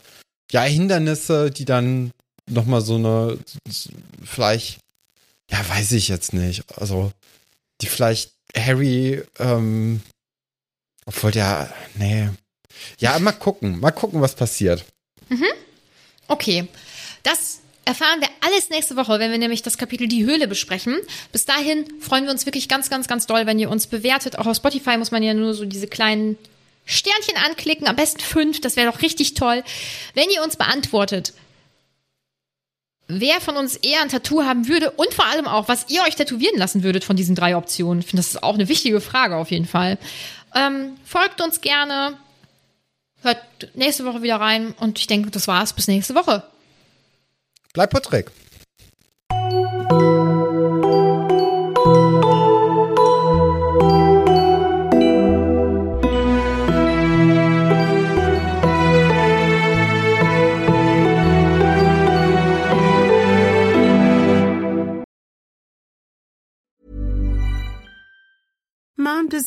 ja, 0.51 0.63
Hindernisse, 0.63 1.51
die 1.51 1.65
dann 1.65 2.11
nochmal 2.47 2.81
so 2.81 2.97
eine, 2.97 3.39
vielleicht, 4.25 4.79
ja, 5.51 5.59
weiß 5.69 5.93
ich 5.93 6.09
jetzt 6.09 6.33
nicht. 6.33 6.65
Also, 6.79 7.13
die 7.81 7.87
vielleicht 7.87 8.33
Harry, 8.57 9.23
ähm, 9.39 10.01
obwohl 11.07 11.31
der, 11.31 11.73
nee. 11.97 12.29
Ja, 12.99 13.19
mal 13.19 13.33
gucken, 13.33 13.81
mal 13.81 13.91
gucken, 13.91 14.21
was 14.21 14.35
passiert. 14.35 14.85
Mhm. 15.29 15.45
Okay. 16.29 16.69
Das 17.23 17.61
erfahren 17.85 18.21
wir 18.21 18.29
alles 18.41 18.71
nächste 18.71 18.97
Woche, 18.97 19.19
wenn 19.19 19.31
wir 19.31 19.39
nämlich 19.39 19.63
das 19.63 19.79
Kapitel 19.79 20.09
Die 20.09 20.25
Höhle 20.25 20.47
besprechen. 20.47 20.97
Bis 21.33 21.45
dahin 21.45 21.87
freuen 22.01 22.25
wir 22.25 22.31
uns 22.31 22.47
wirklich 22.47 22.69
ganz, 22.69 22.91
ganz, 22.91 23.09
ganz 23.09 23.27
doll, 23.27 23.47
wenn 23.47 23.59
ihr 23.59 23.71
uns 23.71 23.87
bewertet. 23.87 24.39
Auch 24.39 24.47
auf 24.47 24.57
Spotify 24.57 24.97
muss 24.97 25.11
man 25.11 25.23
ja 25.23 25.35
nur 25.35 25.55
so 25.55 25.65
diese 25.65 25.89
kleinen 25.89 26.37
Sternchen 26.89 27.37
anklicken, 27.37 27.87
am 27.87 27.97
besten 27.97 28.21
fünf, 28.21 28.63
das 28.63 28.77
wäre 28.77 28.91
doch 28.91 29.03
richtig 29.03 29.35
toll. 29.35 29.63
Wenn 30.15 30.31
ihr 30.31 30.43
uns 30.43 30.57
beantwortet, 30.57 31.35
wer 33.09 33.43
von 33.43 33.59
uns 33.59 33.77
eher 33.77 34.01
ein 34.01 34.09
Tattoo 34.09 34.43
haben 34.43 34.69
würde 34.69 34.91
und 34.93 35.13
vor 35.13 35.27
allem 35.27 35.47
auch, 35.47 35.69
was 35.69 35.91
ihr 35.91 36.03
euch 36.03 36.17
tätowieren 36.17 36.59
lassen 36.59 36.83
würdet 36.83 37.05
von 37.05 37.15
diesen 37.15 37.35
drei 37.35 37.57
Optionen. 37.57 38.01
Ich 38.01 38.07
finde, 38.07 38.23
das 38.23 38.31
ist 38.31 38.43
auch 38.43 38.55
eine 38.55 38.69
wichtige 38.69 39.03
Frage 39.03 39.37
auf 39.37 39.51
jeden 39.51 39.67
Fall. 39.67 39.99
Ähm, 40.55 40.97
folgt 41.05 41.43
uns 41.43 41.61
gerne, 41.61 42.17
hört 43.23 43.39
nächste 43.75 44.07
Woche 44.07 44.23
wieder 44.23 44.37
rein 44.37 44.75
und 44.81 44.99
ich 44.99 45.07
denke, 45.07 45.31
das 45.31 45.47
war's. 45.47 45.75
Bis 45.75 45.89
nächste 45.89 46.15
Woche. 46.15 46.43
Bleibt 47.75 47.93
Patrick. 47.93 48.31